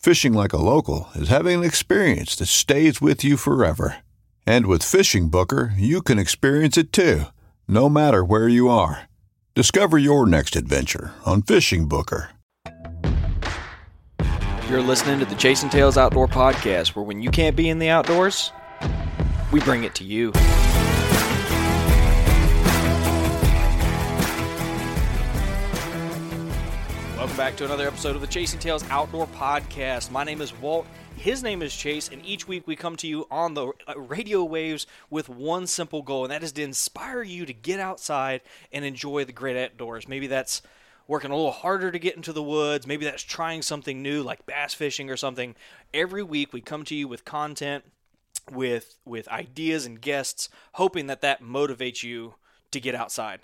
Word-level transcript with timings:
Fishing 0.00 0.32
like 0.32 0.54
a 0.54 0.56
local 0.56 1.10
is 1.14 1.28
having 1.28 1.58
an 1.58 1.64
experience 1.64 2.34
that 2.36 2.46
stays 2.46 3.02
with 3.02 3.22
you 3.22 3.36
forever. 3.36 3.96
And 4.46 4.64
with 4.64 4.82
Fishing 4.82 5.28
Booker, 5.28 5.74
you 5.76 6.00
can 6.00 6.18
experience 6.18 6.78
it 6.78 6.90
too, 6.90 7.24
no 7.68 7.90
matter 7.90 8.24
where 8.24 8.48
you 8.48 8.70
are. 8.70 9.10
Discover 9.54 9.98
your 9.98 10.24
next 10.24 10.56
adventure 10.56 11.12
on 11.26 11.42
Fishing 11.42 11.86
Booker. 11.86 12.30
You're 14.70 14.80
listening 14.80 15.18
to 15.18 15.26
the 15.26 15.34
Chasing 15.34 15.68
Tails 15.68 15.98
Outdoor 15.98 16.28
Podcast, 16.28 16.96
where 16.96 17.04
when 17.04 17.20
you 17.20 17.30
can't 17.30 17.54
be 17.54 17.68
in 17.68 17.78
the 17.78 17.90
outdoors, 17.90 18.52
we 19.52 19.60
bring 19.60 19.84
it 19.84 19.94
to 19.96 20.04
you. 20.04 20.32
Welcome 27.20 27.36
back 27.36 27.56
to 27.56 27.66
another 27.66 27.86
episode 27.86 28.14
of 28.16 28.22
the 28.22 28.26
Chasing 28.26 28.58
Tails 28.58 28.82
Outdoor 28.88 29.26
Podcast. 29.26 30.10
My 30.10 30.24
name 30.24 30.40
is 30.40 30.58
Walt. 30.58 30.86
His 31.16 31.42
name 31.42 31.60
is 31.60 31.76
Chase, 31.76 32.08
and 32.08 32.24
each 32.24 32.48
week 32.48 32.66
we 32.66 32.76
come 32.76 32.96
to 32.96 33.06
you 33.06 33.26
on 33.30 33.52
the 33.52 33.72
uh, 33.86 34.00
radio 34.00 34.42
waves 34.42 34.86
with 35.10 35.28
one 35.28 35.66
simple 35.66 36.00
goal, 36.00 36.24
and 36.24 36.32
that 36.32 36.42
is 36.42 36.52
to 36.52 36.62
inspire 36.62 37.22
you 37.22 37.44
to 37.44 37.52
get 37.52 37.78
outside 37.78 38.40
and 38.72 38.86
enjoy 38.86 39.26
the 39.26 39.34
great 39.34 39.62
outdoors. 39.62 40.08
Maybe 40.08 40.28
that's 40.28 40.62
working 41.06 41.30
a 41.30 41.36
little 41.36 41.52
harder 41.52 41.92
to 41.92 41.98
get 41.98 42.16
into 42.16 42.32
the 42.32 42.42
woods. 42.42 42.86
Maybe 42.86 43.04
that's 43.04 43.22
trying 43.22 43.60
something 43.60 44.00
new 44.00 44.22
like 44.22 44.46
bass 44.46 44.72
fishing 44.72 45.10
or 45.10 45.16
something. 45.18 45.56
Every 45.92 46.22
week 46.22 46.54
we 46.54 46.62
come 46.62 46.84
to 46.84 46.94
you 46.94 47.06
with 47.06 47.26
content, 47.26 47.84
with 48.50 48.96
with 49.04 49.28
ideas 49.28 49.84
and 49.84 50.00
guests, 50.00 50.48
hoping 50.72 51.06
that 51.08 51.20
that 51.20 51.42
motivates 51.42 52.02
you 52.02 52.36
to 52.70 52.80
get 52.80 52.94
outside. 52.94 53.40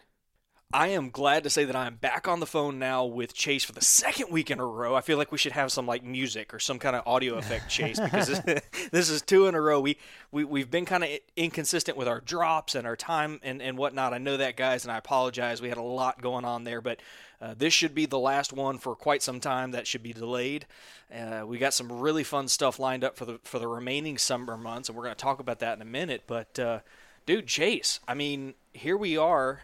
I 0.72 0.88
am 0.88 1.10
glad 1.10 1.44
to 1.44 1.50
say 1.50 1.64
that 1.64 1.76
I'm 1.76 1.94
back 1.94 2.26
on 2.26 2.40
the 2.40 2.46
phone 2.46 2.80
now 2.80 3.04
with 3.04 3.32
Chase 3.34 3.62
for 3.62 3.72
the 3.72 3.84
second 3.84 4.32
week 4.32 4.50
in 4.50 4.58
a 4.58 4.66
row. 4.66 4.96
I 4.96 5.00
feel 5.00 5.16
like 5.16 5.30
we 5.30 5.38
should 5.38 5.52
have 5.52 5.70
some 5.70 5.86
like 5.86 6.02
music 6.02 6.52
or 6.52 6.58
some 6.58 6.80
kind 6.80 6.96
of 6.96 7.06
audio 7.06 7.36
effect, 7.36 7.70
Chase, 7.70 8.00
because 8.00 8.26
this, 8.26 8.62
this 8.90 9.08
is 9.08 9.22
two 9.22 9.46
in 9.46 9.54
a 9.54 9.60
row. 9.60 9.80
We, 9.80 9.96
we 10.32 10.42
we've 10.42 10.70
been 10.70 10.84
kind 10.84 11.04
of 11.04 11.10
inconsistent 11.36 11.96
with 11.96 12.08
our 12.08 12.20
drops 12.20 12.74
and 12.74 12.84
our 12.84 12.96
time 12.96 13.38
and 13.44 13.62
and 13.62 13.78
whatnot. 13.78 14.12
I 14.12 14.18
know 14.18 14.36
that, 14.38 14.56
guys, 14.56 14.84
and 14.84 14.90
I 14.90 14.98
apologize. 14.98 15.62
We 15.62 15.68
had 15.68 15.78
a 15.78 15.82
lot 15.82 16.20
going 16.20 16.44
on 16.44 16.64
there, 16.64 16.80
but 16.80 17.00
uh, 17.40 17.54
this 17.56 17.72
should 17.72 17.94
be 17.94 18.06
the 18.06 18.18
last 18.18 18.52
one 18.52 18.78
for 18.78 18.96
quite 18.96 19.22
some 19.22 19.38
time. 19.38 19.70
That 19.70 19.86
should 19.86 20.02
be 20.02 20.12
delayed. 20.12 20.66
Uh, 21.14 21.44
we 21.46 21.58
got 21.58 21.74
some 21.74 21.92
really 21.92 22.24
fun 22.24 22.48
stuff 22.48 22.80
lined 22.80 23.04
up 23.04 23.16
for 23.16 23.24
the 23.24 23.38
for 23.44 23.60
the 23.60 23.68
remaining 23.68 24.18
summer 24.18 24.56
months, 24.56 24.88
and 24.88 24.98
we're 24.98 25.04
going 25.04 25.14
to 25.14 25.22
talk 25.22 25.38
about 25.38 25.60
that 25.60 25.76
in 25.76 25.82
a 25.82 25.86
minute. 25.86 26.24
But 26.26 26.58
uh, 26.58 26.80
dude, 27.24 27.46
Chase, 27.46 28.00
I 28.08 28.14
mean, 28.14 28.54
here 28.74 28.96
we 28.96 29.16
are 29.16 29.60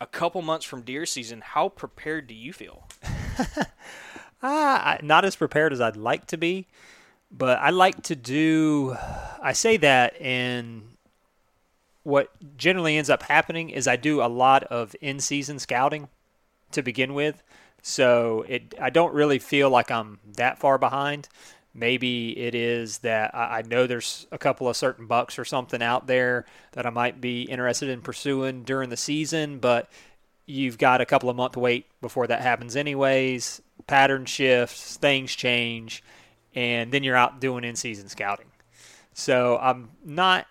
a 0.00 0.06
couple 0.06 0.40
months 0.42 0.64
from 0.64 0.82
deer 0.82 1.04
season, 1.04 1.42
how 1.44 1.68
prepared 1.68 2.26
do 2.26 2.34
you 2.34 2.52
feel? 2.52 2.88
uh, 4.42 4.96
not 5.02 5.24
as 5.24 5.36
prepared 5.36 5.72
as 5.72 5.80
I'd 5.80 5.96
like 5.96 6.26
to 6.28 6.38
be, 6.38 6.66
but 7.30 7.58
I 7.58 7.70
like 7.70 8.02
to 8.04 8.16
do. 8.16 8.96
I 9.42 9.52
say 9.52 9.76
that, 9.78 10.20
and 10.20 10.82
what 12.02 12.30
generally 12.56 12.96
ends 12.96 13.10
up 13.10 13.22
happening 13.24 13.70
is 13.70 13.86
I 13.86 13.96
do 13.96 14.22
a 14.22 14.26
lot 14.26 14.64
of 14.64 14.96
in-season 15.00 15.58
scouting 15.58 16.08
to 16.72 16.82
begin 16.82 17.12
with, 17.12 17.42
so 17.82 18.44
it 18.48 18.74
I 18.80 18.90
don't 18.90 19.12
really 19.12 19.38
feel 19.38 19.68
like 19.68 19.90
I'm 19.90 20.18
that 20.36 20.58
far 20.58 20.78
behind. 20.78 21.28
Maybe 21.72 22.36
it 22.36 22.54
is 22.54 22.98
that 22.98 23.34
I 23.34 23.62
know 23.62 23.86
there's 23.86 24.26
a 24.32 24.38
couple 24.38 24.68
of 24.68 24.76
certain 24.76 25.06
bucks 25.06 25.38
or 25.38 25.44
something 25.44 25.80
out 25.80 26.08
there 26.08 26.44
that 26.72 26.84
I 26.84 26.90
might 26.90 27.20
be 27.20 27.42
interested 27.42 27.88
in 27.88 28.00
pursuing 28.00 28.64
during 28.64 28.90
the 28.90 28.96
season, 28.96 29.58
but 29.60 29.88
you've 30.46 30.78
got 30.78 31.00
a 31.00 31.06
couple 31.06 31.30
of 31.30 31.36
month 31.36 31.56
wait 31.56 31.86
before 32.00 32.26
that 32.26 32.40
happens 32.40 32.74
anyways. 32.74 33.62
Pattern 33.86 34.24
shifts, 34.24 34.96
things 34.96 35.34
change, 35.34 36.02
and 36.54 36.90
then 36.90 37.04
you're 37.04 37.16
out 37.16 37.40
doing 37.40 37.62
in-season 37.62 38.08
scouting. 38.08 38.46
So 39.12 39.58
I'm 39.62 39.90
not 40.04 40.46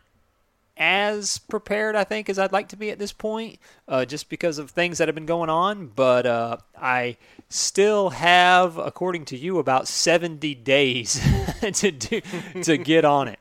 as 0.80 1.40
prepared, 1.40 1.96
I 1.96 2.06
think, 2.06 2.30
as 2.30 2.40
I'd 2.40 2.54
like 2.54 2.70
to 2.70 2.78
be 2.78 2.90
at 2.90 2.98
this 2.98 3.12
point, 3.12 3.60
uh, 3.88 4.06
just 4.06 4.30
because 4.30 4.58
of 4.58 4.72
things 4.72 4.98
that 4.98 5.10
have 5.10 5.16
been 5.16 5.26
going 5.26 5.50
on. 5.50 5.88
But 5.88 6.26
uh, 6.26 6.58
I 6.80 7.18
still 7.50 8.12
have, 8.12 8.78
according 8.78 9.26
to 9.26 9.38
you, 9.38 9.60
about 9.60 9.88
70 9.90 10.56
days 10.56 11.22
to 11.74 11.92
do 11.92 12.22
to 12.64 12.78
get 12.78 13.04
on 13.04 13.28
it. 13.28 13.40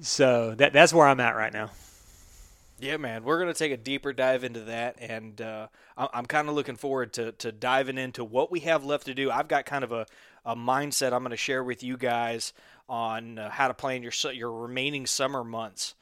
So 0.00 0.54
that 0.54 0.72
that's 0.72 0.92
where 0.94 1.08
I'm 1.08 1.20
at 1.20 1.36
right 1.36 1.52
now. 1.52 1.70
Yeah, 2.78 2.98
man, 2.98 3.24
we're 3.24 3.38
gonna 3.38 3.54
take 3.54 3.72
a 3.72 3.78
deeper 3.78 4.12
dive 4.12 4.44
into 4.44 4.60
that, 4.60 4.96
and 5.00 5.40
uh, 5.40 5.68
I'm 5.96 6.26
kind 6.26 6.48
of 6.48 6.54
looking 6.54 6.76
forward 6.76 7.14
to 7.14 7.32
to 7.32 7.50
diving 7.50 7.96
into 7.96 8.22
what 8.22 8.50
we 8.50 8.60
have 8.60 8.84
left 8.84 9.06
to 9.06 9.14
do. 9.14 9.30
I've 9.30 9.48
got 9.48 9.64
kind 9.64 9.82
of 9.82 9.92
a, 9.92 10.06
a 10.44 10.54
mindset 10.54 11.14
I'm 11.14 11.20
going 11.20 11.30
to 11.30 11.36
share 11.36 11.64
with 11.64 11.82
you 11.82 11.96
guys 11.96 12.52
on 12.88 13.38
uh, 13.38 13.50
how 13.50 13.68
to 13.68 13.74
plan 13.74 14.02
your 14.02 14.12
your 14.32 14.52
remaining 14.52 15.06
summer 15.06 15.42
months. 15.42 15.94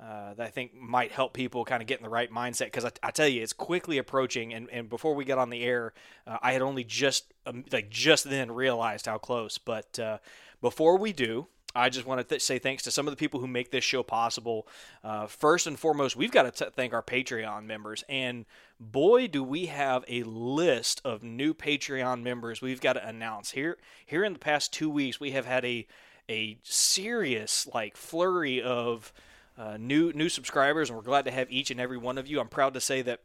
Uh, 0.00 0.32
that 0.32 0.46
I 0.46 0.50
think 0.50 0.74
might 0.74 1.12
help 1.12 1.34
people 1.34 1.62
kind 1.66 1.82
of 1.82 1.86
get 1.86 1.98
in 1.98 2.04
the 2.04 2.08
right 2.08 2.32
mindset 2.32 2.66
because 2.66 2.86
I, 2.86 2.90
I, 3.02 3.10
tell 3.10 3.28
you 3.28 3.42
it's 3.42 3.52
quickly 3.52 3.98
approaching 3.98 4.54
and, 4.54 4.70
and 4.70 4.88
before 4.88 5.14
we 5.14 5.26
get 5.26 5.36
on 5.36 5.50
the 5.50 5.62
air 5.62 5.92
uh, 6.26 6.38
I 6.40 6.52
had 6.52 6.62
only 6.62 6.84
just 6.84 7.34
um, 7.44 7.66
like 7.70 7.90
just 7.90 8.24
then 8.24 8.50
realized 8.50 9.04
how 9.04 9.18
close 9.18 9.58
but 9.58 9.98
uh, 9.98 10.16
before 10.62 10.96
we 10.96 11.12
do 11.12 11.48
I 11.74 11.88
just 11.88 12.06
want 12.06 12.20
to 12.20 12.24
th- 12.24 12.42
say 12.42 12.58
thanks 12.58 12.82
to 12.84 12.90
some 12.90 13.06
of 13.06 13.12
the 13.12 13.16
people 13.16 13.40
who 13.40 13.46
make 13.46 13.70
this 13.70 13.84
show 13.84 14.02
possible. 14.02 14.66
Uh, 15.04 15.26
first 15.26 15.66
and 15.66 15.78
foremost, 15.78 16.16
we've 16.16 16.32
got 16.32 16.42
to 16.42 16.64
t- 16.64 16.70
thank 16.74 16.92
our 16.92 17.02
Patreon 17.02 17.64
members. 17.64 18.02
And 18.08 18.44
boy, 18.80 19.28
do 19.28 19.44
we 19.44 19.66
have 19.66 20.04
a 20.08 20.24
list 20.24 21.00
of 21.04 21.22
new 21.22 21.54
Patreon 21.54 22.22
members 22.22 22.60
we've 22.60 22.80
got 22.80 22.94
to 22.94 23.06
announce. 23.06 23.52
Here, 23.52 23.78
here 24.04 24.24
in 24.24 24.32
the 24.32 24.38
past 24.38 24.72
two 24.72 24.90
weeks, 24.90 25.20
we 25.20 25.30
have 25.30 25.46
had 25.46 25.64
a, 25.64 25.86
a 26.28 26.58
serious 26.64 27.68
like 27.72 27.96
flurry 27.96 28.60
of 28.60 29.12
uh, 29.60 29.76
new 29.76 30.10
new 30.14 30.30
subscribers, 30.30 30.88
and 30.88 30.96
we're 30.96 31.04
glad 31.04 31.26
to 31.26 31.30
have 31.30 31.50
each 31.52 31.70
and 31.70 31.78
every 31.78 31.98
one 31.98 32.16
of 32.16 32.26
you. 32.26 32.40
I'm 32.40 32.48
proud 32.48 32.72
to 32.74 32.80
say 32.80 33.02
that 33.02 33.20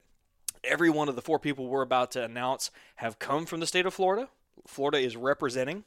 every 0.65 0.89
one 0.89 1.07
of 1.07 1.15
the 1.15 1.21
four 1.21 1.39
people 1.39 1.67
we're 1.67 1.81
about 1.81 2.11
to 2.11 2.23
announce 2.23 2.71
have 2.95 3.19
come 3.19 3.45
from 3.45 3.61
the 3.61 3.67
state 3.67 3.85
of 3.85 3.93
Florida. 3.93 4.27
Florida 4.67 4.97
is 4.97 5.15
representing. 5.15 5.85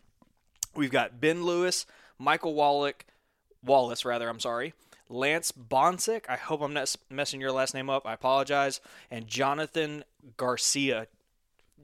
We've 0.75 0.91
got 0.91 1.21
Ben 1.21 1.45
Lewis, 1.45 1.85
Michael 2.19 2.55
Wallach, 2.55 3.05
Wallace, 3.63 4.07
rather, 4.07 4.29
I'm 4.29 4.41
sorry, 4.41 4.73
Lance 5.11 5.53
Bonsick. 5.53 6.25
I 6.31 6.37
hope 6.37 6.63
I'm 6.63 6.73
not 6.73 6.95
messing 7.11 7.41
your 7.41 7.53
last 7.53 7.75
name 7.75 7.91
up. 7.91 8.07
I 8.07 8.15
apologize. 8.15 8.81
And 9.11 9.27
Jonathan 9.27 10.05
Garcia. 10.39 11.09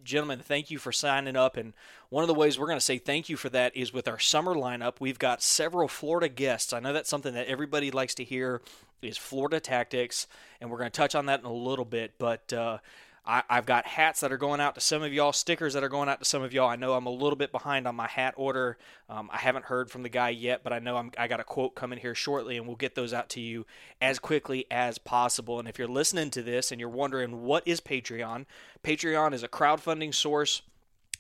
Gentlemen, 0.03 0.41
thank 0.41 0.71
you 0.71 0.79
for 0.79 0.93
signing 0.93 1.37
up. 1.37 1.57
And 1.57 1.73
one 2.11 2.25
of 2.25 2.29
the 2.29 2.35
ways 2.35 2.59
we're 2.59 2.67
going 2.67 2.79
to 2.79 2.85
say 2.85 2.99
thank 2.99 3.29
you 3.29 3.37
for 3.37 3.49
that 3.51 3.77
is 3.77 3.93
with 3.93 4.09
our 4.09 4.19
summer 4.19 4.55
lineup. 4.55 4.95
We've 5.01 5.19
got 5.19 5.43
several 5.43 5.89
Florida 5.89 6.29
guests. 6.29 6.73
I 6.73 6.81
know 6.81 6.93
that's 6.93 7.09
something 7.09 7.35
that 7.35 7.47
everybody 7.47 7.91
likes 7.91 8.15
to 8.17 8.25
hear 8.25 8.61
is 9.03 9.17
Florida 9.17 9.61
Tactics, 9.61 10.27
and 10.61 10.71
we're 10.71 10.79
going 10.79 10.91
to 10.91 10.97
touch 10.97 11.15
on 11.15 11.27
that 11.27 11.41
in 11.41 11.47
a 11.47 11.53
little 11.53 11.85
bit. 11.85 12.15
But 12.19 12.53
uh, 12.53 12.79
I, 13.27 13.43
have 13.49 13.65
got 13.65 13.87
hats 13.87 14.21
that 14.21 14.33
are 14.33 14.37
going 14.37 14.61
out 14.61 14.75
to 14.75 14.81
some 14.81 15.03
of 15.03 15.13
y'all, 15.13 15.33
stickers 15.33 15.73
that 15.73 15.83
are 15.83 15.89
going 15.89 16.09
out 16.09 16.19
to 16.19 16.27
some 16.27 16.43
of 16.43 16.53
y'all. 16.53 16.69
I 16.69 16.77
know 16.77 16.93
I'm 16.93 17.07
a 17.07 17.11
little 17.11 17.37
bit 17.37 17.53
behind 17.53 17.89
on 17.89 17.97
my 17.97 18.07
hat 18.07 18.35
order. 18.37 18.77
Um, 19.09 19.31
I 19.33 19.39
haven't 19.39 19.65
heard 19.65 19.91
from 19.91 20.03
the 20.03 20.11
guy 20.11 20.29
yet, 20.29 20.63
but 20.63 20.75
I 20.75 20.79
know 20.79 20.97
I'm, 20.97 21.11
I 21.17 21.27
got 21.27 21.41
a 21.41 21.45
quote 21.45 21.75
coming 21.75 21.99
here 21.99 22.15
shortly, 22.15 22.59
and 22.59 22.67
we'll 22.67 22.77
get 22.77 22.95
those 22.95 23.15
out 23.15 23.31
to 23.31 23.41
you 23.41 23.65
as 24.01 24.19
quickly 24.19 24.67
as 24.71 24.99
possible. 24.99 25.59
And 25.59 25.67
if 25.67 25.79
you're 25.79 25.89
listening 25.89 26.31
to 26.33 26.43
this 26.43 26.71
and 26.71 26.79
you're 26.79 26.91
wondering 26.91 27.43
what 27.43 27.67
is 27.67 27.81
Patreon, 27.81 28.45
Patreon 28.83 29.33
is 29.33 29.43
a 29.43 29.49
crowdfunding 29.49 30.15
source 30.15 30.61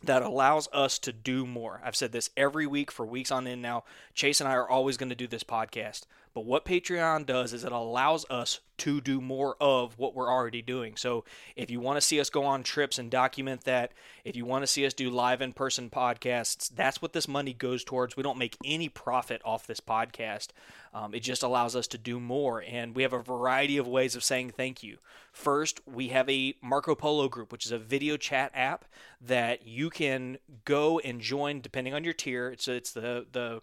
that 0.02 0.22
allows 0.22 0.68
us 0.72 0.98
to 0.98 1.12
do 1.12 1.46
more. 1.46 1.80
I've 1.82 1.96
said 1.96 2.12
this 2.12 2.28
every 2.36 2.66
week 2.66 2.90
for 2.90 3.06
weeks 3.06 3.30
on 3.30 3.46
end 3.46 3.62
now. 3.62 3.84
Chase 4.14 4.40
and 4.40 4.48
I 4.48 4.52
are 4.52 4.68
always 4.68 4.98
going 4.98 5.08
to 5.08 5.14
do 5.14 5.26
this 5.26 5.44
podcast. 5.44 6.02
But 6.34 6.46
what 6.46 6.64
Patreon 6.64 7.26
does 7.26 7.52
is 7.52 7.62
it 7.62 7.70
allows 7.70 8.26
us 8.28 8.58
to 8.78 9.00
do 9.00 9.20
more 9.20 9.56
of 9.60 9.96
what 9.96 10.16
we're 10.16 10.32
already 10.32 10.62
doing. 10.62 10.96
So 10.96 11.24
if 11.54 11.70
you 11.70 11.78
want 11.78 11.96
to 11.96 12.00
see 12.00 12.18
us 12.18 12.28
go 12.28 12.44
on 12.44 12.64
trips 12.64 12.98
and 12.98 13.08
document 13.08 13.62
that, 13.64 13.92
if 14.24 14.34
you 14.34 14.44
want 14.44 14.64
to 14.64 14.66
see 14.66 14.84
us 14.84 14.92
do 14.92 15.10
live 15.10 15.40
in 15.40 15.52
person 15.52 15.90
podcasts, 15.90 16.74
that's 16.74 17.00
what 17.00 17.12
this 17.12 17.28
money 17.28 17.52
goes 17.52 17.84
towards. 17.84 18.16
We 18.16 18.24
don't 18.24 18.36
make 18.36 18.56
any 18.64 18.88
profit 18.88 19.42
off 19.44 19.68
this 19.68 19.78
podcast. 19.78 20.48
Um, 20.92 21.14
it 21.14 21.20
just 21.20 21.44
allows 21.44 21.76
us 21.76 21.86
to 21.88 21.98
do 21.98 22.18
more. 22.18 22.64
And 22.66 22.96
we 22.96 23.04
have 23.04 23.12
a 23.12 23.22
variety 23.22 23.76
of 23.76 23.86
ways 23.86 24.16
of 24.16 24.24
saying 24.24 24.50
thank 24.50 24.82
you. 24.82 24.98
First, 25.30 25.80
we 25.86 26.08
have 26.08 26.28
a 26.28 26.56
Marco 26.60 26.96
Polo 26.96 27.28
group, 27.28 27.52
which 27.52 27.64
is 27.64 27.72
a 27.72 27.78
video 27.78 28.16
chat 28.16 28.50
app 28.54 28.86
that 29.20 29.68
you 29.68 29.88
can 29.88 30.38
go 30.64 30.98
and 30.98 31.20
join 31.20 31.60
depending 31.60 31.94
on 31.94 32.02
your 32.02 32.12
tier. 32.12 32.48
It's, 32.50 32.66
it's 32.66 32.90
the, 32.90 33.24
the 33.30 33.62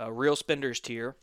uh, 0.00 0.10
Real 0.10 0.34
Spenders 0.36 0.80
tier 0.80 1.14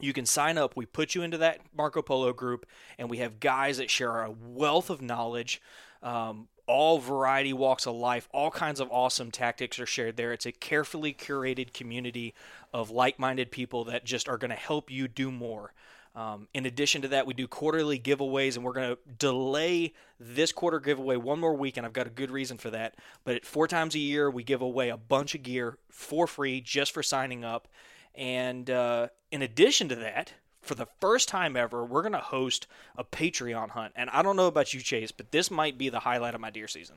you 0.00 0.12
can 0.12 0.26
sign 0.26 0.58
up. 0.58 0.76
We 0.76 0.86
put 0.86 1.14
you 1.14 1.22
into 1.22 1.38
that 1.38 1.60
Marco 1.76 2.02
Polo 2.02 2.32
group, 2.32 2.66
and 2.98 3.08
we 3.08 3.18
have 3.18 3.40
guys 3.40 3.78
that 3.78 3.90
share 3.90 4.22
a 4.22 4.30
wealth 4.30 4.90
of 4.90 5.00
knowledge. 5.00 5.60
Um, 6.02 6.48
all 6.66 6.98
variety 6.98 7.52
walks 7.52 7.86
of 7.86 7.94
life, 7.94 8.28
all 8.32 8.50
kinds 8.50 8.80
of 8.80 8.90
awesome 8.90 9.30
tactics 9.30 9.78
are 9.78 9.86
shared 9.86 10.16
there. 10.16 10.32
It's 10.32 10.46
a 10.46 10.52
carefully 10.52 11.14
curated 11.14 11.72
community 11.72 12.34
of 12.72 12.90
like 12.90 13.18
minded 13.18 13.50
people 13.50 13.84
that 13.84 14.04
just 14.04 14.28
are 14.28 14.36
going 14.36 14.50
to 14.50 14.56
help 14.56 14.90
you 14.90 15.06
do 15.06 15.30
more. 15.30 15.72
Um, 16.16 16.48
in 16.54 16.64
addition 16.64 17.02
to 17.02 17.08
that, 17.08 17.26
we 17.26 17.34
do 17.34 17.46
quarterly 17.46 18.00
giveaways, 18.00 18.56
and 18.56 18.64
we're 18.64 18.72
going 18.72 18.96
to 18.96 18.98
delay 19.18 19.92
this 20.18 20.50
quarter 20.50 20.80
giveaway 20.80 21.16
one 21.16 21.38
more 21.38 21.54
week, 21.54 21.76
and 21.76 21.84
I've 21.84 21.92
got 21.92 22.06
a 22.06 22.10
good 22.10 22.30
reason 22.30 22.56
for 22.56 22.70
that. 22.70 22.94
But 23.22 23.44
four 23.44 23.68
times 23.68 23.94
a 23.94 23.98
year, 23.98 24.30
we 24.30 24.42
give 24.42 24.62
away 24.62 24.88
a 24.88 24.96
bunch 24.96 25.34
of 25.34 25.42
gear 25.42 25.76
for 25.90 26.26
free 26.26 26.62
just 26.62 26.92
for 26.92 27.02
signing 27.02 27.44
up. 27.44 27.68
And 28.16 28.70
uh, 28.70 29.08
in 29.30 29.42
addition 29.42 29.88
to 29.88 29.94
that, 29.96 30.32
for 30.62 30.74
the 30.74 30.86
first 31.00 31.28
time 31.28 31.56
ever, 31.56 31.84
we're 31.84 32.02
going 32.02 32.12
to 32.12 32.18
host 32.18 32.66
a 32.96 33.04
Patreon 33.04 33.70
hunt. 33.70 33.92
And 33.94 34.10
I 34.10 34.22
don't 34.22 34.36
know 34.36 34.46
about 34.46 34.74
you, 34.74 34.80
Chase, 34.80 35.12
but 35.12 35.30
this 35.30 35.50
might 35.50 35.78
be 35.78 35.88
the 35.88 36.00
highlight 36.00 36.34
of 36.34 36.40
my 36.40 36.50
deer 36.50 36.68
season. 36.68 36.96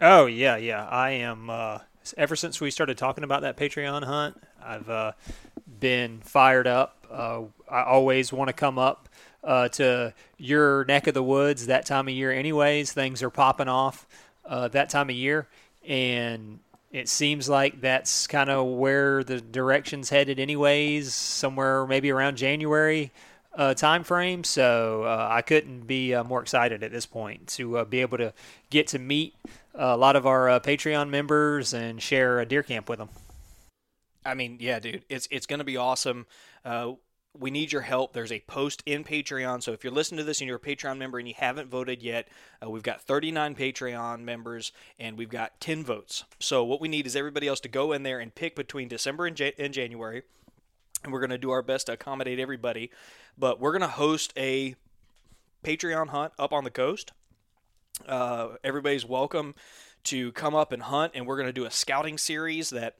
Oh, 0.00 0.26
yeah, 0.26 0.56
yeah. 0.56 0.86
I 0.86 1.10
am. 1.10 1.50
Uh, 1.50 1.78
ever 2.16 2.36
since 2.36 2.60
we 2.60 2.70
started 2.70 2.98
talking 2.98 3.24
about 3.24 3.42
that 3.42 3.56
Patreon 3.56 4.04
hunt, 4.04 4.40
I've 4.62 4.88
uh, 4.88 5.12
been 5.78 6.20
fired 6.20 6.66
up. 6.66 7.06
Uh, 7.10 7.42
I 7.68 7.82
always 7.84 8.32
want 8.32 8.48
to 8.48 8.52
come 8.52 8.78
up 8.78 9.08
uh, 9.42 9.68
to 9.68 10.14
your 10.36 10.84
neck 10.84 11.06
of 11.06 11.14
the 11.14 11.22
woods 11.22 11.66
that 11.66 11.86
time 11.86 12.08
of 12.08 12.14
year, 12.14 12.32
anyways. 12.32 12.92
Things 12.92 13.22
are 13.22 13.30
popping 13.30 13.68
off 13.68 14.06
uh, 14.44 14.68
that 14.68 14.90
time 14.90 15.10
of 15.10 15.16
year. 15.16 15.48
And 15.86 16.60
it 16.90 17.08
seems 17.08 17.48
like 17.48 17.80
that's 17.80 18.26
kind 18.26 18.50
of 18.50 18.66
where 18.66 19.22
the 19.22 19.40
direction's 19.40 20.10
headed, 20.10 20.40
anyways. 20.40 21.14
Somewhere 21.14 21.86
maybe 21.86 22.10
around 22.10 22.36
January 22.36 23.12
uh, 23.54 23.74
time 23.74 24.04
frame. 24.04 24.44
So 24.44 25.04
uh, 25.04 25.28
I 25.30 25.42
couldn't 25.42 25.86
be 25.86 26.14
uh, 26.14 26.24
more 26.24 26.42
excited 26.42 26.82
at 26.82 26.92
this 26.92 27.06
point 27.06 27.46
to 27.48 27.78
uh, 27.78 27.84
be 27.84 28.00
able 28.00 28.18
to 28.18 28.32
get 28.70 28.88
to 28.88 28.98
meet 28.98 29.34
a 29.74 29.96
lot 29.96 30.16
of 30.16 30.26
our 30.26 30.48
uh, 30.48 30.60
Patreon 30.60 31.10
members 31.10 31.72
and 31.72 32.02
share 32.02 32.40
a 32.40 32.46
deer 32.46 32.62
camp 32.62 32.88
with 32.88 32.98
them. 32.98 33.08
I 34.24 34.34
mean, 34.34 34.58
yeah, 34.60 34.80
dude, 34.80 35.04
it's 35.08 35.26
it's 35.30 35.46
going 35.46 35.60
to 35.60 35.64
be 35.64 35.76
awesome. 35.76 36.26
We 37.38 37.50
need 37.50 37.72
your 37.72 37.82
help. 37.82 38.12
There's 38.12 38.32
a 38.32 38.40
post 38.40 38.82
in 38.84 39.04
Patreon. 39.04 39.62
So 39.62 39.72
if 39.72 39.84
you're 39.84 39.92
listening 39.92 40.18
to 40.18 40.24
this 40.24 40.40
and 40.40 40.48
you're 40.48 40.56
a 40.56 40.60
Patreon 40.60 40.98
member 40.98 41.18
and 41.18 41.28
you 41.28 41.34
haven't 41.36 41.70
voted 41.70 42.02
yet, 42.02 42.28
uh, 42.64 42.68
we've 42.68 42.82
got 42.82 43.00
39 43.02 43.54
Patreon 43.54 44.20
members 44.20 44.72
and 44.98 45.16
we've 45.16 45.28
got 45.28 45.60
10 45.60 45.84
votes. 45.84 46.24
So 46.40 46.64
what 46.64 46.80
we 46.80 46.88
need 46.88 47.06
is 47.06 47.14
everybody 47.14 47.46
else 47.46 47.60
to 47.60 47.68
go 47.68 47.92
in 47.92 48.02
there 48.02 48.18
and 48.18 48.34
pick 48.34 48.56
between 48.56 48.88
December 48.88 49.26
and, 49.26 49.36
J- 49.36 49.54
and 49.58 49.72
January. 49.72 50.22
And 51.04 51.12
we're 51.12 51.20
going 51.20 51.30
to 51.30 51.38
do 51.38 51.50
our 51.50 51.62
best 51.62 51.86
to 51.86 51.92
accommodate 51.92 52.40
everybody. 52.40 52.90
But 53.38 53.60
we're 53.60 53.72
going 53.72 53.80
to 53.82 53.88
host 53.88 54.32
a 54.36 54.74
Patreon 55.62 56.08
hunt 56.08 56.32
up 56.38 56.52
on 56.52 56.64
the 56.64 56.70
coast. 56.70 57.12
Uh, 58.06 58.56
everybody's 58.64 59.06
welcome 59.06 59.54
to 60.04 60.32
come 60.32 60.54
up 60.54 60.72
and 60.72 60.82
hunt. 60.82 61.12
And 61.14 61.26
we're 61.26 61.36
going 61.36 61.46
to 61.46 61.52
do 61.52 61.64
a 61.64 61.70
scouting 61.70 62.18
series 62.18 62.70
that 62.70 62.96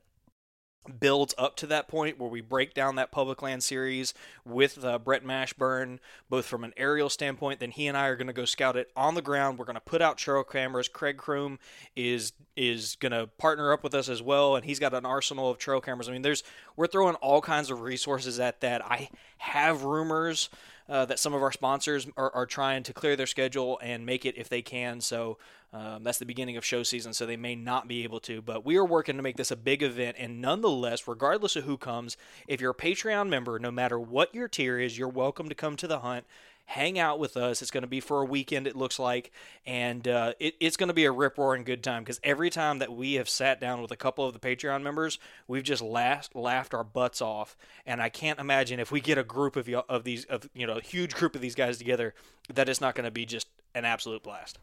builds 0.99 1.35
up 1.37 1.56
to 1.56 1.67
that 1.67 1.88
point 1.88 2.19
where 2.19 2.29
we 2.29 2.41
break 2.41 2.75
down 2.75 2.97
that 2.97 3.12
public 3.12 3.43
land 3.43 3.62
series 3.62 4.15
with 4.44 4.82
uh, 4.85 4.99
Brett 4.99 5.25
Mashburn, 5.25 5.99
both 6.29 6.47
from 6.47 6.65
an 6.65 6.73
aerial 6.77 7.11
standpoint. 7.11 7.61
Then 7.61 7.71
he 7.71 7.87
and 7.87 7.97
I 7.97 8.06
are 8.06 8.17
going 8.17 8.27
to 8.27 8.32
go 8.32 8.44
scout 8.44 8.77
it 8.77 8.91
on 8.97 9.15
the 9.15 9.23
ground. 9.23 9.59
We're 9.59 9.67
going 9.67 9.75
to 9.75 9.81
put 9.81 10.03
out 10.03 10.19
trail 10.19 10.43
cameras. 10.43 10.88
Craig 10.88 11.19
Kroom 11.19 11.59
is 11.94 12.32
is 12.56 12.97
going 12.97 13.12
to 13.12 13.27
partner 13.38 13.73
up 13.73 13.82
with 13.82 13.94
us 13.94 14.09
as 14.09 14.23
well, 14.23 14.56
and 14.56 14.65
he's 14.65 14.79
got 14.79 14.94
an 14.94 15.06
arsenal 15.06 15.50
of 15.50 15.59
trail 15.59 15.81
cameras. 15.81 16.09
I 16.09 16.12
mean, 16.12 16.23
there's 16.23 16.43
we're 16.77 16.87
throwing 16.87 17.15
all 17.17 17.41
kinds 17.41 17.71
of 17.71 17.81
resources 17.83 18.41
at 18.41 18.61
that. 18.61 18.85
I 18.85 19.11
have 19.38 19.85
rumors 19.85 20.49
uh, 20.91 21.05
that 21.05 21.19
some 21.21 21.35
of 21.35 21.43
our 21.43 21.53
sponsors 21.53 22.09
are, 22.17 22.35
are, 22.35 22.47
trying 22.47 22.83
to 22.83 22.93
clear 22.93 23.15
their 23.15 23.26
schedule 23.26 23.79
and 23.81 24.05
make 24.05 24.26
it 24.26 24.37
if 24.37 24.49
they 24.49 24.61
can. 24.61 25.00
So 25.00 25.38
um, 25.73 26.03
that's 26.03 26.19
the 26.19 26.27
beginning 26.27 26.57
of 26.57 26.65
show 26.65 26.83
season, 26.83 27.13
so 27.13 27.27
they 27.27 27.37
may 27.37 27.55
not 27.55 27.87
be 27.87 28.03
able 28.05 28.21
to. 28.21 28.43
But 28.43 28.65
we 28.65 28.77
are 28.77 28.85
working 28.85 29.17
to 29.17 29.23
make 29.23 29.37
this 29.37 29.51
a 29.51 29.57
big 29.57 29.83
event, 29.83 30.17
and 30.19 30.41
nonetheless, 30.41 31.07
regardless 31.07 31.57
of 31.57 31.65
who 31.65 31.77
comes, 31.77 32.17
if 32.49 32.61
you're 32.61 32.73
a 32.73 32.75
Patreon 32.75 33.29
member, 33.29 33.59
no 33.59 33.71
matter 33.71 33.99
what 33.99 34.35
your 34.35 34.49
tier 34.49 34.79
is, 34.79 34.99
you're 34.99 35.09
welcome 35.09 35.49
to 35.49 35.55
come 35.55 35.77
to 35.77 35.87
the 35.87 36.01
hunt 36.01 36.25
hang 36.71 37.01
out 37.01 37.19
with 37.19 37.37
us. 37.37 37.63
It's 37.63 37.71
going 37.73 37.83
to 37.83 37.89
be 37.89 37.99
for 37.99 38.21
a 38.21 38.25
weekend, 38.25 38.69
it 38.69 38.77
looks 38.77 39.01
like, 39.01 39.33
and 39.67 40.07
uh, 40.07 40.35
it, 40.39 40.55
it's 40.61 40.77
going 40.77 40.87
to 40.87 40.95
be 40.95 41.05
a 41.05 41.11
rip 41.11 41.37
roaring 41.37 41.65
good 41.65 41.83
time 41.83 42.05
because 42.05 42.21
every 42.23 42.49
time 42.49 42.79
that 42.79 42.93
we 42.93 43.15
have 43.15 43.29
sat 43.29 43.61
down 43.61 43.83
with 43.83 43.91
a 43.91 43.97
couple 43.97 44.25
of 44.25 44.35
the 44.35 44.39
Patreon 44.39 44.83
members, 44.83 45.19
we've 45.49 45.65
just 45.65 45.83
laughed 45.83 46.37
laughed 46.37 46.73
our 46.73 46.85
butts 46.85 47.21
off. 47.21 47.57
And 47.85 48.01
I 48.01 48.09
can't 48.09 48.39
imagine 48.39 48.79
if 48.79 48.93
we 48.93 49.01
get 49.01 49.19
a 49.19 49.25
group 49.25 49.57
of 49.57 49.69
of 49.69 50.05
these 50.05 50.25
of 50.27 50.49
you 50.55 50.65
know 50.65 50.75
a 50.75 50.81
huge 50.81 51.15
group 51.15 51.35
of 51.35 51.41
these 51.41 51.57
guys 51.57 51.77
together, 51.77 52.15
that 52.55 52.69
it's 52.69 52.81
not 52.81 52.95
going 52.95 53.05
to 53.05 53.11
be 53.11 53.27
just 53.27 53.49
an 53.75 53.85
absolute 53.85 54.23
blast. 54.23 54.61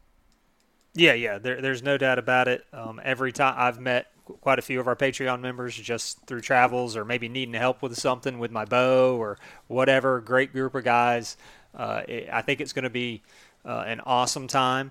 Yeah, 0.98 1.12
yeah, 1.12 1.38
there, 1.38 1.60
there's 1.60 1.82
no 1.82 1.96
doubt 1.96 2.18
about 2.18 2.48
it. 2.48 2.64
Um, 2.72 3.00
every 3.04 3.30
time 3.30 3.54
I've 3.56 3.78
met 3.78 4.08
quite 4.40 4.58
a 4.58 4.62
few 4.62 4.80
of 4.80 4.88
our 4.88 4.96
Patreon 4.96 5.40
members 5.40 5.76
just 5.76 6.26
through 6.26 6.40
travels 6.40 6.96
or 6.96 7.04
maybe 7.04 7.28
needing 7.28 7.54
help 7.54 7.82
with 7.82 7.96
something 7.96 8.40
with 8.40 8.50
my 8.50 8.64
bow 8.64 9.16
or 9.16 9.38
whatever. 9.68 10.20
Great 10.20 10.52
group 10.52 10.74
of 10.74 10.82
guys. 10.82 11.36
Uh, 11.72 12.02
it, 12.08 12.28
I 12.32 12.42
think 12.42 12.60
it's 12.60 12.72
going 12.72 12.82
to 12.82 12.90
be 12.90 13.22
uh, 13.64 13.84
an 13.86 14.00
awesome 14.00 14.48
time. 14.48 14.90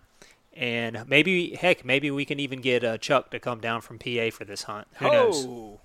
And 0.54 1.08
maybe, 1.08 1.56
heck, 1.56 1.84
maybe 1.84 2.10
we 2.10 2.24
can 2.24 2.40
even 2.40 2.62
get 2.62 2.86
uh, 2.86 2.98
Chuck 2.98 3.30
to 3.32 3.40
come 3.40 3.60
down 3.60 3.82
from 3.82 4.00
PA 4.00 4.30
for 4.32 4.46
this 4.46 4.64
hunt. 4.64 4.88
Who 4.96 5.08
oh, 5.08 5.12
knows? 5.12 5.80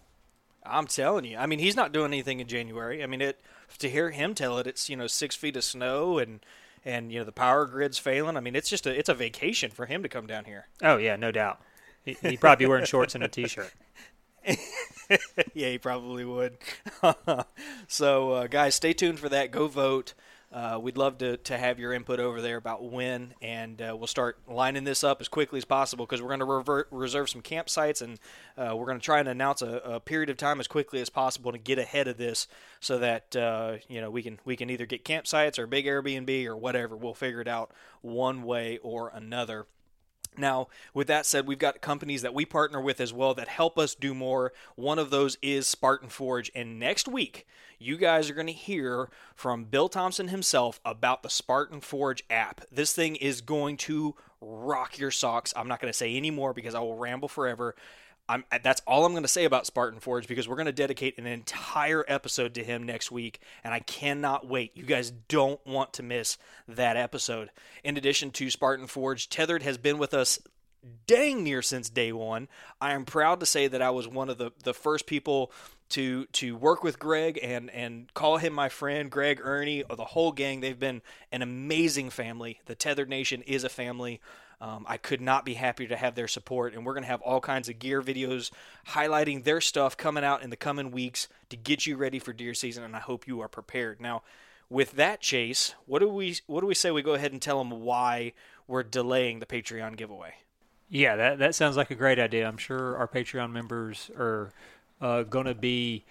I'm 0.65 0.87
telling 0.87 1.25
you. 1.25 1.37
I 1.37 1.47
mean, 1.47 1.59
he's 1.59 1.77
not 1.77 1.93
doing 1.93 2.13
anything 2.13 2.39
in 2.39 2.47
January. 2.47 3.03
I 3.03 3.07
mean, 3.07 3.21
it 3.21 3.41
to 3.79 3.91
hear 3.91 4.11
him 4.11 4.35
tell 4.35 4.59
it, 4.59 4.67
it's 4.67 4.89
you 4.89 4.97
know 4.97 5.09
six 5.09 5.35
feet 5.35 5.57
of 5.57 5.65
snow 5.65 6.19
and 6.19 6.41
and 6.85 7.13
you 7.13 7.19
know 7.19 7.25
the 7.25 7.33
power 7.33 7.67
grid's 7.67 7.99
failing. 7.99 8.37
I 8.37 8.41
mean, 8.41 8.57
it's 8.57 8.69
just 8.69 8.87
a 8.87 8.99
it's 8.99 9.09
a 9.09 9.15
vacation 9.15 9.71
for 9.71 9.87
him 9.87 10.03
to 10.03 10.09
come 10.09 10.27
down 10.27 10.45
here. 10.45 10.69
Oh 10.83 10.97
yeah, 10.97 11.17
no 11.17 11.31
doubt. 11.31 11.61
He, 12.05 12.17
he 12.21 12.37
probably 12.37 12.65
be 12.65 12.69
wearing 12.69 12.85
shorts 12.85 13.15
and 13.15 13.23
a 13.23 13.29
t-shirt. 13.29 13.73
yeah, 15.55 15.69
he 15.69 15.79
probably 15.79 16.25
would. 16.25 16.59
so, 17.87 18.33
uh, 18.33 18.47
guys, 18.47 18.75
stay 18.75 18.93
tuned 18.93 19.19
for 19.19 19.29
that. 19.29 19.51
Go 19.51 19.69
vote. 19.69 20.15
Uh, 20.53 20.79
we'd 20.81 20.99
love 20.99 21.17
to, 21.19 21.39
to 21.39 21.57
have 21.57 21.79
your 21.79 21.95
input 21.95 22.21
over 22.21 22.43
there 22.43 22.59
about 22.59 22.85
when, 22.85 23.33
and 23.41 23.81
uh, 23.81 23.97
we'll 23.97 24.07
start 24.07 24.39
lining 24.47 24.85
this 24.85 25.03
up 25.03 25.21
as 25.23 25.29
quickly 25.29 25.57
as 25.57 25.65
possible 25.65 26.05
because 26.05 26.21
we're 26.21 26.37
going 26.37 26.65
to 26.65 26.85
reserve 26.91 27.31
some 27.31 27.41
campsites 27.41 28.03
and 28.03 28.19
uh, 28.59 28.77
we're 28.77 28.85
going 28.85 28.99
to 28.99 29.05
try 29.05 29.19
and 29.19 29.29
announce 29.29 29.63
a, 29.63 29.77
a, 29.79 30.01
period 30.01 30.29
of 30.29 30.37
time 30.37 30.61
as 30.61 30.69
quickly 30.69 31.01
as 31.01 31.09
possible 31.09 31.53
to 31.53 31.59
get 31.59 31.79
ahead 31.79 32.07
of 32.07 32.19
this 32.19 32.49
so 32.81 32.99
that 32.99 33.35
uh, 33.35 33.77
you 33.89 34.01
know 34.01 34.11
we 34.11 34.23
can 34.23 34.39
we 34.45 34.57
can 34.57 34.69
either 34.69 34.85
get 34.85 35.05
campsites 35.05 35.59
or 35.59 35.67
big 35.67 35.87
Airbnb 35.87 36.47
or 36.47 36.57
whatever. 36.57 36.97
We'll 36.97 37.15
figure 37.15 37.41
it 37.41 37.49
out 37.49 37.71
one 38.03 38.43
way 38.43 38.79
or 38.83 39.11
another. 39.15 39.67
Now, 40.37 40.69
with 40.95 41.09
that 41.09 41.27
said, 41.27 41.47
we've 41.47 41.59
got 41.59 41.83
companies 41.83 42.23
that 42.23 42.35
we 42.35 42.47
partner 42.47 42.81
with 42.81 43.01
as 43.01 43.13
well 43.13 43.35
that 43.35 43.49
help 43.49 43.79
us 43.79 43.95
do 43.95 44.15
more. 44.15 44.53
One 44.77 44.99
of 44.99 45.11
those 45.11 45.37
is 45.43 45.67
Spartan 45.67 46.09
Forge. 46.09 46.51
And 46.55 46.79
next 46.79 47.07
week, 47.07 47.47
you 47.79 47.97
guys 47.97 48.31
are 48.31 48.35
going 48.35 48.47
to 48.47 48.53
hear 48.53 49.11
from 49.35 49.65
Bill 49.65 49.89
Thompson 49.89 50.29
himself 50.29 50.81
about 50.85 51.23
the 51.23 51.29
Spartan 51.31 51.81
Forge 51.81 52.25
app. 52.31 52.63
This 52.73 52.93
thing 52.95 53.17
is 53.17 53.41
going 53.41 53.77
to 53.79 54.15
rock 54.41 54.99
your 54.99 55.11
socks. 55.11 55.53
I'm 55.55 55.69
not 55.69 55.81
going 55.81 55.93
to 55.93 55.97
say 55.97 56.17
any 56.17 56.31
more 56.31 56.53
because 56.55 56.75
I 56.75 56.81
will 56.81 56.97
ramble 56.97 57.29
forever. 57.29 57.75
I'm, 58.29 58.45
uh, 58.51 58.59
that's 58.63 58.81
all 58.87 59.05
I'm 59.05 59.13
going 59.13 59.25
to 59.25 59.29
say 59.29 59.45
about 59.45 59.67
Spartan 59.67 60.01
Forge 60.01 60.27
because 60.27 60.49
we're 60.49 60.57
going 60.57 60.67
to 60.67 60.73
dedicate 60.73 61.19
an 61.19 61.27
entire 61.27 62.05
episode 62.09 62.55
to 62.55 62.65
him 62.65 62.85
next 62.85 63.11
week, 63.11 63.41
and 63.65 63.75
I 63.75 63.81
cannot 63.81 64.47
wait. 64.47 64.77
You 64.77 64.85
guys 64.85 65.11
don't 65.11 65.65
want 65.67 65.93
to 65.95 66.03
miss 66.03 66.39
that 66.69 66.97
episode. 66.97 67.51
In 67.85 67.97
addition 67.97 68.31
to 68.33 68.51
Spartan 68.51 68.87
Forge, 68.87 69.29
Tethered 69.29 69.63
has 69.63 69.77
been 69.77 69.99
with 69.99 70.15
us 70.15 70.39
dang 71.07 71.45
near 71.45 71.63
since 71.63 71.89
day 71.91 72.13
one. 72.13 72.49
I 72.81 72.93
am 72.93 73.05
proud 73.05 73.41
to 73.41 73.47
say 73.47 73.69
that 73.69 73.83
I 73.83 73.91
was 73.91 74.09
one 74.09 74.29
of 74.29 74.39
the, 74.39 74.53
the 74.65 74.75
first 74.75 75.07
people 75.07 75.53
to 75.91 76.25
to 76.27 76.57
work 76.57 76.83
with 76.83 76.99
Greg 76.99 77.39
and 77.43 77.71
and 77.71 78.13
call 78.15 78.39
him 78.39 78.55
my 78.55 78.69
friend. 78.71 79.11
Greg, 79.11 79.41
Ernie, 79.43 79.83
or 79.83 79.95
the 79.95 80.07
whole 80.07 80.33
gang. 80.33 80.61
They've 80.61 80.79
been 80.79 81.03
an 81.31 81.43
amazing 81.43 82.11
family. 82.11 82.61
The 82.65 82.75
Tethered 82.75 83.11
Nation 83.11 83.43
is 83.43 83.63
a 83.63 83.69
family. 83.69 84.21
Um, 84.63 84.87
I 84.89 84.97
could 84.97 85.21
not 85.21 85.45
be 85.45 85.55
happier 85.55 85.89
to 85.89 85.97
have 85.97 86.15
their 86.15 86.29
support, 86.29 86.73
and 86.73 86.87
we're 86.87 86.93
going 86.93 87.03
to 87.03 87.09
have 87.09 87.21
all 87.23 87.41
kinds 87.41 87.69
of 87.69 87.81
gear 87.81 88.01
videos 88.01 88.53
highlighting 88.91 89.43
their 89.43 89.61
stuff 89.61 89.97
coming 89.97 90.23
out 90.23 90.45
in 90.45 90.51
the 90.51 90.57
coming 90.57 90.93
weeks 90.93 91.27
to 91.49 91.57
get 91.57 91.85
you 91.85 91.97
ready 91.97 92.21
for 92.21 92.33
deer 92.33 92.55
season. 92.55 92.85
And 92.85 92.95
I 92.95 93.01
hope 93.01 93.27
you 93.27 93.41
are 93.41 93.49
prepared. 93.49 94.01
Now, 94.01 94.23
with 94.71 94.93
that, 94.93 95.21
Chase, 95.21 95.75
what 95.87 95.99
do 95.99 96.09
we 96.09 96.37
what 96.47 96.61
do 96.61 96.69
we 96.69 96.77
say 96.77 96.93
we 96.93 97.03
go 97.03 97.15
ahead 97.15 97.33
and 97.33 97.43
tell 97.43 97.59
them 97.59 97.83
why 97.83 98.35
we're 98.69 98.85
delaying 98.85 99.41
the 99.41 99.47
Patreon 99.47 99.97
giveaway? 99.97 100.35
Yeah, 100.89 101.17
that 101.17 101.41
that 101.41 101.57
sounds 101.57 101.77
like 101.77 101.91
a 101.91 101.97
great 101.97 102.21
idea. 102.21 102.47
I'm 102.47 102.57
sure 102.57 102.97
our 102.97 103.09
Patreon 103.09 103.51
members 103.51 104.13
are 104.17 104.53
uh, 105.01 105.25
going 105.25 105.47
to 105.47 105.57
be 105.57 106.05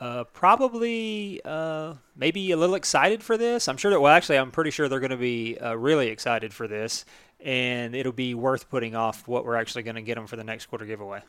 uh, 0.00 0.24
probably 0.24 1.42
uh, 1.44 1.94
maybe 2.16 2.50
a 2.50 2.56
little 2.56 2.76
excited 2.76 3.22
for 3.22 3.36
this. 3.36 3.68
I'm 3.68 3.76
sure 3.76 3.90
that 3.90 4.00
well, 4.00 4.12
actually, 4.12 4.38
I'm 4.38 4.50
pretty 4.50 4.70
sure 4.70 4.88
they're 4.88 5.00
going 5.00 5.10
to 5.10 5.18
be 5.18 5.58
uh, 5.58 5.74
really 5.74 6.08
excited 6.08 6.54
for 6.54 6.66
this, 6.66 7.04
and 7.44 7.94
it'll 7.94 8.12
be 8.12 8.34
worth 8.34 8.68
putting 8.70 8.94
off 8.94 9.26
what 9.26 9.44
we're 9.44 9.56
actually 9.56 9.82
going 9.82 9.96
to 9.96 10.02
get 10.02 10.16
them 10.16 10.26
for 10.26 10.36
the 10.36 10.44
next 10.44 10.66
quarter 10.66 10.84
giveaway. 10.84 11.22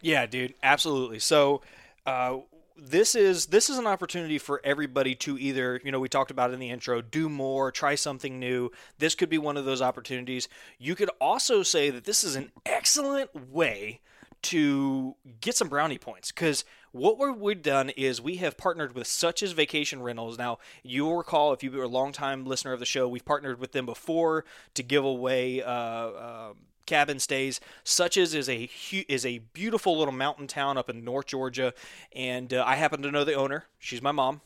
Yeah, 0.00 0.26
dude, 0.26 0.54
absolutely. 0.62 1.18
So. 1.18 1.62
Uh, 2.04 2.38
this 2.76 3.14
is 3.14 3.46
this 3.46 3.70
is 3.70 3.78
an 3.78 3.86
opportunity 3.86 4.38
for 4.38 4.60
everybody 4.64 5.14
to 5.14 5.38
either 5.38 5.80
you 5.84 5.92
know 5.92 6.00
we 6.00 6.08
talked 6.08 6.30
about 6.30 6.52
in 6.52 6.58
the 6.58 6.70
intro 6.70 7.00
do 7.00 7.28
more 7.28 7.70
try 7.70 7.94
something 7.94 8.40
new 8.40 8.70
this 8.98 9.14
could 9.14 9.28
be 9.28 9.38
one 9.38 9.56
of 9.56 9.64
those 9.64 9.82
opportunities 9.82 10.48
you 10.78 10.94
could 10.94 11.10
also 11.20 11.62
say 11.62 11.90
that 11.90 12.04
this 12.04 12.24
is 12.24 12.34
an 12.34 12.50
excellent 12.64 13.30
way 13.52 14.00
to 14.42 15.16
get 15.40 15.56
some 15.56 15.68
brownie 15.68 15.98
points 15.98 16.32
because 16.32 16.64
what 16.92 17.16
we've 17.38 17.62
done 17.62 17.90
is 17.90 18.20
we 18.20 18.36
have 18.36 18.56
partnered 18.56 18.94
with 18.94 19.06
Suches 19.06 19.52
vacation 19.52 20.02
rentals 20.02 20.38
now 20.38 20.58
you'll 20.82 21.16
recall 21.16 21.52
if 21.52 21.62
you 21.62 21.70
were 21.70 21.84
a 21.84 21.88
long 21.88 22.12
time 22.12 22.44
listener 22.44 22.72
of 22.72 22.80
the 22.80 22.86
show 22.86 23.08
we've 23.08 23.24
partnered 23.24 23.58
with 23.58 23.72
them 23.72 23.86
before 23.86 24.44
to 24.74 24.82
give 24.82 25.04
away 25.04 25.62
uh, 25.62 25.68
uh, 25.70 26.52
cabin 26.86 27.18
stays. 27.18 27.60
Suches 27.84 28.34
is 28.34 28.48
a 28.48 28.68
is 29.08 29.24
a 29.24 29.38
beautiful 29.38 29.98
little 29.98 30.12
mountain 30.12 30.46
town 30.46 30.76
up 30.76 30.90
in 30.90 31.04
North 31.04 31.26
Georgia, 31.26 31.74
and 32.14 32.52
uh, 32.52 32.64
I 32.66 32.76
happen 32.76 33.02
to 33.02 33.10
know 33.10 33.24
the 33.24 33.34
owner. 33.34 33.64
She's 33.78 34.02
my 34.02 34.12
mom. 34.12 34.40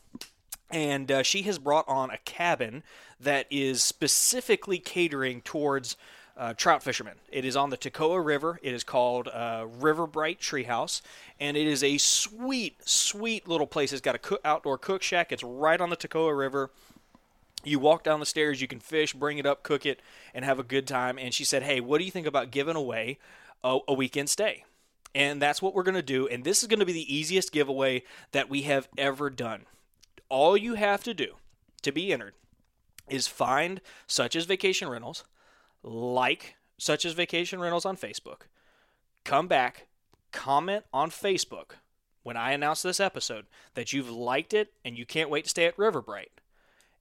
And 0.69 1.09
uh, 1.09 1.23
she 1.23 1.43
has 1.43 1.59
brought 1.59 1.87
on 1.87 2.09
a 2.09 2.17
cabin 2.17 2.83
that 3.21 3.47
is 3.49 3.81
specifically 3.81 4.79
catering 4.79 5.39
towards 5.41 5.95
uh, 6.37 6.53
trout 6.53 6.83
fishermen. 6.83 7.15
It 7.31 7.45
is 7.45 7.55
on 7.55 7.69
the 7.69 7.77
Toccoa 7.77 8.23
River. 8.23 8.59
It 8.61 8.73
is 8.73 8.83
called 8.83 9.27
uh, 9.27 9.65
River 9.79 10.07
Bright 10.07 10.39
Treehouse, 10.39 11.01
and 11.39 11.57
it 11.57 11.67
is 11.67 11.83
a 11.83 11.97
sweet, 11.97 12.77
sweet 12.87 13.47
little 13.47 13.67
place. 13.67 13.91
It's 13.91 14.01
got 14.01 14.15
a 14.15 14.19
cook, 14.19 14.41
outdoor 14.45 14.77
cook 14.77 15.01
shack. 15.01 15.31
It's 15.31 15.43
right 15.43 15.79
on 15.79 15.89
the 15.89 15.97
Toccoa 15.97 16.37
River 16.37 16.71
you 17.67 17.79
walk 17.79 18.03
down 18.03 18.19
the 18.19 18.25
stairs, 18.25 18.61
you 18.61 18.67
can 18.67 18.79
fish, 18.79 19.13
bring 19.13 19.37
it 19.37 19.45
up, 19.45 19.63
cook 19.63 19.85
it, 19.85 20.01
and 20.33 20.45
have 20.45 20.59
a 20.59 20.63
good 20.63 20.87
time. 20.87 21.17
And 21.17 21.33
she 21.33 21.43
said, 21.43 21.63
Hey, 21.63 21.79
what 21.79 21.99
do 21.99 22.05
you 22.05 22.11
think 22.11 22.27
about 22.27 22.51
giving 22.51 22.75
away 22.75 23.19
a, 23.63 23.79
a 23.87 23.93
weekend 23.93 24.29
stay? 24.29 24.63
And 25.13 25.41
that's 25.41 25.61
what 25.61 25.73
we're 25.73 25.83
going 25.83 25.95
to 25.95 26.01
do. 26.01 26.27
And 26.27 26.43
this 26.43 26.61
is 26.61 26.67
going 26.67 26.79
to 26.79 26.85
be 26.85 26.93
the 26.93 27.13
easiest 27.13 27.51
giveaway 27.51 28.03
that 28.31 28.49
we 28.49 28.63
have 28.63 28.87
ever 28.97 29.29
done. 29.29 29.65
All 30.29 30.55
you 30.55 30.75
have 30.75 31.03
to 31.03 31.13
do 31.13 31.35
to 31.81 31.91
be 31.91 32.13
entered 32.13 32.35
is 33.09 33.27
find 33.27 33.81
Suches 34.05 34.45
vacation 34.45 34.89
rentals, 34.89 35.23
like 35.87 36.55
Suches 36.77 37.13
vacation 37.13 37.59
rentals 37.59 37.85
on 37.85 37.97
Facebook, 37.97 38.41
come 39.23 39.47
back, 39.47 39.87
comment 40.31 40.85
on 40.93 41.09
Facebook 41.09 41.71
when 42.23 42.37
I 42.37 42.51
announce 42.51 42.81
this 42.81 42.99
episode 42.99 43.45
that 43.73 43.93
you've 43.93 44.09
liked 44.09 44.53
it 44.53 44.73
and 44.83 44.97
you 44.97 45.05
can't 45.05 45.29
wait 45.29 45.45
to 45.45 45.49
stay 45.49 45.65
at 45.65 45.77
River 45.77 46.01
Bright 46.01 46.31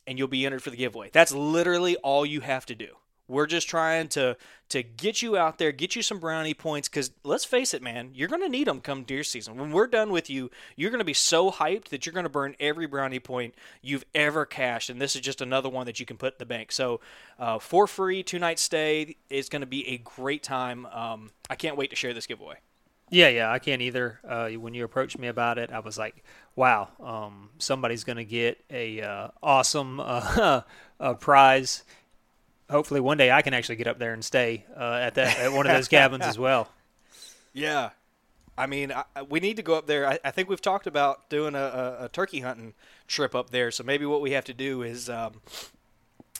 and 0.06 0.18
you'll 0.18 0.28
be 0.28 0.46
entered 0.46 0.62
for 0.62 0.70
the 0.70 0.76
giveaway. 0.76 1.10
That's 1.12 1.32
literally 1.32 1.96
all 1.96 2.24
you 2.24 2.40
have 2.40 2.64
to 2.66 2.74
do. 2.74 2.96
We're 3.28 3.46
just 3.46 3.68
trying 3.68 4.08
to 4.08 4.36
to 4.68 4.82
get 4.82 5.22
you 5.22 5.36
out 5.36 5.58
there, 5.58 5.70
get 5.70 5.94
you 5.94 6.02
some 6.02 6.18
brownie 6.18 6.54
points. 6.54 6.88
Because 6.88 7.10
let's 7.22 7.44
face 7.44 7.72
it, 7.72 7.82
man, 7.82 8.10
you're 8.14 8.28
going 8.28 8.42
to 8.42 8.48
need 8.48 8.66
them 8.66 8.80
come 8.80 9.04
deer 9.04 9.22
season. 9.22 9.56
When 9.56 9.70
we're 9.70 9.86
done 9.86 10.10
with 10.10 10.28
you, 10.28 10.50
you're 10.74 10.90
going 10.90 11.00
to 11.00 11.04
be 11.04 11.14
so 11.14 11.50
hyped 11.50 11.88
that 11.90 12.04
you're 12.04 12.12
going 12.12 12.24
to 12.24 12.30
burn 12.30 12.56
every 12.58 12.86
brownie 12.86 13.20
point 13.20 13.54
you've 13.80 14.04
ever 14.14 14.44
cashed. 14.44 14.90
And 14.90 15.00
this 15.00 15.14
is 15.14 15.22
just 15.22 15.40
another 15.40 15.68
one 15.68 15.86
that 15.86 16.00
you 16.00 16.06
can 16.06 16.16
put 16.16 16.34
in 16.34 16.38
the 16.38 16.46
bank. 16.46 16.72
So 16.72 17.00
uh, 17.38 17.58
for 17.58 17.86
free, 17.86 18.22
two 18.22 18.38
night 18.38 18.58
stay 18.58 19.16
is 19.30 19.48
going 19.48 19.60
to 19.60 19.66
be 19.66 19.86
a 19.88 19.98
great 19.98 20.42
time. 20.42 20.86
Um, 20.86 21.30
I 21.48 21.54
can't 21.54 21.76
wait 21.76 21.90
to 21.90 21.96
share 21.96 22.14
this 22.14 22.26
giveaway. 22.26 22.56
Yeah, 23.08 23.28
yeah, 23.28 23.52
I 23.52 23.60
can't 23.60 23.82
either. 23.82 24.18
Uh, 24.26 24.48
when 24.50 24.74
you 24.74 24.84
approached 24.84 25.16
me 25.16 25.28
about 25.28 25.58
it, 25.58 25.70
I 25.70 25.78
was 25.78 25.96
like, 25.96 26.24
"Wow, 26.56 26.88
um, 26.98 27.50
somebody's 27.58 28.02
going 28.02 28.16
to 28.16 28.24
get 28.24 28.64
a 28.68 29.00
uh, 29.00 29.28
awesome 29.40 30.00
uh, 30.00 30.62
prize." 31.20 31.84
Hopefully, 32.70 33.00
one 33.00 33.16
day 33.16 33.30
I 33.30 33.42
can 33.42 33.54
actually 33.54 33.76
get 33.76 33.86
up 33.86 33.98
there 33.98 34.12
and 34.12 34.24
stay 34.24 34.64
uh, 34.76 34.98
at 35.02 35.14
that 35.14 35.38
at 35.38 35.52
one 35.52 35.66
of 35.66 35.72
those 35.72 35.88
cabins 35.88 36.24
as 36.24 36.38
well. 36.38 36.68
Yeah, 37.52 37.92
I 38.58 38.66
mean, 38.66 38.92
I, 38.92 39.04
we 39.22 39.40
need 39.40 39.56
to 39.56 39.62
go 39.62 39.74
up 39.74 39.86
there. 39.86 40.06
I, 40.06 40.18
I 40.24 40.30
think 40.30 40.48
we've 40.48 40.60
talked 40.60 40.86
about 40.86 41.28
doing 41.28 41.54
a, 41.54 41.58
a, 41.58 42.04
a, 42.04 42.08
turkey 42.08 42.40
hunting 42.40 42.74
trip 43.06 43.34
up 43.34 43.50
there. 43.50 43.70
So 43.70 43.84
maybe 43.84 44.06
what 44.06 44.22
we 44.22 44.32
have 44.32 44.44
to 44.46 44.54
do 44.54 44.82
is 44.82 45.10
um, 45.10 45.40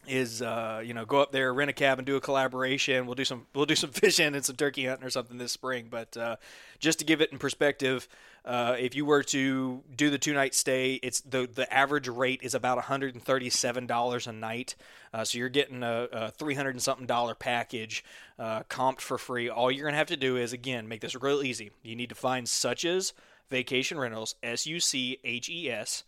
is 0.08 0.40
uh, 0.40 0.82
you 0.84 0.94
know 0.94 1.04
go 1.04 1.20
up 1.20 1.32
there, 1.32 1.52
rent 1.52 1.70
a 1.70 1.74
cabin, 1.74 2.04
do 2.04 2.16
a 2.16 2.20
collaboration. 2.20 3.06
We'll 3.06 3.16
do 3.16 3.24
some 3.24 3.46
we'll 3.54 3.66
do 3.66 3.74
some 3.74 3.90
fishing 3.92 4.34
and 4.34 4.44
some 4.44 4.56
turkey 4.56 4.86
hunting 4.86 5.06
or 5.06 5.10
something 5.10 5.36
this 5.36 5.52
spring. 5.52 5.88
But 5.90 6.16
uh, 6.16 6.36
just 6.78 6.98
to 7.00 7.04
give 7.04 7.20
it 7.20 7.32
in 7.32 7.38
perspective, 7.38 8.08
uh, 8.46 8.76
if 8.78 8.94
you 8.94 9.04
were 9.04 9.24
to 9.24 9.82
do 9.94 10.08
the 10.08 10.18
two 10.18 10.32
night 10.32 10.54
stay, 10.54 10.94
it's 11.02 11.20
the 11.20 11.48
the 11.52 11.72
average 11.72 12.08
rate 12.08 12.40
is 12.42 12.54
about 12.54 12.76
one 12.76 12.84
hundred 12.84 13.14
and 13.14 13.22
thirty 13.22 13.50
seven 13.50 13.86
dollars 13.86 14.26
a 14.26 14.32
night. 14.32 14.76
Uh, 15.12 15.24
so 15.24 15.38
you're 15.38 15.48
getting 15.48 15.82
a, 15.82 16.08
a 16.12 16.30
three 16.30 16.54
hundred 16.54 16.70
and 16.70 16.82
something 16.82 17.06
dollar 17.06 17.34
package 17.34 18.04
uh, 18.38 18.62
comped 18.64 19.00
for 19.00 19.18
free. 19.18 19.48
All 19.48 19.70
you're 19.70 19.86
gonna 19.86 19.96
have 19.96 20.06
to 20.08 20.16
do 20.16 20.36
is 20.36 20.52
again 20.52 20.86
make 20.88 21.00
this 21.00 21.20
real 21.20 21.42
easy. 21.42 21.72
You 21.82 21.96
need 21.96 22.08
to 22.10 22.14
find 22.14 22.48
Suches 22.48 23.12
vacation 23.50 23.98
rentals, 23.98 24.36
S 24.42 24.66
U 24.66 24.80
C 24.80 25.18
H 25.24 25.48
E 25.48 25.70
S 25.70 26.04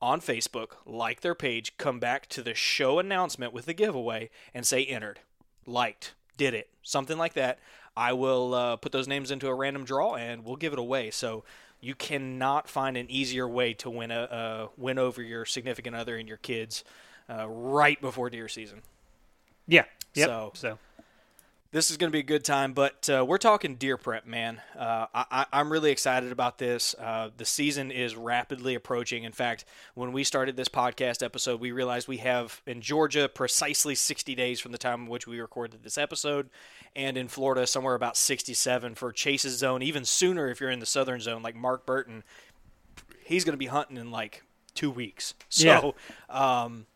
on 0.00 0.20
Facebook, 0.20 0.72
like 0.86 1.22
their 1.22 1.34
page, 1.34 1.76
come 1.76 1.98
back 1.98 2.28
to 2.28 2.42
the 2.42 2.54
show 2.54 2.98
announcement 2.98 3.52
with 3.52 3.66
the 3.66 3.74
giveaway 3.74 4.30
and 4.54 4.64
say 4.64 4.84
entered, 4.84 5.18
liked, 5.66 6.14
did 6.36 6.54
it, 6.54 6.68
something 6.82 7.18
like 7.18 7.34
that. 7.34 7.58
I 7.98 8.12
will 8.12 8.54
uh, 8.54 8.76
put 8.76 8.92
those 8.92 9.08
names 9.08 9.32
into 9.32 9.48
a 9.48 9.54
random 9.54 9.84
draw 9.84 10.14
and 10.14 10.44
we'll 10.44 10.54
give 10.54 10.72
it 10.72 10.78
away. 10.78 11.10
So 11.10 11.42
you 11.80 11.96
cannot 11.96 12.68
find 12.68 12.96
an 12.96 13.10
easier 13.10 13.48
way 13.48 13.74
to 13.74 13.90
win 13.90 14.12
a 14.12 14.20
uh, 14.22 14.68
win 14.76 15.00
over 15.00 15.20
your 15.20 15.44
significant 15.44 15.96
other 15.96 16.16
and 16.16 16.28
your 16.28 16.36
kids 16.36 16.84
uh, 17.28 17.48
right 17.48 18.00
before 18.00 18.30
deer 18.30 18.46
season. 18.46 18.82
Yeah. 19.66 19.84
Yep. 20.14 20.28
So, 20.28 20.50
so 20.54 20.78
this 21.70 21.90
is 21.90 21.98
going 21.98 22.10
to 22.10 22.12
be 22.12 22.20
a 22.20 22.22
good 22.22 22.44
time, 22.44 22.72
but 22.72 23.10
uh, 23.10 23.22
we're 23.26 23.36
talking 23.36 23.74
deer 23.74 23.98
prep, 23.98 24.26
man. 24.26 24.62
Uh, 24.76 25.06
I, 25.12 25.46
am 25.52 25.70
really 25.70 25.90
excited 25.90 26.32
about 26.32 26.56
this. 26.56 26.94
Uh, 26.98 27.28
the 27.36 27.44
season 27.44 27.90
is 27.90 28.16
rapidly 28.16 28.74
approaching. 28.74 29.24
In 29.24 29.32
fact, 29.32 29.66
when 29.94 30.12
we 30.12 30.24
started 30.24 30.56
this 30.56 30.68
podcast 30.68 31.22
episode, 31.22 31.60
we 31.60 31.70
realized 31.70 32.08
we 32.08 32.18
have 32.18 32.62
in 32.66 32.80
Georgia 32.80 33.28
precisely 33.28 33.94
60 33.94 34.34
days 34.34 34.60
from 34.60 34.72
the 34.72 34.78
time 34.78 35.02
in 35.02 35.06
which 35.08 35.26
we 35.26 35.40
recorded 35.40 35.82
this 35.82 35.98
episode, 35.98 36.48
and 36.96 37.18
in 37.18 37.28
Florida, 37.28 37.66
somewhere 37.66 37.94
about 37.94 38.16
67 38.16 38.94
for 38.94 39.12
Chase's 39.12 39.58
zone, 39.58 39.82
even 39.82 40.06
sooner 40.06 40.48
if 40.48 40.62
you're 40.62 40.70
in 40.70 40.80
the 40.80 40.86
southern 40.86 41.20
zone, 41.20 41.42
like 41.42 41.54
Mark 41.54 41.84
Burton. 41.84 42.24
He's 43.22 43.44
going 43.44 43.52
to 43.52 43.58
be 43.58 43.66
hunting 43.66 43.98
in 43.98 44.10
like 44.10 44.42
two 44.74 44.90
weeks. 44.90 45.34
So, 45.50 45.94
yeah. 46.30 46.62
um, 46.62 46.86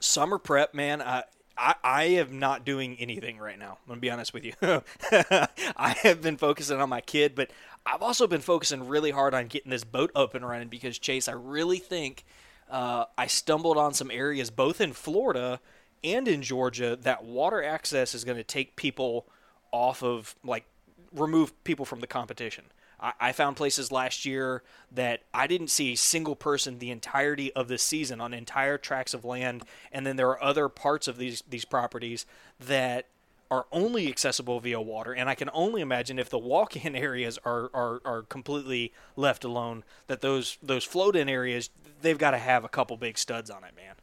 summer 0.00 0.38
prep, 0.38 0.74
man. 0.74 1.00
Uh, 1.00 1.22
I, 1.58 1.74
I 1.82 2.04
am 2.04 2.38
not 2.38 2.64
doing 2.64 2.96
anything 2.98 3.38
right 3.38 3.58
now. 3.58 3.78
I'm 3.82 3.88
gonna 3.88 4.00
be 4.00 4.10
honest 4.10 4.34
with 4.34 4.44
you. 4.44 4.52
I 4.62 5.96
have 6.02 6.22
been 6.22 6.36
focusing 6.36 6.80
on 6.80 6.88
my 6.88 7.00
kid, 7.00 7.34
but 7.34 7.50
I've 7.84 8.02
also 8.02 8.26
been 8.26 8.40
focusing 8.40 8.88
really 8.88 9.10
hard 9.10 9.34
on 9.34 9.46
getting 9.46 9.70
this 9.70 9.84
boat 9.84 10.10
up 10.14 10.34
and 10.34 10.46
running 10.46 10.68
because 10.68 10.98
Chase, 10.98 11.28
I 11.28 11.32
really 11.32 11.78
think 11.78 12.24
uh, 12.70 13.04
I 13.16 13.26
stumbled 13.26 13.76
on 13.78 13.94
some 13.94 14.10
areas 14.10 14.50
both 14.50 14.80
in 14.80 14.92
Florida 14.92 15.60
and 16.02 16.28
in 16.28 16.42
Georgia 16.42 16.96
that 17.02 17.24
water 17.24 17.62
access 17.62 18.14
is 18.14 18.24
going 18.24 18.36
to 18.36 18.44
take 18.44 18.76
people 18.76 19.26
off 19.72 20.02
of 20.02 20.34
like 20.44 20.64
remove 21.12 21.62
people 21.64 21.84
from 21.84 22.00
the 22.00 22.06
competition. 22.06 22.64
I, 22.98 23.32
found 23.32 23.56
places 23.56 23.92
last 23.92 24.24
year 24.24 24.62
that 24.90 25.20
I 25.34 25.46
didn't 25.46 25.68
see 25.68 25.92
a 25.92 25.96
single 25.96 26.34
person 26.34 26.78
the 26.78 26.90
entirety 26.90 27.52
of 27.52 27.68
the 27.68 27.76
season 27.76 28.20
on 28.20 28.32
entire 28.32 28.78
tracts 28.78 29.12
of 29.12 29.24
land, 29.24 29.64
and 29.92 30.06
then 30.06 30.16
there 30.16 30.28
are 30.30 30.42
other 30.42 30.68
parts 30.68 31.06
of 31.06 31.18
these 31.18 31.42
these 31.48 31.64
properties 31.64 32.24
that 32.58 33.06
are 33.50 33.66
only 33.70 34.08
accessible 34.08 34.60
via 34.60 34.80
water, 34.80 35.12
and 35.12 35.28
I 35.28 35.34
can 35.34 35.50
only 35.52 35.80
imagine 35.80 36.18
if 36.18 36.30
the 36.30 36.38
walk-in 36.38 36.96
areas 36.96 37.38
are, 37.44 37.70
are, 37.74 38.00
are 38.04 38.22
completely 38.22 38.92
left 39.14 39.44
alone, 39.44 39.84
that 40.06 40.20
those 40.20 40.58
those 40.62 40.84
float-in 40.84 41.28
areas 41.28 41.70
they've 42.00 42.18
got 42.18 42.32
to 42.32 42.38
have 42.38 42.64
a 42.64 42.68
couple 42.68 42.96
big 42.96 43.18
studs 43.18 43.50
on 43.50 43.64
it, 43.64 43.74
man. 43.76 43.94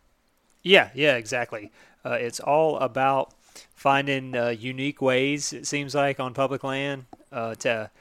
Yeah, 0.61 0.91
yeah, 0.93 1.15
exactly. 1.15 1.71
Uh, 2.05 2.17
it's 2.19 2.39
all 2.39 2.77
about 2.77 3.33
finding 3.73 4.35
uh, 4.35 4.49
unique 4.49 5.01
ways. 5.01 5.51
It 5.51 5.67
seems 5.67 5.93
like 5.93 6.19
on 6.19 6.33
public 6.33 6.63
land 6.63 7.05
uh, 7.31 7.55
to 7.55 7.91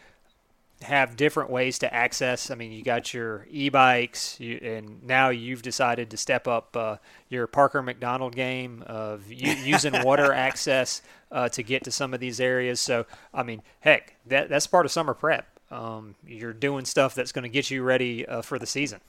have 0.83 1.17
different 1.17 1.51
ways 1.51 1.79
to 1.81 1.93
access. 1.93 2.51
I 2.51 2.55
mean, 2.55 2.73
you 2.73 2.83
got 2.83 3.15
your 3.15 3.47
e-bikes, 3.51 4.39
you, 4.41 4.59
and 4.63 5.03
now 5.03 5.31
you've 5.31 5.63
decided 5.63 6.11
to 6.11 6.17
step 6.17 6.47
up 6.47 6.77
uh, 6.77 6.97
your 7.29 7.47
Parker 7.47 7.83
McDonald 7.83 8.35
game 8.35 8.83
of 8.87 9.31
u- 9.31 9.53
using 9.65 10.03
water 10.03 10.33
access 10.33 11.03
uh, 11.31 11.49
to 11.51 11.63
get 11.63 11.85
to 11.85 11.91
some 11.91 12.15
of 12.15 12.21
these 12.21 12.41
areas. 12.41 12.81
So, 12.81 13.07
I 13.33 13.43
mean, 13.43 13.63
heck, 13.81 14.17
that 14.27 14.49
that's 14.49 14.67
part 14.67 14.87
of 14.87 14.93
summer 14.93 15.15
prep. 15.15 15.47
Um, 15.71 16.15
you're 16.27 16.53
doing 16.53 16.85
stuff 16.85 17.15
that's 17.15 17.33
going 17.33 17.45
to 17.45 17.49
get 17.49 17.71
you 17.71 17.83
ready 17.83 18.27
uh, 18.27 18.43
for 18.43 18.59
the 18.59 18.67
season 18.67 19.01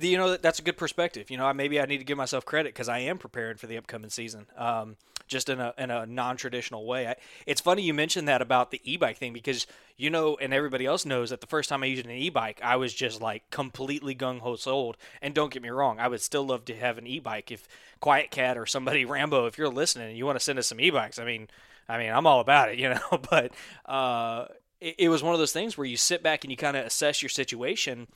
you 0.00 0.16
know 0.16 0.36
that's 0.36 0.58
a 0.58 0.62
good 0.62 0.76
perspective. 0.76 1.30
You 1.30 1.36
know, 1.36 1.52
maybe 1.52 1.80
I 1.80 1.86
need 1.86 1.98
to 1.98 2.04
give 2.04 2.18
myself 2.18 2.44
credit 2.44 2.74
because 2.74 2.88
I 2.88 3.00
am 3.00 3.18
preparing 3.18 3.56
for 3.56 3.66
the 3.66 3.76
upcoming 3.76 4.10
season, 4.10 4.46
um, 4.56 4.96
just 5.26 5.48
in 5.48 5.60
a 5.60 5.74
in 5.78 5.90
a 5.90 6.06
non 6.06 6.36
traditional 6.36 6.86
way. 6.86 7.06
I, 7.06 7.16
it's 7.46 7.60
funny 7.60 7.82
you 7.82 7.94
mentioned 7.94 8.28
that 8.28 8.42
about 8.42 8.70
the 8.70 8.80
e 8.84 8.96
bike 8.96 9.18
thing 9.18 9.32
because 9.32 9.66
you 9.96 10.08
know, 10.08 10.36
and 10.40 10.54
everybody 10.54 10.86
else 10.86 11.04
knows 11.04 11.28
that 11.28 11.42
the 11.42 11.46
first 11.46 11.68
time 11.68 11.82
I 11.82 11.86
used 11.86 12.06
an 12.06 12.10
e 12.10 12.30
bike, 12.30 12.60
I 12.64 12.76
was 12.76 12.94
just 12.94 13.20
like 13.20 13.48
completely 13.50 14.14
gung 14.14 14.40
ho 14.40 14.56
sold. 14.56 14.96
And 15.20 15.34
don't 15.34 15.52
get 15.52 15.62
me 15.62 15.68
wrong, 15.68 16.00
I 16.00 16.08
would 16.08 16.22
still 16.22 16.46
love 16.46 16.64
to 16.66 16.76
have 16.76 16.98
an 16.98 17.06
e 17.06 17.18
bike 17.18 17.50
if 17.50 17.68
QuietKat 18.02 18.56
or 18.56 18.66
somebody 18.66 19.04
Rambo, 19.06 19.46
if 19.46 19.58
you're 19.58 19.68
listening 19.68 20.08
and 20.08 20.16
you 20.16 20.24
want 20.24 20.38
to 20.38 20.44
send 20.44 20.58
us 20.58 20.68
some 20.68 20.80
e 20.80 20.90
bikes, 20.90 21.18
I 21.18 21.24
mean, 21.24 21.48
I 21.88 21.98
mean, 21.98 22.10
I'm 22.10 22.26
all 22.26 22.40
about 22.40 22.70
it, 22.70 22.78
you 22.78 22.88
know. 22.88 23.20
but 23.30 23.52
uh, 23.84 24.46
it, 24.80 24.94
it 24.98 25.08
was 25.10 25.22
one 25.22 25.34
of 25.34 25.38
those 25.38 25.52
things 25.52 25.76
where 25.76 25.86
you 25.86 25.96
sit 25.96 26.22
back 26.22 26.44
and 26.44 26.50
you 26.50 26.56
kind 26.56 26.76
of 26.76 26.86
assess 26.86 27.22
your 27.22 27.28
situation 27.28 28.08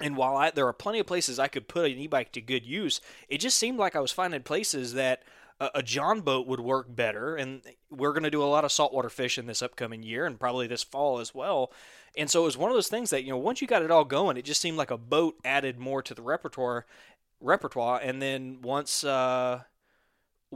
and 0.00 0.16
while 0.16 0.36
I, 0.36 0.50
there 0.50 0.66
are 0.66 0.72
plenty 0.72 0.98
of 0.98 1.06
places 1.06 1.38
I 1.38 1.48
could 1.48 1.68
put 1.68 1.90
an 1.90 1.98
e-bike 1.98 2.32
to 2.32 2.40
good 2.40 2.66
use, 2.66 3.00
it 3.28 3.38
just 3.38 3.58
seemed 3.58 3.78
like 3.78 3.96
I 3.96 4.00
was 4.00 4.12
finding 4.12 4.42
places 4.42 4.94
that 4.94 5.22
a, 5.60 5.70
a 5.76 5.82
John 5.82 6.20
boat 6.20 6.46
would 6.46 6.60
work 6.60 6.94
better. 6.94 7.36
And 7.36 7.62
we're 7.90 8.12
going 8.12 8.24
to 8.24 8.30
do 8.30 8.42
a 8.42 8.44
lot 8.44 8.64
of 8.64 8.72
saltwater 8.72 9.08
fishing 9.08 9.46
this 9.46 9.62
upcoming 9.62 10.02
year 10.02 10.26
and 10.26 10.38
probably 10.38 10.66
this 10.66 10.82
fall 10.82 11.18
as 11.18 11.34
well. 11.34 11.72
And 12.16 12.30
so 12.30 12.42
it 12.42 12.46
was 12.46 12.56
one 12.56 12.70
of 12.70 12.76
those 12.76 12.88
things 12.88 13.10
that 13.10 13.24
you 13.24 13.30
know 13.30 13.38
once 13.38 13.60
you 13.60 13.68
got 13.68 13.82
it 13.82 13.90
all 13.90 14.04
going, 14.04 14.36
it 14.36 14.44
just 14.44 14.60
seemed 14.60 14.78
like 14.78 14.90
a 14.90 14.98
boat 14.98 15.36
added 15.44 15.78
more 15.78 16.02
to 16.02 16.14
the 16.14 16.22
repertoire. 16.22 16.86
Repertoire, 17.38 18.00
and 18.02 18.22
then 18.22 18.62
once 18.62 19.04
uh, 19.04 19.60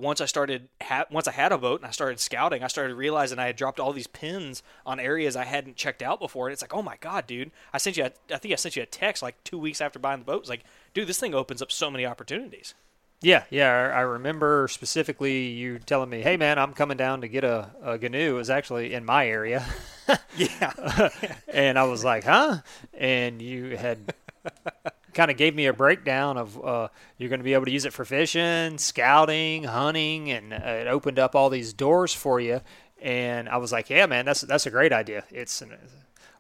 once 0.01 0.21
I 0.21 0.27
started 0.27 0.69
ha- 0.83 1.07
once 1.11 1.29
I 1.29 1.33
had 1.33 1.53
a 1.53 1.59
boat 1.59 1.81
and 1.81 1.87
I 1.87 1.91
started 1.91 2.21
scouting, 2.21 2.63
I 2.63 2.69
started 2.69 2.95
realizing 2.95 3.39
I 3.39 3.47
had 3.47 3.57
dropped 3.57 3.81
all 3.81 3.93
these 3.93 4.07
pins 4.07 4.63
on 4.85 4.99
areas 4.99 5.37
I 5.37 5.45
hadn't 5.45 5.77
checked 5.77 6.03
out 6.03 6.21
before. 6.21 6.49
And 6.49 6.53
it's 6.53 6.63
like, 6.63 6.75
oh 6.75 6.83
my 6.83 6.97
god, 7.01 7.27
dude! 7.27 7.51
I 7.73 7.79
sent 7.79 7.97
you, 7.97 8.05
a, 8.05 8.13
I 8.33 8.39
think 8.39 8.53
I 8.53 8.57
sent 8.57 8.77
you 8.77 8.83
a 8.83 8.87
text 8.87 9.23
like 9.23 9.43
two 9.45 9.59
weeks 9.59 9.81
after 9.81 9.99
buying 9.99 10.21
the 10.21 10.25
boat. 10.25 10.41
It's 10.41 10.49
like, 10.49 10.65
dude, 10.95 11.09
this 11.09 11.21
thing 11.21 11.35
opens 11.35 11.63
up 11.63 11.71
so 11.71 11.91
many 11.91 12.07
opportunities. 12.07 12.75
Yeah, 13.23 13.45
yeah. 13.51 13.93
I 13.95 14.01
remember 14.01 14.67
specifically 14.69 15.49
you 15.49 15.79
telling 15.79 16.09
me, 16.09 16.23
"Hey, 16.23 16.37
man, 16.37 16.59
I'm 16.59 16.73
coming 16.73 16.97
down 16.97 17.21
to 17.21 17.29
get 17.29 17.45
a, 17.45 17.71
a 17.83 17.99
Gheenoe." 17.99 18.29
It 18.29 18.33
was 18.33 18.49
actually 18.49 18.95
in 18.95 19.05
my 19.05 19.27
area. 19.27 19.67
yeah. 20.37 21.11
and 21.53 21.79
I 21.79 21.85
was 21.85 22.03
like, 22.03 22.25
"Huh?" 22.25 22.59
And 22.95 23.43
you 23.43 23.77
had 23.77 24.15
kind 25.15 25.31
of 25.31 25.37
gave 25.37 25.55
me 25.55 25.67
a 25.67 25.73
breakdown 25.73 26.37
of 26.37 26.63
uh, 26.65 26.89
you're 27.19 27.29
going 27.29 27.41
to 27.41 27.45
be 27.45 27.55
able 27.55 27.65
to 27.65 27.71
use 27.71 27.85
it 27.85 27.93
for 27.93 28.05
fishing, 28.05 28.79
scouting, 28.79 29.65
hunting, 29.65 30.31
and 30.31 30.53
uh, 30.53 30.57
it 30.57 30.87
opened 30.87 31.19
up 31.19 31.35
all 31.35 31.51
these 31.51 31.73
doors 31.73 32.13
for 32.15 32.41
you. 32.41 32.61
And 33.03 33.49
I 33.49 33.57
was 33.57 33.73
like, 33.73 33.91
yeah, 33.91 34.07
man, 34.07 34.25
that's 34.25 34.43
that's 34.43 34.67
a 34.67 34.71
great 34.71 34.93
idea. 34.93 35.25
It's 35.31 35.63
an 35.63 35.77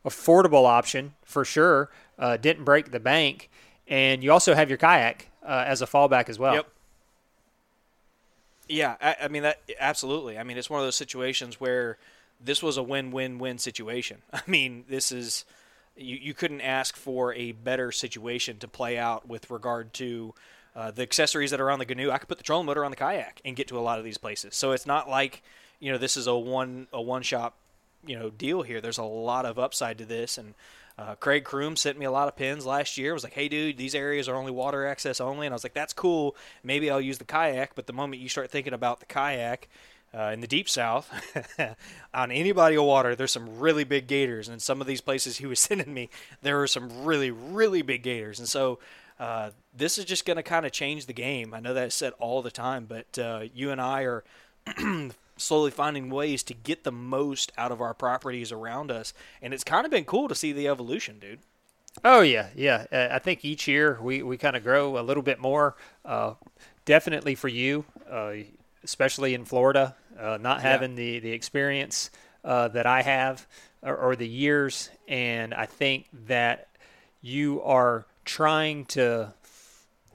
affordable 0.05 0.67
option 0.67 1.15
for 1.25 1.45
sure. 1.45 1.91
Uh, 2.19 2.37
didn't 2.37 2.65
break 2.65 2.91
the 2.91 3.01
bank, 3.01 3.51
and 3.89 4.23
you 4.23 4.31
also 4.33 4.55
have 4.55 4.69
your 4.69 4.79
kayak 4.79 5.31
uh, 5.43 5.65
as 5.67 5.83
a 5.83 5.87
fallback 5.87 6.29
as 6.29 6.39
well. 6.39 6.55
Yep. 6.55 6.69
Yeah, 8.69 8.97
I, 9.01 9.17
I 9.23 9.29
mean 9.29 9.43
that 9.43 9.61
absolutely. 9.81 10.39
I 10.39 10.45
mean, 10.45 10.57
it's 10.57 10.71
one 10.71 10.81
of 10.81 10.87
those 10.87 10.97
situations 10.97 11.61
where 11.61 11.99
this 12.41 12.63
was 12.63 12.77
a 12.77 12.83
win-win-win 12.83 13.59
situation. 13.59 14.19
I 14.33 14.43
mean, 14.47 14.85
this 14.89 15.11
is 15.11 15.45
you, 16.01 16.17
you 16.17 16.35
couldn't 16.35 16.61
ask 16.61 16.97
for 16.97 17.35
a 17.35 17.53
better 17.53 17.93
situation 17.93 18.59
to 18.59 18.69
play 18.69 18.99
out 18.99 19.29
with 19.29 19.51
regard 19.51 19.93
to 19.95 20.35
uh, 20.75 20.91
the 20.91 21.03
accessories 21.03 21.51
that 21.51 21.61
are 21.61 21.71
on 21.71 21.79
the 21.79 21.87
Gheenoe. 21.87 22.11
I 22.11 22.19
could 22.19 22.29
put 22.29 22.39
the 22.39 22.45
trolling 22.45 22.67
motor 22.67 22.85
on 22.85 22.91
the 22.91 22.97
kayak 22.97 23.41
and 23.45 23.57
get 23.57 23.69
to 23.69 23.79
a 23.79 23.81
lot 23.81 23.99
of 23.99 24.05
these 24.05 24.19
places. 24.19 24.57
So 24.57 24.73
it's 24.73 24.87
not 24.87 25.09
like 25.09 25.43
you 25.79 25.91
know 25.93 25.99
this 25.99 26.17
is 26.17 26.27
a 26.27 26.37
one 26.37 26.87
a 26.93 27.01
one 27.01 27.23
shop 27.23 27.57
you 28.07 28.19
know 28.19 28.31
deal 28.31 28.63
here. 28.63 28.81
There's 28.81 28.99
a 28.99 29.05
lot 29.05 29.47
of 29.47 29.59
upside 29.59 29.99
to 29.99 30.05
this 30.05 30.39
and. 30.39 30.55
Uh, 30.99 31.15
Craig 31.15 31.45
Kroom 31.45 31.79
sent 31.79 31.99
me 31.99 32.05
a 32.05 32.11
lot 32.11 32.29
of 32.29 32.37
pins 32.37 32.67
last 32.67 32.99
year. 32.99 33.15
Was 33.15 33.25
like, 33.25 33.33
"Hey, 33.33 33.49
dude, 33.49 33.79
these 33.79 33.95
areas 33.95 34.29
are 34.29 34.37
only 34.37 34.53
water 34.53 34.87
access 34.87 35.19
only," 35.19 35.47
and 35.47 35.55
I 35.55 35.57
was 35.57 35.65
like, 35.65 35.73
"That's 35.73 35.95
cool. 35.95 36.37
Maybe 36.63 36.91
I'll 36.91 37.01
use 37.01 37.17
the 37.17 37.25
kayak." 37.25 37.75
But 37.75 37.87
the 37.87 37.95
moment 37.95 38.21
you 38.21 38.29
start 38.29 38.51
thinking 38.51 38.75
about 38.75 39.01
the 39.01 39.07
kayak, 39.07 39.71
uh, 40.17 40.31
in 40.33 40.41
the 40.41 40.47
deep 40.47 40.69
south 40.69 41.11
on 42.15 42.31
any 42.31 42.53
body 42.53 42.77
of 42.77 42.85
water 42.85 43.15
there's 43.15 43.33
some 43.33 43.59
really 43.59 43.85
big 43.85 44.07
gators. 44.07 44.49
And 44.49 44.61
some 44.61 44.81
of 44.81 44.87
these 44.87 45.01
places 45.01 45.39
he 45.39 45.47
was 45.47 45.61
sending 45.61 45.93
me 45.93 46.11
there 46.43 46.57
were 46.57 46.67
some 46.67 47.05
really 47.05 47.31
really 47.31 47.83
big 47.83 48.03
gators. 48.03 48.39
And 48.39 48.49
so 48.49 48.79
uh, 49.19 49.51
this 49.77 49.99
is 49.99 50.05
just 50.07 50.25
going 50.25 50.39
to 50.39 50.43
kind 50.43 50.65
of 50.65 50.73
change 50.73 51.05
the 51.07 51.13
game. 51.13 51.53
I 51.53 51.61
know 51.61 51.75
that's 51.75 51.95
said 51.95 52.13
all 52.19 52.43
the 52.43 52.51
time 52.51 52.87
but 52.87 53.19
uh, 53.19 53.45
you 53.55 53.71
and 53.71 53.81
i 53.81 54.03
are 54.03 54.25
slowly 55.37 55.71
finding 55.71 56.11
ways 56.11 56.43
to 56.45 56.55
get 56.55 56.85
the 56.85 56.93
most 56.93 57.53
out 57.57 57.73
of 57.73 57.81
our 57.81 57.95
properties 57.95 58.53
around 58.53 58.91
us. 58.91 59.15
And 59.41 59.55
it's 59.55 59.65
kind 59.65 59.85
of 59.85 59.91
been 59.91 60.05
cool 60.05 60.29
to 60.29 60.35
see 60.35 60.53
the 60.53 60.69
evolution 60.69 61.19
dude. 61.19 61.41
Oh 62.05 62.21
yeah 62.21 62.49
yeah. 62.55 62.87
Uh, 62.93 63.09
i 63.13 63.19
think 63.19 63.45
each 63.45 63.69
year 63.69 63.99
we, 64.03 64.23
we 64.23 64.37
kind 64.37 64.57
of 64.57 64.65
grow 64.65 64.99
a 64.99 65.03
little 65.03 65.23
bit 65.23 65.39
more. 65.39 65.77
Uh, 66.05 66.35
definitely 66.85 67.37
for 67.37 67.49
you. 67.49 67.85
Uh, 68.11 68.33
especially 68.85 69.35
in 69.35 69.45
Florida, 69.45 69.97
uh, 70.19 70.39
not 70.41 70.63
having 70.63 70.93
yeah. 70.93 70.97
the 70.97 71.19
the 71.21 71.33
experience 71.33 72.11
uh, 72.45 72.69
that 72.69 72.87
I 72.87 73.03
have 73.03 73.47
or, 73.83 73.97
or, 73.97 74.17
the 74.17 74.29
years, 74.29 74.91
and 75.09 75.55
I 75.55 75.67
think 75.67 76.07
that 76.27 76.69
you 77.23 77.63
are 77.63 78.07
trying 78.25 78.85
to 78.87 79.33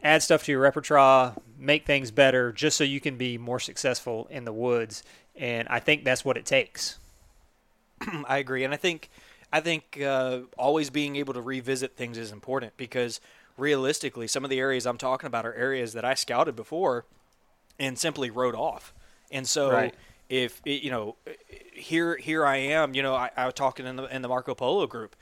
add 0.03 0.23
stuff 0.23 0.43
to 0.43 0.51
your 0.51 0.61
repertoire, 0.61 1.35
make 1.57 1.85
things 1.85 2.11
better, 2.11 2.51
just 2.51 2.77
so 2.77 2.83
you 2.83 2.99
can 2.99 3.17
be 3.17 3.37
more 3.37 3.59
successful 3.59 4.27
in 4.29 4.45
the 4.45 4.53
woods, 4.53 5.03
and 5.35 5.67
I 5.67 5.79
think 5.79 6.03
that's 6.03 6.23
what 6.23 6.37
it 6.37 6.45
takes. 6.45 6.97
I 8.27 8.37
agree, 8.37 8.63
and 8.63 8.73
I 8.73 8.77
think 8.77 9.09
I 9.51 9.61
think 9.61 10.01
uh, 10.01 10.41
always 10.57 10.89
being 10.89 11.15
able 11.15 11.33
to 11.33 11.41
revisit 11.41 11.95
things 11.95 12.17
is 12.17 12.31
important 12.31 12.75
because 12.77 13.21
realistically, 13.57 14.27
some 14.27 14.43
of 14.43 14.49
the 14.49 14.59
areas 14.59 14.85
I'm 14.85 14.97
talking 14.97 15.27
about 15.27 15.45
are 15.45 15.53
areas 15.53 15.93
that 15.93 16.05
I 16.05 16.13
scouted 16.13 16.55
before 16.55 17.05
and 17.79 17.97
simply 17.97 18.29
rode 18.29 18.55
off. 18.55 18.93
And 19.31 19.47
so 19.47 19.71
right. 19.71 19.93
if 20.29 20.61
you 20.65 20.91
know, 20.91 21.15
here 21.73 22.17
here 22.17 22.45
I 22.45 22.57
am. 22.57 22.93
You 22.93 23.03
know, 23.03 23.15
I, 23.15 23.31
I 23.35 23.45
was 23.45 23.53
talking 23.53 23.85
in 23.85 23.95
the 23.95 24.03
in 24.15 24.21
the 24.21 24.27
Marco 24.27 24.55
Polo 24.55 24.87
group. 24.87 25.15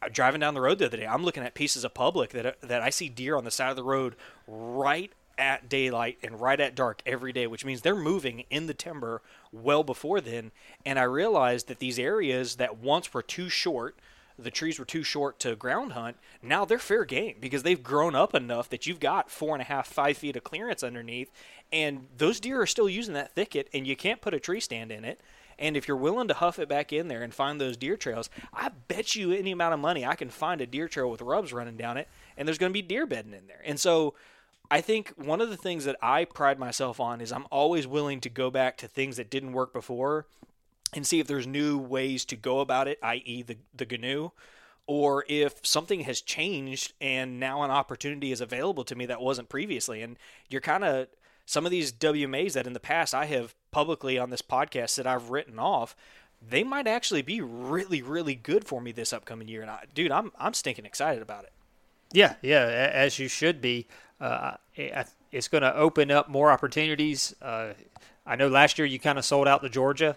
I'm 0.00 0.12
driving 0.12 0.40
down 0.40 0.54
the 0.54 0.60
road 0.60 0.78
the 0.78 0.86
other 0.86 0.96
day, 0.96 1.06
I'm 1.06 1.24
looking 1.24 1.42
at 1.42 1.54
pieces 1.54 1.84
of 1.84 1.92
public 1.92 2.30
that 2.30 2.46
uh, 2.46 2.52
that 2.62 2.82
I 2.82 2.90
see 2.90 3.08
deer 3.08 3.36
on 3.36 3.44
the 3.44 3.50
side 3.50 3.70
of 3.70 3.76
the 3.76 3.82
road 3.82 4.14
right 4.46 5.12
at 5.38 5.68
daylight 5.68 6.18
and 6.22 6.40
right 6.40 6.60
at 6.60 6.74
dark 6.74 7.00
every 7.06 7.32
day, 7.32 7.46
which 7.46 7.64
means 7.64 7.82
they're 7.82 7.94
moving 7.94 8.44
in 8.50 8.66
the 8.66 8.74
timber 8.74 9.22
well 9.52 9.84
before 9.84 10.20
then. 10.20 10.50
And 10.84 10.98
I 10.98 11.04
realized 11.04 11.68
that 11.68 11.78
these 11.78 11.98
areas 11.98 12.56
that 12.56 12.78
once 12.78 13.14
were 13.14 13.22
too 13.22 13.48
short, 13.48 13.96
the 14.38 14.50
trees 14.50 14.78
were 14.78 14.84
too 14.84 15.02
short 15.02 15.38
to 15.40 15.56
ground 15.56 15.92
hunt, 15.92 16.16
now 16.42 16.64
they're 16.64 16.78
fair 16.78 17.04
game 17.04 17.36
because 17.40 17.62
they've 17.62 17.82
grown 17.82 18.14
up 18.14 18.34
enough 18.34 18.68
that 18.68 18.86
you've 18.86 19.00
got 19.00 19.30
four 19.30 19.54
and 19.54 19.62
a 19.62 19.64
half, 19.64 19.86
five 19.88 20.16
feet 20.16 20.36
of 20.36 20.44
clearance 20.44 20.82
underneath, 20.82 21.30
and 21.72 22.06
those 22.16 22.40
deer 22.40 22.60
are 22.60 22.66
still 22.66 22.88
using 22.88 23.14
that 23.14 23.34
thicket, 23.34 23.68
and 23.74 23.86
you 23.86 23.96
can't 23.96 24.20
put 24.20 24.34
a 24.34 24.40
tree 24.40 24.60
stand 24.60 24.92
in 24.92 25.04
it. 25.04 25.20
And 25.58 25.76
if 25.76 25.88
you're 25.88 25.96
willing 25.96 26.28
to 26.28 26.34
huff 26.34 26.60
it 26.60 26.68
back 26.68 26.92
in 26.92 27.08
there 27.08 27.22
and 27.22 27.34
find 27.34 27.60
those 27.60 27.76
deer 27.76 27.96
trails, 27.96 28.30
I 28.54 28.70
bet 28.86 29.16
you 29.16 29.32
any 29.32 29.50
amount 29.50 29.74
of 29.74 29.80
money 29.80 30.06
I 30.06 30.14
can 30.14 30.30
find 30.30 30.60
a 30.60 30.66
deer 30.66 30.86
trail 30.86 31.10
with 31.10 31.20
rubs 31.20 31.52
running 31.52 31.76
down 31.76 31.96
it, 31.96 32.08
and 32.36 32.46
there's 32.46 32.58
going 32.58 32.70
to 32.70 32.74
be 32.74 32.82
deer 32.82 33.06
bedding 33.06 33.34
in 33.34 33.48
there. 33.48 33.62
And 33.64 33.80
so 33.80 34.14
I 34.70 34.80
think 34.80 35.12
one 35.16 35.40
of 35.40 35.50
the 35.50 35.56
things 35.56 35.84
that 35.84 35.96
I 36.00 36.26
pride 36.26 36.60
myself 36.60 37.00
on 37.00 37.20
is 37.20 37.32
I'm 37.32 37.46
always 37.50 37.88
willing 37.88 38.20
to 38.20 38.28
go 38.28 38.50
back 38.50 38.76
to 38.78 38.88
things 38.88 39.16
that 39.16 39.30
didn't 39.30 39.52
work 39.52 39.72
before 39.72 40.26
and 40.94 41.06
see 41.06 41.20
if 41.20 41.26
there's 41.26 41.46
new 41.46 41.78
ways 41.78 42.24
to 42.26 42.36
go 42.36 42.60
about 42.60 42.88
it, 42.88 42.98
i.e., 43.02 43.42
the, 43.42 43.56
the 43.74 43.86
Gheenoe, 43.86 44.32
or 44.86 45.24
if 45.28 45.60
something 45.62 46.00
has 46.00 46.20
changed 46.20 46.94
and 47.00 47.38
now 47.38 47.62
an 47.62 47.70
opportunity 47.70 48.32
is 48.32 48.40
available 48.40 48.84
to 48.84 48.96
me 48.96 49.06
that 49.06 49.20
wasn't 49.20 49.48
previously. 49.48 50.02
And 50.02 50.18
you're 50.48 50.62
kind 50.62 50.84
of 50.84 51.08
some 51.44 51.64
of 51.64 51.70
these 51.70 51.92
WMAs 51.92 52.54
that 52.54 52.66
in 52.66 52.72
the 52.72 52.80
past 52.80 53.14
I 53.14 53.26
have 53.26 53.54
publicly 53.70 54.18
on 54.18 54.30
this 54.30 54.42
podcast 54.42 54.96
that 54.96 55.06
I've 55.06 55.30
written 55.30 55.58
off, 55.58 55.94
they 56.46 56.64
might 56.64 56.86
actually 56.86 57.22
be 57.22 57.40
really, 57.40 58.00
really 58.00 58.34
good 58.34 58.64
for 58.64 58.80
me 58.80 58.92
this 58.92 59.12
upcoming 59.12 59.48
year. 59.48 59.62
And 59.62 59.70
I, 59.70 59.84
dude, 59.94 60.12
I'm 60.12 60.32
I'm 60.38 60.54
stinking 60.54 60.86
excited 60.86 61.22
about 61.22 61.44
it. 61.44 61.52
Yeah, 62.12 62.34
yeah, 62.42 62.90
as 62.92 63.18
you 63.18 63.28
should 63.28 63.60
be. 63.60 63.86
Uh, 64.20 64.54
it's 65.30 65.48
going 65.48 65.62
to 65.62 65.74
open 65.76 66.10
up 66.10 66.28
more 66.28 66.50
opportunities. 66.50 67.34
Uh, 67.40 67.74
I 68.26 68.36
know 68.36 68.48
last 68.48 68.78
year 68.78 68.86
you 68.86 68.98
kind 68.98 69.18
of 69.18 69.24
sold 69.24 69.46
out 69.46 69.62
to 69.62 69.68
Georgia 69.68 70.16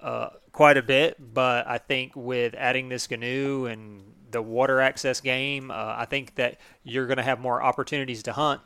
uh, 0.00 0.28
quite 0.52 0.76
a 0.76 0.82
bit, 0.82 1.16
but 1.34 1.66
I 1.66 1.78
think 1.78 2.12
with 2.14 2.54
adding 2.54 2.88
this 2.88 3.06
canoe 3.06 3.66
and 3.66 4.02
the 4.30 4.42
water 4.42 4.80
access 4.80 5.20
game, 5.20 5.70
uh, 5.70 5.94
I 5.96 6.04
think 6.04 6.34
that 6.34 6.58
you're 6.84 7.06
going 7.06 7.16
to 7.18 7.22
have 7.22 7.40
more 7.40 7.62
opportunities 7.62 8.22
to 8.24 8.32
hunt 8.32 8.60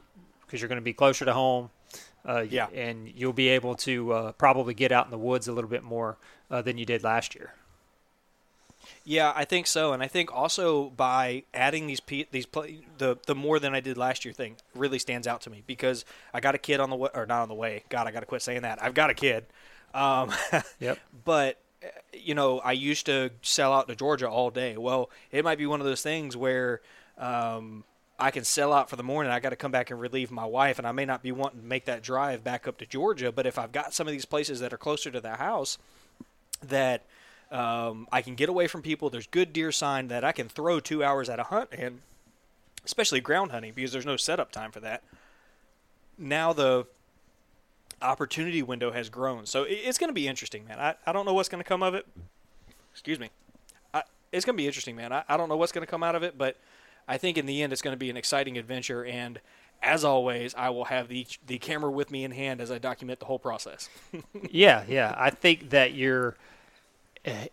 because 0.46 0.60
you're 0.60 0.68
going 0.68 0.80
to 0.80 0.82
be 0.84 0.92
closer 0.92 1.24
to 1.24 1.32
home. 1.32 1.70
Uh, 2.28 2.44
Yeah. 2.48 2.66
and 2.74 3.08
you'll 3.16 3.32
be 3.32 3.48
able 3.48 3.74
to 3.74 4.12
uh, 4.12 4.32
probably 4.32 4.74
get 4.74 4.92
out 4.92 5.06
in 5.06 5.10
the 5.10 5.18
woods 5.18 5.48
a 5.48 5.52
little 5.52 5.70
bit 5.70 5.82
more 5.82 6.18
uh, 6.50 6.60
than 6.60 6.76
you 6.76 6.84
did 6.84 7.02
last 7.02 7.34
year. 7.34 7.54
Yeah, 9.04 9.32
I 9.34 9.44
think 9.46 9.66
so, 9.66 9.92
and 9.92 10.02
I 10.02 10.08
think 10.08 10.32
also 10.32 10.90
by 10.90 11.44
adding 11.54 11.86
these 11.86 12.00
pe- 12.00 12.26
these 12.30 12.46
the 12.98 13.16
the 13.26 13.34
more 13.34 13.58
than 13.58 13.74
I 13.74 13.80
did 13.80 13.96
last 13.96 14.24
year 14.24 14.34
thing 14.34 14.56
really 14.74 14.98
stands 14.98 15.26
out 15.26 15.40
to 15.42 15.50
me 15.50 15.62
because 15.66 16.04
I 16.34 16.40
got 16.40 16.54
a 16.54 16.58
kid 16.58 16.80
on 16.80 16.90
the 16.90 16.96
way 16.96 17.08
or 17.14 17.24
not 17.24 17.42
on 17.42 17.48
the 17.48 17.54
way. 17.54 17.84
God, 17.88 18.06
I 18.06 18.10
got 18.10 18.20
to 18.20 18.26
quit 18.26 18.42
saying 18.42 18.62
that. 18.62 18.82
I've 18.82 18.94
got 18.94 19.08
a 19.08 19.14
kid, 19.14 19.46
um, 19.94 20.32
Yep. 20.80 20.98
but 21.24 21.58
uh, 21.82 21.86
you 22.12 22.34
know 22.34 22.58
I 22.60 22.72
used 22.72 23.06
to 23.06 23.30
sell 23.42 23.72
out 23.72 23.88
to 23.88 23.94
Georgia 23.96 24.28
all 24.28 24.50
day. 24.50 24.76
Well, 24.76 25.10
it 25.30 25.44
might 25.44 25.58
be 25.58 25.66
one 25.66 25.80
of 25.80 25.86
those 25.86 26.02
things 26.02 26.36
where. 26.36 26.80
Um, 27.18 27.84
I 28.18 28.30
can 28.30 28.44
sell 28.44 28.74
out 28.74 28.90
for 28.90 28.96
the 28.96 29.02
morning. 29.02 29.32
I 29.32 29.40
got 29.40 29.48
to 29.48 29.56
come 29.56 29.72
back 29.72 29.90
and 29.90 29.98
relieve 29.98 30.30
my 30.30 30.44
wife, 30.44 30.78
and 30.78 30.86
I 30.86 30.92
may 30.92 31.06
not 31.06 31.22
be 31.22 31.32
wanting 31.32 31.60
to 31.60 31.66
make 31.66 31.86
that 31.86 32.02
drive 32.02 32.44
back 32.44 32.68
up 32.68 32.76
to 32.78 32.84
Georgia. 32.86 33.32
But 33.32 33.46
if 33.46 33.58
I've 33.58 33.72
got 33.72 33.94
some 33.94 34.06
of 34.06 34.12
these 34.12 34.26
places 34.26 34.60
that 34.60 34.74
are 34.74 34.78
closer 34.78 35.10
to 35.10 35.22
the 35.22 35.36
house, 35.36 35.78
that 36.62 37.06
um, 37.50 38.06
I 38.12 38.20
can 38.20 38.34
get 38.34 38.50
away 38.50 38.66
from 38.66 38.82
people. 38.82 39.08
There's 39.08 39.26
good 39.26 39.54
deer 39.54 39.72
sign 39.72 40.08
that 40.08 40.22
I 40.22 40.32
can 40.32 40.50
throw 40.50 40.80
two 40.80 41.02
hours 41.02 41.30
at 41.30 41.38
a 41.40 41.44
hunt, 41.44 41.70
and 41.72 42.00
especially 42.84 43.20
ground 43.20 43.52
hunting 43.52 43.72
because 43.74 43.92
there's 43.92 44.06
no 44.06 44.18
setup 44.18 44.52
time 44.52 44.70
for 44.70 44.80
that. 44.80 45.02
Now 46.18 46.52
the 46.52 46.86
opportunity 48.02 48.62
window 48.62 48.92
has 48.92 49.08
grown, 49.08 49.46
so 49.46 49.64
it's 49.68 49.98
going 49.98 50.08
to 50.08 50.14
be 50.14 50.28
interesting, 50.28 50.66
man. 50.66 50.78
I, 50.78 50.94
I 51.06 51.12
don't 51.12 51.26
know 51.26 51.34
what's 51.34 51.48
going 51.48 51.62
to 51.62 51.68
come 51.68 51.82
of 51.82 51.94
it. 51.94 52.06
Excuse 52.92 53.18
me. 53.18 53.30
I, 53.94 54.02
it's 54.32 54.44
going 54.44 54.56
to 54.56 54.62
be 54.62 54.66
interesting, 54.66 54.96
man. 54.96 55.12
I, 55.12 55.24
I 55.28 55.36
don't 55.36 55.48
know 55.48 55.56
what's 55.56 55.72
going 55.72 55.86
to 55.86 55.90
come 55.90 56.02
out 56.02 56.14
of 56.14 56.22
it, 56.22 56.36
but 56.36 56.56
I 57.06 57.18
think 57.18 57.38
in 57.38 57.46
the 57.46 57.62
end 57.62 57.72
it's 57.72 57.82
going 57.82 57.94
to 57.94 57.98
be 57.98 58.10
an 58.10 58.16
exciting 58.16 58.58
adventure. 58.58 59.04
And 59.04 59.40
as 59.82 60.04
always, 60.04 60.54
I 60.54 60.70
will 60.70 60.84
have 60.84 61.08
the 61.08 61.26
the 61.46 61.58
camera 61.58 61.90
with 61.90 62.10
me 62.10 62.24
in 62.24 62.32
hand 62.32 62.60
as 62.60 62.70
I 62.70 62.78
document 62.78 63.18
the 63.18 63.26
whole 63.26 63.38
process. 63.38 63.88
yeah, 64.50 64.84
yeah. 64.86 65.14
I 65.16 65.30
think 65.30 65.70
that 65.70 65.94
you're, 65.94 66.36
uh, 67.26 67.46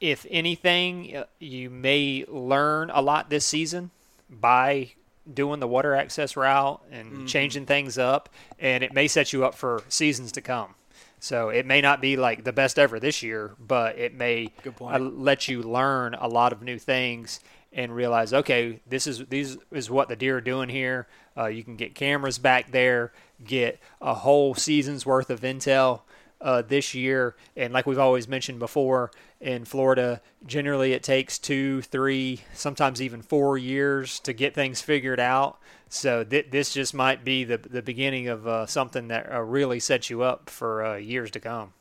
if 0.00 0.26
anything, 0.28 1.16
uh, 1.16 1.24
you 1.38 1.70
may 1.70 2.24
learn 2.28 2.90
a 2.90 3.00
lot 3.00 3.30
this 3.30 3.46
season 3.46 3.90
by 4.28 4.92
doing 5.32 5.60
the 5.60 5.68
water 5.68 5.94
access 5.94 6.36
route 6.36 6.82
and 6.90 7.28
changing 7.28 7.66
things 7.66 7.98
up, 7.98 8.28
and 8.58 8.82
it 8.82 8.92
may 8.92 9.08
set 9.08 9.32
you 9.32 9.44
up 9.44 9.54
for 9.54 9.82
seasons 9.88 10.32
to 10.32 10.40
come. 10.40 10.74
So 11.20 11.50
it 11.50 11.66
may 11.66 11.80
not 11.80 12.00
be 12.00 12.16
like 12.16 12.42
the 12.42 12.52
best 12.52 12.78
ever 12.78 12.98
this 12.98 13.22
year, 13.22 13.54
but 13.60 13.96
it 13.96 14.12
may 14.14 14.50
Good 14.62 14.76
point. 14.76 14.96
uh, 14.96 14.98
let 14.98 15.46
you 15.46 15.62
learn 15.62 16.14
a 16.14 16.26
lot 16.26 16.52
of 16.52 16.62
new 16.62 16.78
things 16.78 17.38
and 17.72 17.94
realize, 17.94 18.34
okay, 18.34 18.80
this 18.88 19.06
is 19.06 19.24
these 19.26 19.56
is 19.70 19.88
what 19.88 20.08
the 20.08 20.16
deer 20.16 20.38
are 20.38 20.40
doing 20.40 20.68
here. 20.68 21.06
Uh, 21.36 21.46
you 21.46 21.62
can 21.62 21.76
get 21.76 21.94
cameras 21.94 22.38
back 22.38 22.72
there, 22.72 23.12
get 23.44 23.78
a 24.00 24.14
whole 24.14 24.54
season's 24.54 25.06
worth 25.06 25.30
of 25.30 25.40
intel 25.42 26.00
uh, 26.40 26.60
this 26.60 26.92
year. 26.92 27.36
And 27.56 27.72
like 27.72 27.86
we've 27.86 27.98
always 28.00 28.26
mentioned 28.26 28.58
before, 28.58 29.12
in 29.42 29.64
Florida, 29.64 30.22
generally 30.46 30.92
it 30.92 31.02
takes 31.02 31.36
two, 31.36 31.82
three, 31.82 32.40
sometimes 32.54 33.02
even 33.02 33.22
four 33.22 33.58
years 33.58 34.20
to 34.20 34.32
get 34.32 34.54
things 34.54 34.80
figured 34.80 35.18
out. 35.18 35.58
So 35.88 36.22
th- 36.22 36.50
this 36.50 36.72
just 36.72 36.94
might 36.94 37.24
be 37.24 37.44
the 37.44 37.58
the 37.58 37.82
beginning 37.82 38.28
of 38.28 38.46
uh, 38.46 38.66
something 38.66 39.08
that 39.08 39.30
uh, 39.30 39.40
really 39.40 39.80
sets 39.80 40.08
you 40.08 40.22
up 40.22 40.48
for 40.48 40.84
uh, 40.84 40.96
years 40.96 41.30
to 41.32 41.40
come. 41.40 41.74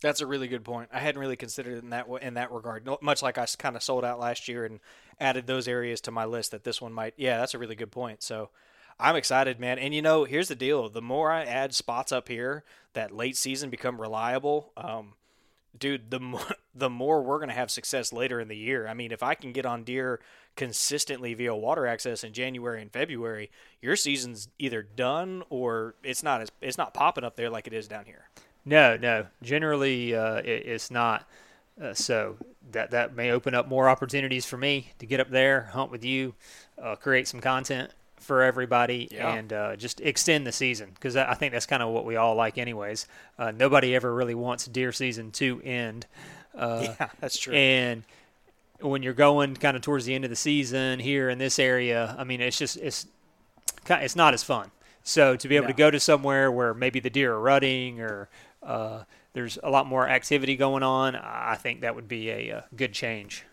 That's 0.00 0.22
a 0.22 0.26
really 0.26 0.48
good 0.48 0.64
point. 0.64 0.88
I 0.90 0.98
hadn't 0.98 1.20
really 1.20 1.36
considered 1.36 1.76
it 1.76 1.84
in 1.84 1.90
that 1.90 2.06
in 2.22 2.34
that 2.34 2.50
regard. 2.50 2.88
Much 3.02 3.22
like 3.22 3.36
I 3.36 3.46
kind 3.58 3.76
of 3.76 3.82
sold 3.82 4.04
out 4.04 4.18
last 4.18 4.48
year 4.48 4.64
and 4.64 4.80
added 5.20 5.46
those 5.46 5.68
areas 5.68 6.00
to 6.02 6.10
my 6.10 6.24
list. 6.24 6.50
That 6.50 6.64
this 6.64 6.80
one 6.80 6.94
might. 6.94 7.12
Yeah, 7.18 7.38
that's 7.38 7.54
a 7.54 7.58
really 7.58 7.76
good 7.76 7.92
point. 7.92 8.22
So 8.22 8.48
I'm 8.98 9.16
excited, 9.16 9.60
man. 9.60 9.78
And 9.78 9.94
you 9.94 10.00
know, 10.00 10.24
here's 10.24 10.48
the 10.48 10.54
deal: 10.54 10.88
the 10.88 11.02
more 11.02 11.30
I 11.30 11.44
add 11.44 11.74
spots 11.74 12.10
up 12.10 12.28
here 12.28 12.64
that 12.94 13.14
late 13.14 13.36
season 13.36 13.68
become 13.68 14.00
reliable, 14.00 14.72
um, 14.78 15.12
dude, 15.78 16.10
the 16.10 16.20
more 16.20 16.46
the 16.74 16.90
more 16.90 17.22
we're 17.22 17.40
gonna 17.40 17.52
have 17.52 17.70
success 17.70 18.12
later 18.12 18.40
in 18.40 18.48
the 18.48 18.56
year. 18.56 18.86
I 18.86 18.94
mean, 18.94 19.12
if 19.12 19.22
I 19.22 19.34
can 19.34 19.52
get 19.52 19.66
on 19.66 19.84
deer 19.84 20.20
consistently 20.56 21.34
via 21.34 21.54
water 21.54 21.86
access 21.86 22.24
in 22.24 22.32
January 22.32 22.82
and 22.82 22.92
February, 22.92 23.50
your 23.80 23.96
season's 23.96 24.48
either 24.58 24.82
done 24.82 25.42
or 25.50 25.94
it's 26.02 26.22
not 26.22 26.40
as 26.40 26.48
it's 26.60 26.78
not 26.78 26.94
popping 26.94 27.24
up 27.24 27.36
there 27.36 27.50
like 27.50 27.66
it 27.66 27.72
is 27.72 27.88
down 27.88 28.04
here. 28.04 28.28
No, 28.64 28.96
no. 28.96 29.26
Generally, 29.42 30.14
uh, 30.14 30.36
it, 30.36 30.66
it's 30.66 30.90
not. 30.90 31.28
Uh, 31.80 31.94
so 31.94 32.36
that 32.72 32.90
that 32.90 33.16
may 33.16 33.30
open 33.30 33.54
up 33.54 33.66
more 33.66 33.88
opportunities 33.88 34.44
for 34.44 34.58
me 34.58 34.92
to 34.98 35.06
get 35.06 35.18
up 35.18 35.30
there, 35.30 35.62
hunt 35.72 35.90
with 35.90 36.04
you, 36.04 36.34
uh, 36.82 36.94
create 36.94 37.26
some 37.26 37.40
content 37.40 37.90
for 38.20 38.42
everybody, 38.42 39.08
Yeah. 39.10 39.32
and 39.34 39.52
uh, 39.52 39.76
just 39.76 40.00
extend 40.00 40.46
the 40.46 40.52
season 40.52 40.90
because 40.94 41.16
I 41.16 41.34
think 41.34 41.52
that's 41.52 41.66
kind 41.66 41.82
of 41.82 41.88
what 41.90 42.04
we 42.04 42.16
all 42.16 42.34
like, 42.36 42.58
anyways. 42.58 43.08
Uh, 43.38 43.50
nobody 43.50 43.94
ever 43.94 44.14
really 44.14 44.34
wants 44.34 44.66
deer 44.66 44.92
season 44.92 45.30
to 45.32 45.60
end. 45.64 46.06
Uh, 46.54 46.80
yeah, 47.00 47.08
that's 47.20 47.38
true. 47.38 47.54
and 47.54 48.04
when 48.80 49.02
you're 49.02 49.12
going 49.14 49.54
kind 49.56 49.76
of 49.76 49.82
towards 49.82 50.04
the 50.06 50.14
end 50.14 50.24
of 50.24 50.30
the 50.30 50.36
season 50.36 50.98
here 51.00 51.28
in 51.28 51.38
this 51.38 51.58
area, 51.58 52.14
I 52.18 52.24
mean, 52.24 52.40
it's 52.40 52.56
just 52.58 52.76
it's 52.76 53.06
it's 53.88 54.16
not 54.16 54.34
as 54.34 54.42
fun. 54.42 54.70
So 55.02 55.34
to 55.36 55.48
be 55.48 55.56
able 55.56 55.66
to 55.68 55.72
go 55.72 55.90
to 55.90 55.98
somewhere 55.98 56.52
where 56.52 56.74
maybe 56.74 57.00
the 57.00 57.10
deer 57.10 57.32
are 57.32 57.40
rutting 57.40 58.00
or 58.00 58.28
uh, 58.62 59.04
there's 59.32 59.58
a 59.62 59.70
lot 59.70 59.86
more 59.86 60.08
activity 60.08 60.56
going 60.56 60.82
on, 60.82 61.16
I 61.16 61.54
think 61.56 61.80
that 61.80 61.94
would 61.94 62.06
be 62.08 62.30
a, 62.30 62.52
uh 62.52 62.60
good 62.76 62.92
change. 62.92 63.44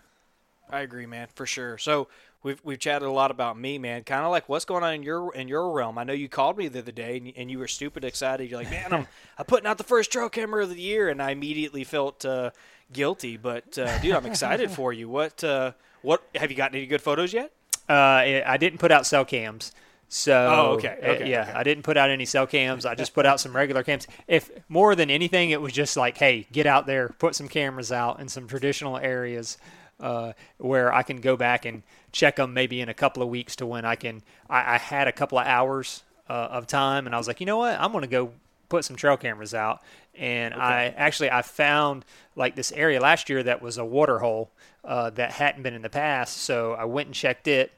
I 0.69 0.81
agree, 0.81 1.05
man, 1.05 1.27
for 1.33 1.45
sure. 1.45 1.77
So 1.77 2.09
we've 2.47 2.61
we've 2.63 2.79
chatted 2.79 3.07
a 3.07 3.11
lot 3.11 3.29
about 3.29 3.59
me, 3.59 3.77
man. 3.77 4.03
Kind 4.03 4.23
of 4.23 4.31
like 4.31 4.47
what's 4.49 4.65
going 4.65 4.83
on 4.83 4.93
in 4.93 5.03
your 5.03 5.33
in 5.35 5.47
your 5.47 5.71
realm. 5.71 5.97
I 5.97 6.03
know 6.03 6.13
you 6.13 6.29
called 6.29 6.57
me 6.57 6.67
the 6.67 6.79
other 6.79 6.91
day 6.91 7.17
and, 7.17 7.33
and 7.35 7.51
you 7.51 7.59
were 7.59 7.67
stupid 7.67 8.03
excited. 8.03 8.49
You're 8.49 8.59
like, 8.59 8.71
man, 8.71 8.93
I'm 8.93 9.07
I'm 9.37 9.45
putting 9.45 9.67
out 9.67 9.77
the 9.77 9.83
first 9.83 10.11
trail 10.11 10.29
camera 10.29 10.63
of 10.63 10.69
the 10.69 10.81
year, 10.81 11.09
and 11.09 11.21
I 11.21 11.31
immediately 11.31 11.83
felt 11.83 12.25
uh, 12.25 12.51
guilty. 12.91 13.37
But 13.37 13.77
uh, 13.77 13.99
dude, 13.99 14.15
I'm 14.15 14.25
excited 14.25 14.71
for 14.71 14.93
you. 14.93 15.09
What 15.09 15.43
uh, 15.43 15.73
what 16.01 16.23
have 16.33 16.49
you 16.49 16.57
gotten 16.57 16.77
any 16.77 16.87
good 16.87 17.01
photos 17.01 17.33
yet? 17.33 17.51
Uh, 17.89 17.93
I 17.93 18.57
didn't 18.57 18.79
put 18.79 18.91
out 18.91 19.05
cell 19.05 19.25
cams. 19.25 19.73
So 20.09 20.33
Oh, 20.33 20.71
okay, 20.75 20.97
uh, 21.03 21.07
okay, 21.11 21.29
yeah, 21.29 21.41
okay. 21.41 21.51
I 21.51 21.63
didn't 21.63 21.83
put 21.83 21.97
out 21.97 22.09
any 22.09 22.23
cell 22.23 22.47
cams. 22.47 22.85
I 22.85 22.95
just 22.95 23.13
put 23.13 23.25
out 23.25 23.41
some 23.41 23.53
regular 23.53 23.83
cams. 23.83 24.07
If 24.25 24.49
more 24.69 24.95
than 24.95 25.09
anything, 25.09 25.49
it 25.49 25.61
was 25.61 25.73
just 25.73 25.97
like, 25.97 26.17
hey, 26.17 26.47
get 26.53 26.65
out 26.65 26.85
there, 26.85 27.09
put 27.19 27.35
some 27.35 27.49
cameras 27.49 27.91
out 27.91 28.21
in 28.21 28.29
some 28.29 28.47
traditional 28.47 28.97
areas 28.97 29.57
uh, 29.99 30.33
where 30.57 30.93
I 30.93 31.03
can 31.03 31.21
go 31.21 31.35
back 31.35 31.65
and 31.65 31.83
check 32.11 32.37
them 32.37 32.53
maybe 32.53 32.81
in 32.81 32.89
a 32.89 32.93
couple 32.93 33.23
of 33.23 33.29
weeks 33.29 33.55
to 33.57 33.65
when 33.65 33.85
I 33.85 33.95
can. 33.95 34.21
I, 34.49 34.75
I 34.75 34.77
had 34.77 35.07
a 35.07 35.11
couple 35.11 35.37
of 35.37 35.47
hours 35.47 36.03
uh, 36.29 36.33
of 36.51 36.67
time, 36.67 37.05
and 37.05 37.15
I 37.15 37.17
was 37.17 37.27
like, 37.27 37.39
you 37.39 37.45
know 37.45 37.57
what, 37.57 37.79
I'm 37.79 37.91
going 37.91 38.03
to 38.03 38.07
go 38.07 38.31
put 38.69 38.85
some 38.85 38.95
trail 38.95 39.17
cameras 39.17 39.53
out. 39.53 39.81
And 40.15 40.53
I 40.53 40.93
actually 40.97 41.29
I 41.29 41.43
found 41.43 42.03
like 42.35 42.55
this 42.55 42.71
area 42.71 42.99
last 42.99 43.29
year 43.29 43.43
that 43.43 43.61
was 43.61 43.77
a 43.77 43.85
water 43.85 44.17
hole 44.19 44.49
uh, 44.83 45.11
that 45.11 45.31
hadn't 45.31 45.61
been 45.61 45.75
in 45.75 45.83
the 45.83 45.89
past. 45.89 46.37
So 46.37 46.73
I 46.73 46.85
went 46.85 47.07
and 47.07 47.15
checked 47.15 47.47
it, 47.47 47.71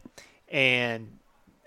and 0.47 1.19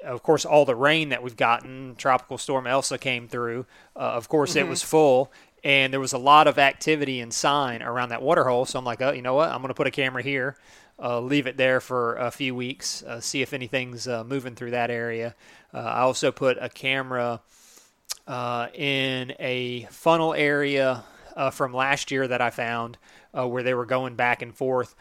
of 0.05 0.23
course, 0.23 0.45
all 0.45 0.65
the 0.65 0.75
rain 0.75 1.11
that 1.11 1.23
we've 1.23 1.37
gotten, 1.37 1.95
Tropical 1.97 2.39
Storm 2.39 2.67
Elsa 2.67 2.99
came 2.99 3.29
through. 3.29 3.67
Uh, 3.95 4.01
of 4.01 4.29
course, 4.29 4.57
it 4.57 4.67
was 4.67 4.83
full, 4.83 5.31
and 5.65 5.93
there 5.93 6.01
was 6.01 6.13
a 6.13 6.19
lot 6.19 6.49
of 6.49 6.59
activity 6.59 7.21
and 7.21 7.33
sign 7.33 7.83
around 7.83 8.09
that 8.09 8.23
water 8.23 8.45
hole. 8.45 8.65
So 8.65 8.79
I'm 8.79 8.85
like, 8.85 9.01
oh, 9.01 9.13
you 9.13 9.23
know 9.23 9.35
what? 9.35 9.49
I'm 9.49 9.59
going 9.59 9.69
to 9.69 9.75
put 9.75 9.87
a 9.87 9.93
camera 9.93 10.23
here, 10.23 10.57
uh, 10.99 11.21
leave 11.21 11.47
it 11.47 11.57
there 11.57 11.81
for 11.81 12.17
a 12.17 12.31
few 12.31 12.55
weeks, 12.55 13.03
uh, 13.05 13.21
see 13.21 13.43
if 13.43 13.53
anything's 13.53 14.09
uh, 14.09 14.25
moving 14.25 14.55
through 14.55 14.73
that 14.73 14.91
area. 14.91 15.35
Uh, 15.73 15.79
I 15.79 16.01
also 16.01 16.33
put 16.33 16.59
a 16.61 16.69
camera 16.69 17.41
uh, 18.27 18.69
in 18.75 19.35
a 19.39 19.85
funnel 19.91 20.35
area 20.35 21.05
uh, 21.37 21.51
from 21.51 21.73
last 21.73 22.11
year 22.11 22.27
that 22.29 22.41
I 22.41 22.51
found 22.51 22.99
where 23.33 23.63
they 23.63 23.73
were 23.73 23.87
going 23.87 24.15
back 24.15 24.43
and 24.43 24.55
forth 24.55 24.95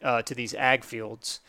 to 0.00 0.34
these 0.34 0.54
ag 0.54 0.84
fields. 0.84 1.40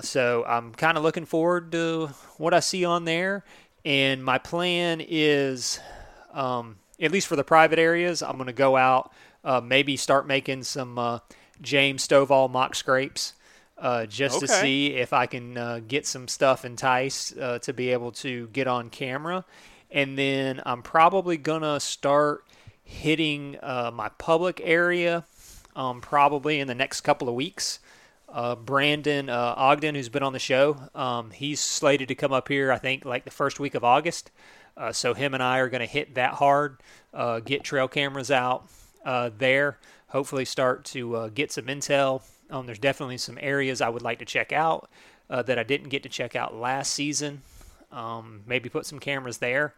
So 0.00 0.44
I'm 0.44 0.74
kind 0.74 0.98
of 0.98 1.04
looking 1.04 1.24
forward 1.24 1.70
to 1.72 2.08
what 2.36 2.52
I 2.52 2.60
see 2.60 2.84
on 2.84 3.04
there. 3.04 3.44
And 3.84 4.24
my 4.24 4.38
plan 4.38 5.00
is, 5.00 5.78
um, 6.32 6.78
at 7.00 7.12
least 7.12 7.26
for 7.26 7.36
the 7.36 7.44
private 7.44 7.78
areas, 7.78 8.22
I'm 8.22 8.36
going 8.36 8.46
to 8.46 8.52
go 8.52 8.76
out, 8.76 9.12
uh, 9.44 9.60
maybe 9.60 9.96
start 9.96 10.26
making 10.26 10.64
some 10.64 10.98
uh, 10.98 11.18
James 11.60 12.06
Stovall 12.06 12.50
mock 12.50 12.74
scrapes. 12.74 13.34
Uh, 13.80 14.06
just 14.06 14.40
to 14.40 14.48
see 14.48 14.94
if 14.94 15.12
I 15.12 15.26
can 15.26 15.56
uh, 15.56 15.80
get 15.86 16.04
some 16.04 16.26
stuff 16.26 16.64
enticed 16.64 17.38
uh, 17.38 17.60
to 17.60 17.72
be 17.72 17.90
able 17.90 18.10
to 18.10 18.48
get 18.48 18.66
on 18.66 18.90
camera. 18.90 19.44
And 19.88 20.18
then 20.18 20.60
I'm 20.66 20.82
probably 20.82 21.36
going 21.36 21.62
to 21.62 21.78
start 21.78 22.44
hitting 22.82 23.56
uh, 23.62 23.92
my 23.94 24.08
public 24.18 24.60
area 24.64 25.24
um, 25.76 26.00
probably 26.00 26.58
in 26.58 26.66
the 26.66 26.74
next 26.74 27.02
couple 27.02 27.28
of 27.28 27.36
weeks. 27.36 27.78
uh, 28.28 28.54
Brandon 28.56 29.28
uh, 29.28 29.54
Ogden, 29.56 29.94
who's 29.94 30.08
been 30.08 30.22
on 30.22 30.32
the 30.32 30.38
show. 30.38 30.76
Um, 30.94 31.30
he's 31.30 31.60
slated 31.60 32.08
to 32.08 32.14
come 32.14 32.32
up 32.32 32.48
here, 32.48 32.70
I 32.70 32.78
think, 32.78 33.04
like 33.04 33.24
the 33.24 33.30
first 33.30 33.58
week 33.58 33.74
of 33.74 33.84
August. 33.84 34.30
Uh, 34.78 34.92
so 34.92 35.12
him 35.12 35.34
and 35.34 35.42
I 35.42 35.58
are 35.58 35.68
going 35.68 35.80
to 35.80 35.86
hit 35.86 36.14
that 36.14 36.34
hard, 36.34 36.78
uh, 37.12 37.40
get 37.40 37.64
trail 37.64 37.88
cameras 37.88 38.30
out 38.30 38.68
uh, 39.04 39.30
there, 39.36 39.78
hopefully 40.08 40.44
start 40.44 40.84
to 40.86 41.16
uh, 41.16 41.28
get 41.28 41.50
some 41.50 41.64
intel. 41.64 42.22
Um, 42.48 42.66
there's 42.66 42.78
definitely 42.78 43.18
some 43.18 43.38
areas 43.40 43.80
I 43.80 43.88
would 43.88 44.02
like 44.02 44.20
to 44.20 44.24
check 44.24 44.52
out 44.52 44.88
that 45.28 45.58
I 45.58 45.62
didn't 45.62 45.90
get 45.90 46.04
to 46.04 46.08
check 46.08 46.34
out 46.34 46.54
last 46.54 46.94
season. 46.94 47.42
Um, 47.92 48.42
maybe 48.46 48.70
put 48.70 48.86
some 48.86 48.98
cameras 48.98 49.38
there. 49.38 49.74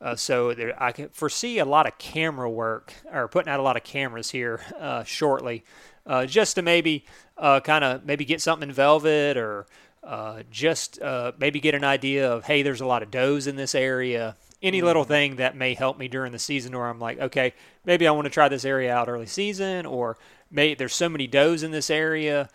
Uh, 0.00 0.16
so 0.16 0.52
there, 0.54 0.80
I 0.82 0.92
can 0.92 1.08
foresee 1.08 1.58
a 1.58 1.64
lot 1.64 1.86
of 1.86 1.96
camera 1.98 2.50
work 2.50 2.92
or 3.10 3.28
putting 3.28 3.50
out 3.50 3.60
a 3.60 3.62
lot 3.62 3.76
of 3.76 3.84
cameras 3.84 4.30
here 4.30 4.60
uh, 4.78 5.04
shortly, 5.04 5.64
uh, 6.06 6.26
just 6.26 6.56
to 6.56 6.62
maybe 6.62 7.04
uh, 7.38 7.60
kind 7.60 7.84
of 7.84 8.04
maybe 8.04 8.24
get 8.24 8.40
something 8.42 8.68
in 8.68 8.74
velvet 8.74 9.36
or 9.36 9.66
uh, 10.02 10.42
just 10.50 11.00
uh, 11.00 11.32
maybe 11.38 11.60
get 11.60 11.74
an 11.74 11.84
idea 11.84 12.30
of 12.30 12.44
hey, 12.44 12.62
there's 12.62 12.82
a 12.82 12.86
lot 12.86 13.02
of 13.02 13.10
does 13.10 13.46
in 13.46 13.56
this 13.56 13.74
area. 13.74 14.36
Any 14.64 14.82
little 14.82 15.02
mm-hmm. 15.02 15.12
thing 15.12 15.36
that 15.36 15.56
may 15.56 15.74
help 15.74 15.98
me 15.98 16.08
during 16.08 16.32
the 16.32 16.38
season, 16.38 16.76
where 16.76 16.86
I'm 16.86 16.98
like, 16.98 17.20
okay, 17.20 17.54
maybe 17.84 18.08
I 18.08 18.10
want 18.10 18.24
to 18.24 18.30
try 18.30 18.48
this 18.48 18.64
area 18.64 18.92
out 18.92 19.08
early 19.08 19.26
season, 19.26 19.86
or 19.86 20.16
maybe 20.50 20.74
there's 20.74 20.94
so 20.94 21.08
many 21.08 21.26
does 21.26 21.62
in 21.62 21.70
this 21.70 21.90
area, 21.90 22.48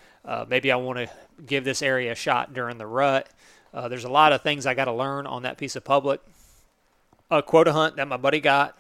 maybe 0.47 0.71
I 0.71 0.75
want 0.75 0.97
to 0.99 1.09
give 1.45 1.63
this 1.63 1.81
area 1.81 2.11
a 2.11 2.15
shot 2.15 2.53
during 2.53 2.77
the 2.77 2.87
rut. 2.87 3.29
there's 3.73 4.03
a 4.03 4.11
lot 4.11 4.33
of 4.33 4.41
things 4.41 4.65
I 4.65 4.73
got 4.73 4.85
to 4.85 4.93
learn 4.93 5.27
on 5.27 5.43
that 5.43 5.57
piece 5.57 5.75
of 5.75 5.83
public 5.83 6.21
a 7.31 7.41
quota 7.41 7.73
hunt 7.73 7.95
that 7.97 8.07
my 8.07 8.17
buddy 8.17 8.39
got. 8.39 8.77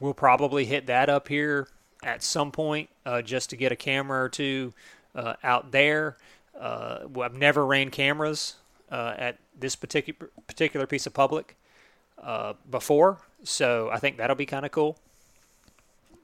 We'll 0.00 0.14
probably 0.14 0.64
hit 0.64 0.86
that 0.86 1.08
up 1.08 1.28
here 1.28 1.68
at 2.02 2.22
some 2.22 2.52
point 2.52 2.88
uh, 3.04 3.22
just 3.22 3.50
to 3.50 3.56
get 3.56 3.72
a 3.72 3.76
camera 3.76 4.22
or 4.22 4.28
two 4.28 4.72
uh, 5.14 5.34
out 5.42 5.72
there. 5.72 6.16
Uh, 6.58 7.00
I've 7.20 7.34
never 7.34 7.66
ran 7.66 7.90
cameras 7.90 8.56
uh, 8.90 9.14
at 9.16 9.38
this 9.58 9.76
particular 9.76 10.30
particular 10.46 10.86
piece 10.86 11.06
of 11.06 11.14
public 11.14 11.56
uh, 12.22 12.54
before, 12.70 13.18
so 13.42 13.90
I 13.90 13.98
think 13.98 14.16
that'll 14.16 14.36
be 14.36 14.46
kind 14.46 14.66
of 14.66 14.72
cool. 14.72 14.98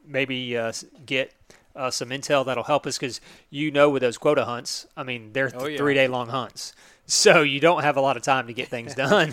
Maybe 0.07 0.57
uh, 0.57 0.73
get 1.07 1.33
some 1.91 2.11
intel 2.11 2.45
that'll 2.47 2.65
help 2.65 2.87
us 2.87 2.99
because 2.99 3.21
you 3.51 3.71
know 3.71 3.91
with 3.91 4.03
those 4.03 4.19
quota 4.19 4.45
hunts, 4.45 4.87
I 4.97 5.03
mean 5.03 5.33
they're 5.33 5.51
oh, 5.55 5.67
yeah. 5.67 5.79
three 5.79 5.95
day 5.95 6.09
long 6.09 6.29
hunts 6.29 6.75
so 7.07 7.43
you 7.43 7.61
don't 7.61 7.83
have 7.83 7.97
a 7.97 8.01
lot 8.01 8.17
of 8.17 8.23
time 8.23 8.47
to 8.47 8.55
get 8.55 8.69
things 8.69 8.95
done. 8.97 9.33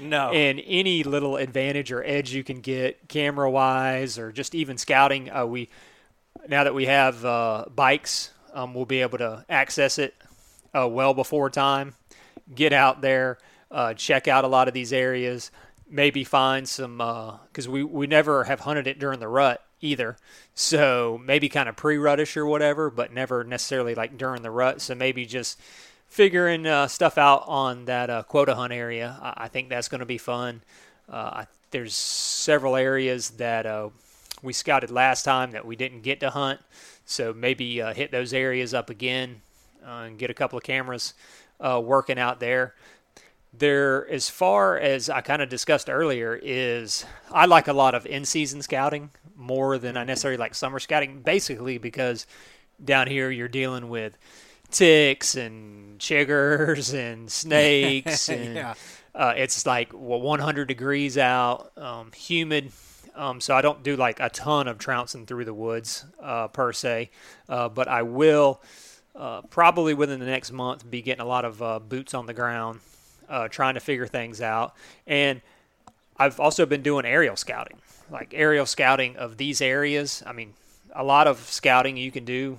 no. 0.00 0.30
and 0.30 0.62
any 0.64 1.02
little 1.02 1.36
advantage 1.36 1.92
or 1.92 2.04
edge 2.04 2.32
you 2.32 2.44
can 2.44 2.60
get 2.60 3.08
camera 3.08 3.50
wise 3.50 4.18
or 4.18 4.32
just 4.32 4.54
even 4.54 4.78
scouting, 4.78 5.30
uh, 5.30 5.44
we 5.44 5.68
now 6.48 6.64
that 6.64 6.74
we 6.74 6.86
have 6.86 7.24
uh, 7.24 7.64
bikes, 7.74 8.32
um, 8.54 8.74
we'll 8.74 8.86
be 8.86 9.00
able 9.00 9.18
to 9.18 9.44
access 9.48 9.98
it 9.98 10.14
uh, 10.74 10.88
well 10.88 11.14
before 11.14 11.50
time. 11.50 11.94
Get 12.54 12.72
out 12.72 13.00
there, 13.00 13.38
uh, 13.70 13.94
check 13.94 14.28
out 14.28 14.44
a 14.44 14.48
lot 14.48 14.68
of 14.68 14.74
these 14.74 14.92
areas, 14.92 15.50
maybe 15.90 16.24
find 16.24 16.68
some 16.68 16.98
because 16.98 17.66
uh, 17.66 17.70
we 17.70 17.84
we 17.84 18.06
never 18.06 18.44
have 18.44 18.60
hunted 18.60 18.86
it 18.86 18.98
during 18.98 19.20
the 19.20 19.28
rut 19.28 19.62
either. 19.80 20.16
So 20.54 21.20
maybe 21.24 21.48
kind 21.48 21.68
of 21.68 21.76
pre-rutish 21.76 22.36
or 22.36 22.46
whatever, 22.46 22.90
but 22.90 23.12
never 23.12 23.44
necessarily 23.44 23.94
like 23.94 24.16
during 24.16 24.42
the 24.42 24.50
rut. 24.50 24.80
So 24.80 24.94
maybe 24.94 25.26
just 25.26 25.58
figuring 26.06 26.66
uh, 26.66 26.86
stuff 26.86 27.18
out 27.18 27.44
on 27.46 27.86
that 27.86 28.10
uh, 28.10 28.22
quota 28.22 28.54
hunt 28.54 28.72
area. 28.72 29.18
I, 29.20 29.44
I 29.44 29.48
think 29.48 29.68
that's 29.68 29.88
going 29.88 30.00
to 30.00 30.06
be 30.06 30.18
fun. 30.18 30.62
Uh, 31.10 31.16
I, 31.16 31.46
there's 31.70 31.94
several 31.94 32.76
areas 32.76 33.30
that 33.30 33.66
uh, 33.66 33.90
we 34.42 34.52
scouted 34.52 34.90
last 34.90 35.24
time 35.24 35.52
that 35.52 35.64
we 35.64 35.76
didn't 35.76 36.02
get 36.02 36.20
to 36.20 36.30
hunt, 36.30 36.60
so 37.04 37.32
maybe 37.32 37.80
uh, 37.80 37.94
hit 37.94 38.10
those 38.10 38.32
areas 38.32 38.74
up 38.74 38.90
again 38.90 39.42
and 39.84 40.18
get 40.18 40.30
a 40.30 40.34
couple 40.34 40.56
of 40.56 40.62
cameras 40.62 41.14
working 41.60 42.18
out 42.18 42.40
there. 42.40 42.74
There, 43.52 44.08
as 44.08 44.30
far 44.30 44.78
as 44.78 45.10
I 45.10 45.20
kind 45.22 45.42
of 45.42 45.48
discussed 45.48 45.90
earlier, 45.90 46.38
is 46.40 47.04
I 47.32 47.46
like 47.46 47.68
a 47.68 47.72
lot 47.72 47.94
of 47.94 48.06
in-season 48.06 48.62
scouting 48.62 49.10
more 49.36 49.78
than 49.78 49.96
I 49.96 50.04
necessarily 50.04 50.38
like 50.38 50.54
summer 50.54 50.78
scouting, 50.78 51.22
basically 51.22 51.78
because 51.78 52.26
down 52.82 53.06
here 53.08 53.30
you're 53.30 53.48
dealing 53.48 53.88
with 53.88 54.16
ticks 54.70 55.34
and 55.34 55.98
chiggers 55.98 56.94
and 56.94 57.30
snakes 57.30 58.28
and 58.28 58.54
yeah. 58.54 58.74
uh, 59.14 59.34
it's 59.36 59.66
like 59.66 59.90
well, 59.92 60.20
100 60.20 60.66
degrees 60.66 61.18
out, 61.18 61.72
um, 61.76 62.12
humid. 62.12 62.72
Um, 63.16 63.40
so 63.40 63.54
I 63.54 63.60
don't 63.60 63.82
do 63.82 63.96
like 63.96 64.20
a 64.20 64.30
ton 64.30 64.68
of 64.68 64.78
trouncing 64.78 65.26
through 65.26 65.44
the 65.44 65.52
woods 65.52 66.04
uh, 66.22 66.48
per 66.48 66.72
se, 66.72 67.10
uh, 67.48 67.68
but 67.68 67.88
I 67.88 68.02
will 68.02 68.62
uh, 69.16 69.42
probably 69.42 69.94
within 69.94 70.20
the 70.20 70.26
next 70.26 70.52
month 70.52 70.88
be 70.88 71.02
getting 71.02 71.20
a 71.20 71.26
lot 71.26 71.44
of 71.44 71.60
uh, 71.60 71.80
boots 71.80 72.14
on 72.14 72.26
the 72.26 72.32
ground, 72.34 72.80
uh, 73.30 73.48
trying 73.48 73.74
to 73.74 73.80
figure 73.80 74.06
things 74.06 74.42
out. 74.42 74.74
And 75.06 75.40
I've 76.18 76.38
also 76.38 76.66
been 76.66 76.82
doing 76.82 77.06
aerial 77.06 77.36
scouting, 77.36 77.78
like 78.10 78.34
aerial 78.34 78.66
scouting 78.66 79.16
of 79.16 79.38
these 79.38 79.62
areas. 79.62 80.22
I 80.26 80.32
mean, 80.32 80.52
a 80.94 81.04
lot 81.04 81.26
of 81.26 81.38
scouting 81.38 81.96
you 81.96 82.10
can 82.10 82.24
do 82.24 82.58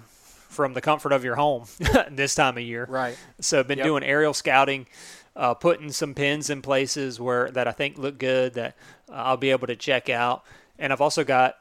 from 0.49 0.73
the 0.73 0.81
comfort 0.81 1.11
of 1.11 1.23
your 1.23 1.35
home 1.35 1.65
this 2.11 2.33
time 2.33 2.57
of 2.57 2.63
year. 2.63 2.85
Right. 2.89 3.17
So 3.39 3.59
I've 3.59 3.67
been 3.67 3.77
yep. 3.77 3.85
doing 3.85 4.03
aerial 4.03 4.33
scouting, 4.33 4.87
uh, 5.35 5.53
putting 5.53 5.91
some 5.91 6.15
pins 6.15 6.49
in 6.49 6.61
places 6.61 7.19
where 7.19 7.51
that 7.51 7.67
I 7.67 7.71
think 7.71 7.97
look 7.97 8.17
good 8.17 8.55
that 8.55 8.75
uh, 9.09 9.13
I'll 9.13 9.37
be 9.37 9.51
able 9.51 9.67
to 9.67 9.75
check 9.75 10.09
out, 10.09 10.43
and 10.79 10.91
I've 10.91 11.01
also 11.01 11.23
got 11.23 11.57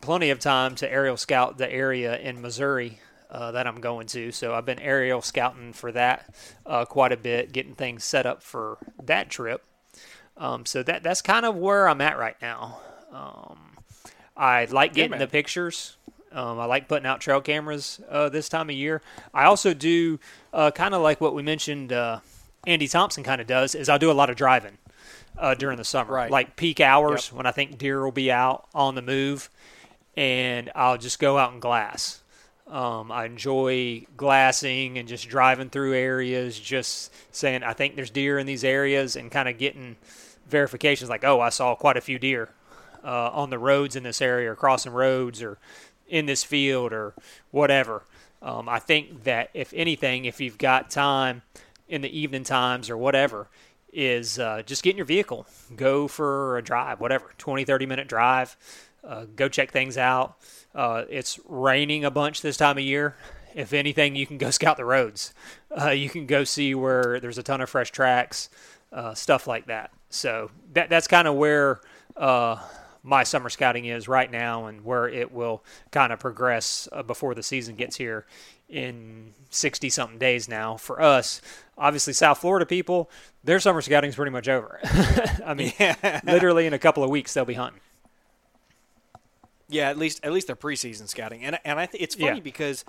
plenty 0.00 0.30
of 0.30 0.38
time 0.38 0.74
to 0.76 0.90
aerial 0.90 1.16
scout 1.16 1.58
the 1.58 1.70
area 1.70 2.18
in 2.18 2.40
Missouri 2.40 2.98
uh, 3.30 3.52
that 3.52 3.66
I'm 3.66 3.80
going 3.80 4.06
to. 4.08 4.32
So 4.32 4.54
I've 4.54 4.64
been 4.64 4.78
aerial 4.78 5.22
scouting 5.22 5.72
for 5.72 5.92
that 5.92 6.34
uh, 6.66 6.84
quite 6.84 7.12
a 7.12 7.16
bit, 7.16 7.52
getting 7.52 7.74
things 7.74 8.04
set 8.04 8.26
up 8.26 8.42
for 8.42 8.78
that 9.02 9.30
trip. 9.30 9.64
Um, 10.36 10.64
so 10.66 10.82
that 10.84 11.02
that's 11.02 11.20
kind 11.20 11.44
of 11.44 11.56
where 11.56 11.88
I'm 11.88 12.00
at 12.00 12.18
right 12.18 12.36
now. 12.40 12.78
Um, 13.12 13.76
I 14.36 14.66
like 14.66 14.94
getting 14.94 15.12
yeah, 15.12 15.18
the 15.18 15.26
pictures. 15.26 15.96
Um, 16.30 16.60
I 16.60 16.66
like 16.66 16.88
putting 16.88 17.06
out 17.06 17.20
trail 17.20 17.40
cameras 17.40 18.00
uh, 18.08 18.28
this 18.28 18.48
time 18.48 18.68
of 18.70 18.76
year. 18.76 19.02
I 19.32 19.44
also 19.44 19.74
do 19.74 20.20
uh, 20.52 20.70
kind 20.70 20.94
of 20.94 21.02
like 21.02 21.20
what 21.20 21.34
we 21.34 21.42
mentioned. 21.42 21.92
Uh, 21.92 22.20
Andy 22.66 22.86
Thompson 22.86 23.24
kind 23.24 23.40
of 23.40 23.46
does 23.46 23.74
is 23.74 23.88
I 23.88 23.98
do 23.98 24.10
a 24.10 24.12
lot 24.12 24.30
of 24.30 24.36
driving 24.36 24.78
uh, 25.38 25.54
during 25.54 25.78
the 25.78 25.84
summer, 25.84 26.12
right. 26.12 26.30
like 26.30 26.56
peak 26.56 26.80
hours 26.80 27.28
yep. 27.28 27.36
when 27.36 27.46
I 27.46 27.50
think 27.50 27.78
deer 27.78 28.04
will 28.04 28.12
be 28.12 28.30
out 28.30 28.66
on 28.74 28.94
the 28.94 29.02
move, 29.02 29.50
and 30.16 30.70
I'll 30.74 30.98
just 30.98 31.18
go 31.18 31.38
out 31.38 31.52
and 31.52 31.62
glass. 31.62 32.22
Um, 32.68 33.10
I 33.10 33.24
enjoy 33.24 34.04
glassing 34.16 34.98
and 34.98 35.08
just 35.08 35.28
driving 35.28 35.70
through 35.70 35.94
areas, 35.94 36.58
just 36.58 37.12
saying 37.34 37.62
I 37.62 37.72
think 37.72 37.96
there's 37.96 38.10
deer 38.10 38.38
in 38.38 38.46
these 38.46 38.64
areas, 38.64 39.16
and 39.16 39.30
kind 39.30 39.48
of 39.48 39.56
getting 39.56 39.96
verifications 40.48 41.08
like, 41.08 41.24
oh, 41.24 41.40
I 41.40 41.48
saw 41.48 41.74
quite 41.74 41.96
a 41.96 42.02
few 42.02 42.18
deer 42.18 42.50
uh, 43.02 43.30
on 43.30 43.50
the 43.50 43.58
roads 43.58 43.96
in 43.96 44.02
this 44.02 44.20
area, 44.20 44.52
or 44.52 44.54
crossing 44.54 44.92
roads, 44.92 45.42
or 45.42 45.58
in 46.08 46.26
this 46.26 46.44
field 46.44 46.92
or 46.92 47.14
whatever. 47.50 48.02
Um, 48.40 48.68
I 48.68 48.78
think 48.78 49.24
that 49.24 49.50
if 49.54 49.72
anything, 49.74 50.24
if 50.24 50.40
you've 50.40 50.58
got 50.58 50.90
time 50.90 51.42
in 51.88 52.02
the 52.02 52.18
evening 52.18 52.44
times 52.44 52.90
or 52.90 52.96
whatever, 52.96 53.48
is 53.92 54.38
uh, 54.38 54.62
just 54.64 54.82
get 54.82 54.90
in 54.90 54.96
your 54.96 55.06
vehicle, 55.06 55.46
go 55.74 56.06
for 56.06 56.58
a 56.58 56.62
drive, 56.62 57.00
whatever, 57.00 57.32
20, 57.38 57.64
30 57.64 57.86
minute 57.86 58.08
drive, 58.08 58.56
uh, 59.08 59.24
go 59.34 59.48
check 59.48 59.72
things 59.72 59.96
out. 59.96 60.36
Uh, 60.74 61.04
it's 61.08 61.40
raining 61.48 62.04
a 62.04 62.10
bunch 62.10 62.42
this 62.42 62.56
time 62.56 62.76
of 62.76 62.84
year. 62.84 63.16
If 63.54 63.72
anything, 63.72 64.14
you 64.14 64.26
can 64.26 64.38
go 64.38 64.50
scout 64.52 64.76
the 64.76 64.84
roads. 64.84 65.32
Uh, 65.76 65.90
you 65.90 66.10
can 66.10 66.26
go 66.26 66.44
see 66.44 66.74
where 66.74 67.18
there's 67.18 67.38
a 67.38 67.42
ton 67.42 67.60
of 67.60 67.70
fresh 67.70 67.90
tracks, 67.90 68.50
uh, 68.92 69.14
stuff 69.14 69.46
like 69.46 69.66
that. 69.66 69.90
So 70.10 70.50
that 70.74 70.90
that's 70.90 71.08
kind 71.08 71.26
of 71.26 71.34
where 71.34 71.80
uh, 72.16 72.58
my 73.02 73.22
summer 73.22 73.48
scouting 73.48 73.86
is 73.86 74.08
right 74.08 74.30
now 74.30 74.66
and 74.66 74.84
where 74.84 75.08
it 75.08 75.32
will 75.32 75.64
kind 75.90 76.12
of 76.12 76.18
progress 76.18 76.88
uh, 76.92 77.02
before 77.02 77.34
the 77.34 77.42
season 77.42 77.74
gets 77.74 77.96
here 77.96 78.26
in 78.68 79.32
60 79.48 79.88
something 79.88 80.18
days 80.18 80.46
now 80.46 80.76
for 80.76 81.00
us 81.00 81.40
obviously 81.78 82.12
south 82.12 82.36
florida 82.36 82.66
people 82.66 83.10
their 83.42 83.58
summer 83.58 83.80
scouting 83.80 84.10
is 84.10 84.16
pretty 84.16 84.30
much 84.30 84.46
over 84.46 84.78
i 85.46 85.54
mean 85.54 85.72
yeah. 85.80 86.20
literally 86.24 86.66
in 86.66 86.74
a 86.74 86.78
couple 86.78 87.02
of 87.02 87.08
weeks 87.08 87.32
they'll 87.32 87.46
be 87.46 87.54
hunting 87.54 87.80
yeah 89.68 89.88
at 89.88 89.98
least 89.98 90.20
at 90.24 90.32
least 90.32 90.46
their 90.46 90.56
preseason 90.56 91.08
scouting 91.08 91.44
and, 91.44 91.58
and 91.64 91.78
i 91.78 91.86
th- 91.86 92.02
it's 92.02 92.14
funny 92.14 92.36
yeah. 92.36 92.42
because 92.42 92.84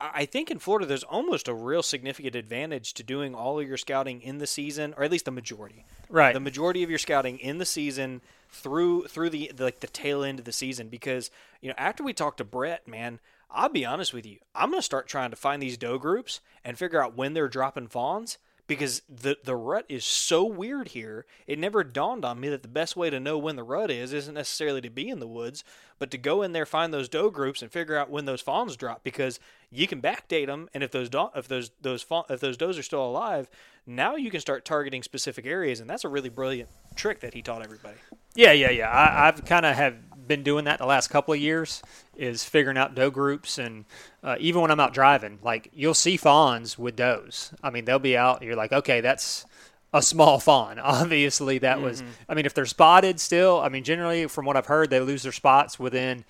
I 0.00 0.26
think 0.26 0.50
in 0.50 0.60
Florida, 0.60 0.86
there's 0.86 1.02
almost 1.02 1.48
a 1.48 1.54
real 1.54 1.82
significant 1.82 2.36
advantage 2.36 2.94
to 2.94 3.02
doing 3.02 3.34
all 3.34 3.58
of 3.58 3.66
your 3.66 3.76
scouting 3.76 4.22
in 4.22 4.38
the 4.38 4.46
season, 4.46 4.94
or 4.96 5.02
at 5.02 5.10
least 5.10 5.24
the 5.24 5.32
majority. 5.32 5.84
Right. 6.08 6.32
The 6.32 6.40
majority 6.40 6.84
of 6.84 6.90
your 6.90 7.00
scouting 7.00 7.38
in 7.38 7.58
the 7.58 7.64
season 7.64 8.20
through 8.48 9.08
through 9.08 9.30
the, 9.30 9.50
the 9.54 9.64
like 9.64 9.80
the 9.80 9.88
tail 9.88 10.22
end 10.22 10.38
of 10.38 10.44
the 10.44 10.52
season 10.52 10.88
because 10.88 11.30
you 11.60 11.68
know 11.68 11.74
after 11.76 12.04
we 12.04 12.12
talked 12.12 12.38
to 12.38 12.44
Brett, 12.44 12.86
man, 12.86 13.18
I'll 13.50 13.68
be 13.68 13.84
honest 13.84 14.14
with 14.14 14.24
you, 14.24 14.38
I'm 14.54 14.70
gonna 14.70 14.82
start 14.82 15.08
trying 15.08 15.30
to 15.30 15.36
find 15.36 15.60
these 15.60 15.76
doe 15.76 15.98
groups 15.98 16.40
and 16.64 16.78
figure 16.78 17.02
out 17.02 17.16
when 17.16 17.34
they're 17.34 17.48
dropping 17.48 17.88
fawns 17.88 18.38
because 18.68 19.02
the 19.08 19.36
the 19.42 19.56
rut 19.56 19.84
is 19.88 20.04
so 20.04 20.44
weird 20.44 20.88
here. 20.88 21.26
It 21.48 21.58
never 21.58 21.82
dawned 21.82 22.24
on 22.24 22.38
me 22.38 22.48
that 22.50 22.62
the 22.62 22.68
best 22.68 22.94
way 22.94 23.10
to 23.10 23.18
know 23.18 23.36
when 23.36 23.56
the 23.56 23.64
rut 23.64 23.90
is 23.90 24.12
isn't 24.12 24.34
necessarily 24.34 24.80
to 24.82 24.90
be 24.90 25.08
in 25.08 25.18
the 25.18 25.26
woods, 25.26 25.64
but 25.98 26.10
to 26.12 26.18
go 26.18 26.42
in 26.42 26.52
there, 26.52 26.66
find 26.66 26.94
those 26.94 27.08
doe 27.08 27.30
groups, 27.30 27.62
and 27.62 27.72
figure 27.72 27.96
out 27.96 28.10
when 28.10 28.26
those 28.26 28.42
fawns 28.42 28.76
drop 28.76 29.02
because 29.02 29.40
you 29.70 29.88
can 29.88 30.00
backdate 30.00 30.46
them, 30.46 30.68
and 30.72 30.84
if 30.84 30.92
those 30.92 31.08
do- 31.08 31.30
if 31.34 31.48
those 31.48 31.70
those 31.80 32.06
if 32.30 32.40
those 32.40 32.56
does 32.56 32.78
are 32.78 32.82
still 32.82 33.04
alive, 33.04 33.50
now 33.86 34.14
you 34.14 34.30
can 34.30 34.40
start 34.40 34.64
targeting 34.64 35.02
specific 35.02 35.46
areas, 35.46 35.80
and 35.80 35.90
that's 35.90 36.04
a 36.04 36.08
really 36.08 36.28
brilliant 36.28 36.68
trick 36.94 37.20
that 37.20 37.34
he 37.34 37.42
taught 37.42 37.64
everybody. 37.64 37.96
Yeah, 38.34 38.52
yeah, 38.52 38.70
yeah. 38.70 38.90
I, 38.90 39.28
I've 39.28 39.44
kind 39.46 39.64
of 39.66 39.74
have 39.74 39.96
been 40.28 40.42
doing 40.42 40.66
that 40.66 40.78
the 40.78 40.86
last 40.86 41.08
couple 41.08 41.34
of 41.34 41.40
years 41.40 41.82
is 42.16 42.44
figuring 42.44 42.76
out 42.76 42.94
doe 42.94 43.10
groups 43.10 43.58
and 43.58 43.84
uh, 44.22 44.36
even 44.38 44.60
when 44.60 44.70
I'm 44.70 44.80
out 44.80 44.92
driving, 44.92 45.38
like 45.42 45.70
you'll 45.74 45.94
see 45.94 46.16
fawns 46.16 46.78
with 46.78 46.96
does. 46.96 47.52
I 47.62 47.70
mean, 47.70 47.84
they'll 47.84 47.98
be 47.98 48.16
out. 48.16 48.42
You're 48.42 48.56
like, 48.56 48.72
okay, 48.72 49.00
that's 49.00 49.46
a 49.92 50.02
small 50.02 50.38
fawn. 50.38 50.78
Obviously, 50.82 51.58
that 51.58 51.76
mm-hmm. 51.76 51.86
was. 51.86 52.02
I 52.28 52.34
mean, 52.34 52.46
if 52.46 52.54
they're 52.54 52.66
spotted 52.66 53.20
still, 53.20 53.60
I 53.60 53.68
mean, 53.68 53.84
generally 53.84 54.26
from 54.26 54.44
what 54.44 54.56
I've 54.56 54.66
heard, 54.66 54.90
they 54.90 55.00
lose 55.00 55.22
their 55.22 55.32
spots 55.32 55.78
within 55.78 56.24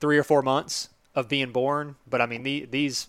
three 0.00 0.18
or 0.18 0.24
four 0.24 0.42
months 0.42 0.88
of 1.14 1.28
being 1.28 1.52
born. 1.52 1.96
But 2.08 2.20
I 2.20 2.26
mean, 2.26 2.42
the, 2.42 2.66
these 2.70 3.08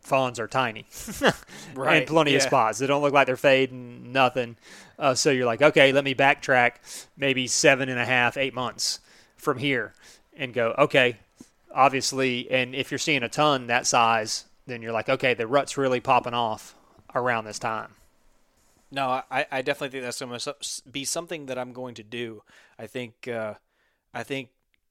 fawns 0.00 0.38
are 0.38 0.46
tiny 0.46 0.86
right. 1.74 1.98
and 1.98 2.06
plenty 2.06 2.30
yeah. 2.30 2.38
of 2.38 2.42
spots. 2.42 2.78
They 2.78 2.86
don't 2.86 3.02
look 3.02 3.12
like 3.12 3.26
they're 3.26 3.36
fading, 3.36 4.12
nothing. 4.12 4.56
Uh, 4.98 5.14
so 5.14 5.30
you're 5.30 5.46
like, 5.46 5.62
okay, 5.62 5.92
let 5.92 6.04
me 6.04 6.14
backtrack 6.14 7.08
maybe 7.16 7.46
seven 7.46 7.88
and 7.88 7.98
a 7.98 8.04
half, 8.04 8.36
eight 8.36 8.54
months 8.54 9.00
from 9.46 9.58
here 9.58 9.94
and 10.36 10.52
go, 10.52 10.74
okay, 10.76 11.18
obviously, 11.72 12.50
and 12.50 12.74
if 12.74 12.90
you're 12.90 12.98
seeing 12.98 13.22
a 13.22 13.28
ton 13.28 13.68
that 13.68 13.86
size, 13.86 14.44
then 14.66 14.82
you're 14.82 14.92
like, 14.92 15.08
okay, 15.08 15.34
the 15.34 15.46
rut's 15.46 15.78
really 15.78 16.00
popping 16.00 16.34
off 16.34 16.74
around 17.14 17.44
this 17.44 17.60
time. 17.60 17.92
No, 18.90 19.22
I, 19.30 19.46
I 19.52 19.62
definitely 19.62 19.90
think 19.90 20.02
that's 20.02 20.20
going 20.20 20.36
to 20.36 20.54
be 20.90 21.04
something 21.04 21.46
that 21.46 21.58
I'm 21.58 21.72
going 21.72 21.94
to 21.94 22.02
do. 22.02 22.42
I 22.76 22.88
think, 22.88 23.28
uh, 23.28 23.54
I 24.12 24.24
think 24.24 24.48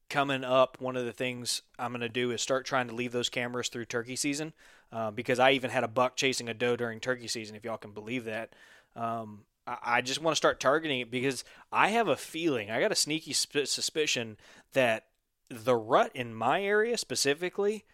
coming 0.09 0.45
up, 0.45 0.79
one 0.79 0.95
of 0.95 1.03
the 1.03 1.11
things 1.11 1.61
I'm 1.77 1.91
going 1.91 1.99
to 1.99 2.07
do 2.07 2.31
is 2.31 2.41
start 2.41 2.65
trying 2.65 2.87
to 2.87 2.95
leave 2.95 3.11
those 3.11 3.27
cameras 3.27 3.67
through 3.67 3.85
turkey 3.85 4.15
season, 4.15 4.53
uh, 4.93 5.11
because 5.11 5.37
I 5.37 5.51
even 5.51 5.69
had 5.69 5.83
a 5.83 5.89
buck 5.89 6.15
chasing 6.15 6.47
a 6.47 6.53
doe 6.53 6.77
during 6.77 7.01
turkey 7.01 7.27
season, 7.27 7.57
if 7.57 7.65
y'all 7.65 7.77
can 7.77 7.91
believe 7.91 8.23
that. 8.23 8.53
Um, 8.95 9.41
I, 9.67 10.01
just 10.01 10.21
want 10.21 10.33
to 10.33 10.37
start 10.37 10.59
targeting 10.59 10.99
it 10.99 11.09
because 11.09 11.43
I 11.71 11.89
have 11.89 12.07
a 12.07 12.15
feeling, 12.15 12.69
I 12.69 12.79
got 12.79 12.91
a 12.91 12.95
sneaky 12.95 13.33
suspicion 13.33 14.37
that 14.73 15.05
the 15.49 15.75
rut 15.75 16.11
in 16.13 16.35
my 16.35 16.63
area 16.63 16.97
specifically 16.97 17.85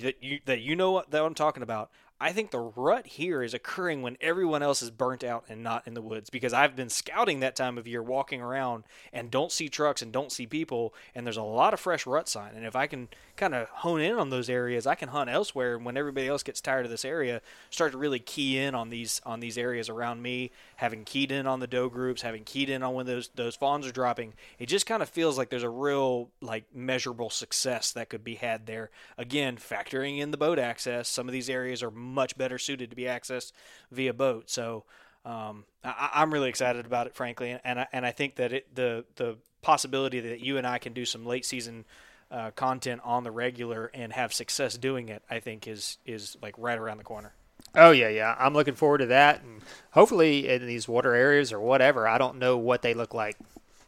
that 0.00 0.22
you 0.22 0.40
that 0.46 0.60
you 0.60 0.74
know 0.74 0.92
what 0.92 1.10
that 1.10 1.22
I'm 1.22 1.34
talking 1.34 1.62
about. 1.62 1.90
I 2.22 2.30
think 2.30 2.52
the 2.52 2.60
rut 2.60 3.08
here 3.08 3.42
is 3.42 3.52
occurring 3.52 4.00
when 4.00 4.16
everyone 4.20 4.62
else 4.62 4.80
is 4.80 4.92
burnt 4.92 5.24
out 5.24 5.44
and 5.48 5.60
not 5.60 5.88
in 5.88 5.94
the 5.94 6.00
woods 6.00 6.30
because 6.30 6.52
I've 6.52 6.76
been 6.76 6.88
scouting 6.88 7.40
that 7.40 7.56
time 7.56 7.76
of 7.78 7.88
year, 7.88 8.00
walking 8.00 8.40
around 8.40 8.84
and 9.12 9.28
don't 9.28 9.50
see 9.50 9.68
trucks 9.68 10.02
and 10.02 10.12
don't 10.12 10.30
see 10.30 10.46
people, 10.46 10.94
and 11.16 11.26
there's 11.26 11.36
a 11.36 11.42
lot 11.42 11.74
of 11.74 11.80
fresh 11.80 12.06
rut 12.06 12.28
sign. 12.28 12.54
And 12.54 12.64
if 12.64 12.76
I 12.76 12.86
can 12.86 13.08
kind 13.34 13.56
of 13.56 13.68
hone 13.70 14.00
in 14.00 14.14
on 14.14 14.30
those 14.30 14.48
areas, 14.48 14.86
I 14.86 14.94
can 14.94 15.08
hunt 15.08 15.30
elsewhere. 15.30 15.74
And 15.74 15.84
when 15.84 15.96
everybody 15.96 16.28
else 16.28 16.44
gets 16.44 16.60
tired 16.60 16.84
of 16.84 16.92
this 16.92 17.04
area, 17.04 17.40
start 17.70 17.90
to 17.90 17.98
really 17.98 18.20
key 18.20 18.56
in 18.56 18.76
on 18.76 18.90
these 18.90 19.20
on 19.26 19.40
these 19.40 19.58
areas 19.58 19.88
around 19.88 20.22
me, 20.22 20.52
having 20.76 21.04
keyed 21.04 21.32
in 21.32 21.48
on 21.48 21.58
the 21.58 21.66
doe 21.66 21.88
groups, 21.88 22.22
having 22.22 22.44
keyed 22.44 22.70
in 22.70 22.84
on 22.84 22.94
when 22.94 23.06
those 23.06 23.30
those 23.34 23.56
fawns 23.56 23.84
are 23.84 23.90
dropping. 23.90 24.34
It 24.60 24.66
just 24.66 24.86
kind 24.86 25.02
of 25.02 25.08
feels 25.08 25.36
like 25.36 25.50
there's 25.50 25.64
a 25.64 25.68
real 25.68 26.30
like 26.40 26.66
measurable 26.72 27.30
success 27.30 27.90
that 27.90 28.10
could 28.10 28.22
be 28.22 28.36
had 28.36 28.66
there. 28.66 28.90
Again, 29.18 29.56
factoring 29.56 30.20
in 30.20 30.30
the 30.30 30.36
boat 30.36 30.60
access, 30.60 31.08
some 31.08 31.28
of 31.28 31.32
these 31.32 31.50
areas 31.50 31.82
are 31.82 31.90
much 32.12 32.36
better 32.36 32.58
suited 32.58 32.90
to 32.90 32.96
be 32.96 33.04
accessed 33.04 33.52
via 33.90 34.12
boat. 34.12 34.50
So 34.50 34.84
um, 35.24 35.64
I, 35.84 36.22
am 36.22 36.32
really 36.32 36.48
excited 36.48 36.86
about 36.86 37.06
it, 37.06 37.14
frankly, 37.14 37.58
and 37.64 37.80
I, 37.80 37.86
and 37.92 38.04
I 38.04 38.10
think 38.10 38.36
that 38.36 38.52
it, 38.52 38.74
the 38.74 39.04
the 39.16 39.36
possibility 39.62 40.20
that 40.20 40.40
you 40.40 40.58
and 40.58 40.66
I 40.66 40.78
can 40.78 40.92
do 40.92 41.04
some 41.04 41.24
late 41.24 41.44
season 41.44 41.84
uh, 42.30 42.50
content 42.52 43.00
on 43.04 43.22
the 43.22 43.30
regular 43.30 43.90
and 43.94 44.12
have 44.12 44.32
success 44.32 44.76
doing 44.76 45.08
it, 45.08 45.22
I 45.30 45.38
think 45.38 45.68
is 45.68 45.98
is 46.04 46.36
like 46.42 46.54
right 46.58 46.78
around 46.78 46.98
the 46.98 47.04
corner. 47.04 47.32
Oh 47.74 47.92
yeah, 47.92 48.08
yeah. 48.08 48.34
I'm 48.38 48.54
looking 48.54 48.74
forward 48.74 48.98
to 48.98 49.06
that, 49.06 49.42
and 49.42 49.62
hopefully 49.92 50.48
in 50.48 50.66
these 50.66 50.88
water 50.88 51.14
areas 51.14 51.52
or 51.52 51.60
whatever. 51.60 52.08
I 52.08 52.18
don't 52.18 52.38
know 52.38 52.56
what 52.58 52.82
they 52.82 52.94
look 52.94 53.14
like 53.14 53.36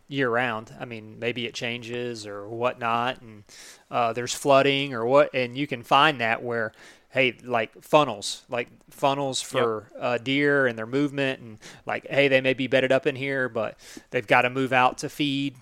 year 0.07 0.31
round. 0.31 0.73
I 0.79 0.85
mean, 0.85 1.19
maybe 1.19 1.47
it 1.47 1.55
changes 1.55 2.27
or 2.27 2.49
whatnot, 2.49 3.21
and 3.21 3.45
uh, 3.91 4.13
there's 4.13 4.35
flooding 4.35 4.95
or 4.95 5.05
what, 5.05 5.35
and 5.35 5.57
you 5.57 5.67
can 5.67 5.83
find 5.83 6.21
that 6.21 6.43
where 6.43 6.73
hey, 7.15 7.37
like 7.45 7.81
funnels, 7.81 8.43
like 8.49 8.69
funnels 8.91 9.41
for 9.41 9.89
yep. 9.93 10.03
uh, 10.03 10.19
deer 10.19 10.67
and 10.67 10.77
their 10.77 10.87
movement, 10.87 11.41
and 11.41 11.59
like, 11.87 12.05
hey, 12.09 12.27
they 12.27 12.41
may 12.41 12.55
be 12.55 12.67
bedded 12.67 12.91
up 12.91 13.07
in 13.07 13.15
here, 13.15 13.49
but 13.49 13.79
they've 14.11 14.27
got 14.27 14.43
to 14.43 14.51
move 14.51 14.73
out 14.73 14.99
to 14.99 15.09
feed, 15.09 15.55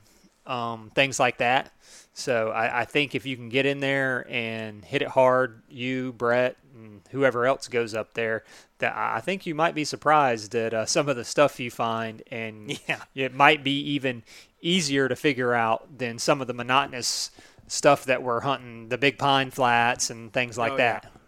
um, 0.47 0.91
things 0.95 1.21
like 1.21 1.37
that. 1.37 1.71
So 2.15 2.49
I, 2.49 2.81
I, 2.81 2.85
think 2.87 3.15
if 3.15 3.27
you 3.27 3.37
can 3.37 3.51
get 3.51 3.67
in 3.67 3.81
there 3.81 4.27
and 4.31 4.83
hit 4.83 5.03
it 5.03 5.09
hard, 5.09 5.63
you, 5.69 6.15
Brett, 6.15 6.57
and 6.75 7.03
whoever 7.11 7.45
else 7.45 7.69
goes 7.69 7.95
up 7.95 8.15
there, 8.15 8.45
that 8.79 8.95
I 8.97 9.21
think 9.21 9.45
you 9.45 9.55
might 9.55 9.75
be 9.75 9.85
surprised 9.85 10.55
at 10.55 10.73
uh, 10.73 10.87
some 10.87 11.09
of 11.11 11.17
the 11.17 11.25
stuff 11.25 11.61
you 11.61 11.71
find, 11.71 12.23
and 12.31 12.81
yeah. 12.89 13.03
it 13.15 13.35
might 13.35 13.63
be 13.63 13.79
even 13.91 14.23
easier 14.63 15.07
to 15.07 15.17
figure 15.17 15.53
out 15.53 15.99
than 15.99 16.19
some 16.19 16.41
of 16.41 16.47
the 16.47 16.55
monotonous 16.55 17.31
stuff 17.67 18.07
that 18.07 18.23
we're 18.23 18.41
hunting, 18.41 18.89
the 18.89 18.99
big 18.99 19.19
pine 19.19 19.51
flats 19.51 20.09
and 20.09 20.33
things 20.33 20.57
like 20.57 20.73
oh, 20.73 20.77
that. 20.79 21.05
Yeah. 21.05 21.19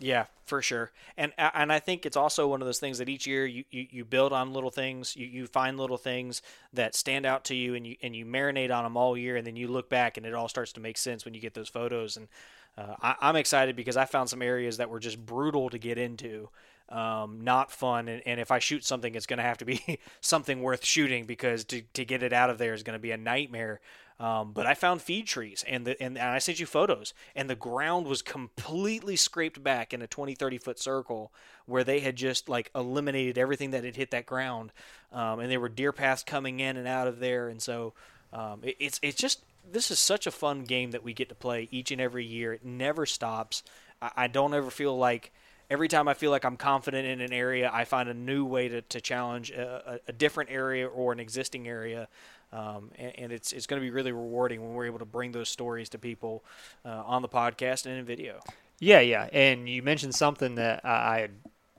Yeah, 0.00 0.26
for 0.46 0.62
sure. 0.62 0.92
And 1.16 1.32
and 1.38 1.72
I 1.72 1.80
think 1.80 2.06
it's 2.06 2.16
also 2.16 2.46
one 2.46 2.62
of 2.62 2.66
those 2.66 2.78
things 2.78 2.98
that 2.98 3.08
each 3.08 3.26
year 3.26 3.44
you, 3.46 3.64
you, 3.70 3.86
you 3.90 4.04
build 4.04 4.32
on 4.32 4.52
little 4.52 4.70
things, 4.70 5.16
you, 5.16 5.26
you 5.26 5.46
find 5.46 5.76
little 5.76 5.96
things 5.96 6.40
that 6.72 6.94
stand 6.94 7.26
out 7.26 7.44
to 7.46 7.54
you 7.54 7.74
and 7.74 7.86
you 7.86 7.96
and 8.02 8.14
you 8.14 8.24
marinate 8.24 8.74
on 8.74 8.84
them 8.84 8.96
all 8.96 9.16
year 9.16 9.36
and 9.36 9.46
then 9.46 9.56
you 9.56 9.66
look 9.66 9.88
back 9.88 10.16
and 10.16 10.24
it 10.24 10.34
all 10.34 10.48
starts 10.48 10.72
to 10.74 10.80
make 10.80 10.98
sense 10.98 11.24
when 11.24 11.34
you 11.34 11.40
get 11.40 11.54
those 11.54 11.68
photos 11.68 12.16
and 12.16 12.28
uh, 12.76 12.94
I, 13.02 13.16
I'm 13.22 13.36
excited 13.36 13.74
because 13.74 13.96
I 13.96 14.04
found 14.04 14.30
some 14.30 14.40
areas 14.40 14.76
that 14.76 14.88
were 14.88 15.00
just 15.00 15.24
brutal 15.24 15.68
to 15.70 15.78
get 15.78 15.98
into 15.98 16.48
um, 16.90 17.40
not 17.42 17.70
fun. 17.70 18.08
And, 18.08 18.22
and, 18.24 18.40
if 18.40 18.50
I 18.50 18.60
shoot 18.60 18.84
something, 18.84 19.14
it's 19.14 19.26
going 19.26 19.38
to 19.38 19.42
have 19.42 19.58
to 19.58 19.64
be 19.64 19.98
something 20.20 20.62
worth 20.62 20.84
shooting 20.84 21.26
because 21.26 21.64
to, 21.64 21.82
to 21.94 22.04
get 22.04 22.22
it 22.22 22.32
out 22.32 22.50
of 22.50 22.58
there 22.58 22.72
is 22.72 22.82
going 22.82 22.94
to 22.94 23.02
be 23.02 23.10
a 23.10 23.16
nightmare. 23.16 23.80
Um, 24.20 24.52
but 24.52 24.66
I 24.66 24.74
found 24.74 25.00
feed 25.00 25.26
trees 25.26 25.64
and, 25.68 25.86
the, 25.86 26.00
and, 26.02 26.18
and 26.18 26.28
I 26.28 26.38
sent 26.38 26.58
you 26.58 26.66
photos 26.66 27.14
and 27.36 27.48
the 27.48 27.54
ground 27.54 28.06
was 28.06 28.20
completely 28.20 29.14
scraped 29.14 29.62
back 29.62 29.94
in 29.94 30.02
a 30.02 30.08
20, 30.08 30.34
30 30.34 30.58
foot 30.58 30.78
circle 30.80 31.32
where 31.66 31.84
they 31.84 32.00
had 32.00 32.16
just 32.16 32.48
like 32.48 32.70
eliminated 32.74 33.38
everything 33.38 33.70
that 33.70 33.84
had 33.84 33.94
hit 33.94 34.10
that 34.10 34.26
ground. 34.26 34.72
Um, 35.12 35.38
and 35.38 35.50
there 35.50 35.60
were 35.60 35.68
deer 35.68 35.92
paths 35.92 36.24
coming 36.24 36.58
in 36.58 36.76
and 36.76 36.88
out 36.88 37.06
of 37.06 37.20
there. 37.20 37.48
And 37.48 37.62
so 37.62 37.94
um, 38.32 38.60
it, 38.64 38.76
it's, 38.80 38.98
it's 39.02 39.16
just, 39.16 39.44
this 39.70 39.90
is 39.92 40.00
such 40.00 40.26
a 40.26 40.32
fun 40.32 40.64
game 40.64 40.90
that 40.90 41.04
we 41.04 41.12
get 41.12 41.28
to 41.28 41.36
play 41.36 41.68
each 41.70 41.92
and 41.92 42.00
every 42.00 42.24
year. 42.24 42.52
It 42.54 42.64
never 42.64 43.06
stops. 43.06 43.62
I, 44.02 44.10
I 44.16 44.26
don't 44.26 44.52
ever 44.52 44.70
feel 44.70 44.98
like, 44.98 45.32
every 45.70 45.88
time 45.88 46.08
I 46.08 46.14
feel 46.14 46.30
like 46.30 46.44
I'm 46.44 46.56
confident 46.56 47.06
in 47.06 47.20
an 47.20 47.32
area, 47.32 47.70
I 47.72 47.84
find 47.84 48.08
a 48.08 48.14
new 48.14 48.44
way 48.44 48.68
to, 48.68 48.82
to 48.82 49.00
challenge 49.00 49.50
a, 49.50 50.00
a 50.08 50.12
different 50.12 50.50
area 50.50 50.86
or 50.86 51.12
an 51.12 51.20
existing 51.20 51.68
area. 51.68 52.08
Um, 52.52 52.90
and, 52.96 53.12
and, 53.18 53.32
it's 53.32 53.52
it's 53.52 53.66
going 53.66 53.80
to 53.80 53.84
be 53.84 53.90
really 53.90 54.12
rewarding 54.12 54.62
when 54.62 54.72
we're 54.72 54.86
able 54.86 55.00
to 55.00 55.04
bring 55.04 55.32
those 55.32 55.50
stories 55.50 55.90
to 55.90 55.98
people 55.98 56.42
uh, 56.84 57.02
on 57.04 57.20
the 57.20 57.28
podcast 57.28 57.84
and 57.84 57.98
in 57.98 58.06
video. 58.06 58.40
Yeah, 58.78 59.00
yeah, 59.00 59.28
and 59.32 59.68
you 59.68 59.82
mentioned 59.82 60.14
something 60.14 60.54
that 60.54 60.84
I 60.84 61.28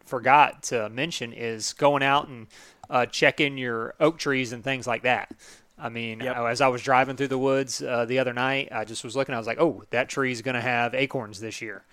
forgot 0.06 0.64
to 0.64 0.90
mention 0.90 1.34
is 1.34 1.74
going 1.74 2.04
out 2.04 2.28
and 2.28 2.48
uh, 2.90 3.06
checking 3.06 3.58
your 3.58 3.94
oak 4.00 4.18
trees 4.18 4.52
and 4.52 4.64
things 4.64 4.86
like 4.86 5.04
that. 5.04 5.32
I 5.78 5.90
mean, 5.90 6.20
yep. 6.20 6.36
as 6.36 6.60
I 6.60 6.68
was 6.68 6.82
driving 6.82 7.16
through 7.16 7.30
the 7.30 7.38
woods 7.38 7.82
uh, 7.82 8.06
the 8.06 8.20
other 8.20 8.34
night, 8.34 8.70
I 8.72 8.84
just 8.84 9.04
was 9.04 9.16
looking. 9.16 9.34
I 9.34 9.38
was 9.38 9.48
like, 9.48 9.60
"Oh, 9.60 9.84
that 9.92 10.10
tree 10.10 10.32
is 10.32 10.42
going 10.42 10.56
to 10.56 10.62
have 10.62 10.94
acorns 10.94 11.40
this 11.40 11.62
year." 11.62 11.84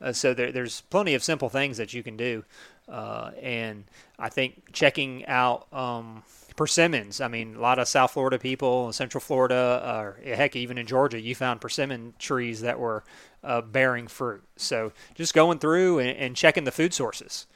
Uh, 0.00 0.12
so 0.12 0.34
there, 0.34 0.50
there's 0.50 0.80
plenty 0.82 1.14
of 1.14 1.22
simple 1.22 1.48
things 1.48 1.76
that 1.76 1.92
you 1.92 2.02
can 2.02 2.16
do, 2.16 2.44
uh, 2.88 3.32
and 3.40 3.84
I 4.18 4.30
think 4.30 4.72
checking 4.72 5.26
out 5.26 5.66
um, 5.72 6.22
persimmons. 6.56 7.20
I 7.20 7.28
mean, 7.28 7.56
a 7.56 7.60
lot 7.60 7.78
of 7.78 7.88
South 7.88 8.12
Florida 8.12 8.38
people, 8.38 8.92
Central 8.92 9.20
Florida, 9.20 9.82
or 9.84 10.18
heck, 10.24 10.56
even 10.56 10.78
in 10.78 10.86
Georgia, 10.86 11.20
you 11.20 11.34
found 11.34 11.60
persimmon 11.60 12.14
trees 12.18 12.60
that 12.60 12.78
were 12.78 13.04
uh, 13.42 13.60
bearing 13.60 14.06
fruit. 14.06 14.42
So 14.56 14.92
just 15.14 15.34
going 15.34 15.58
through 15.58 15.98
and, 15.98 16.16
and 16.16 16.36
checking 16.36 16.64
the 16.64 16.72
food 16.72 16.94
sources 16.94 17.46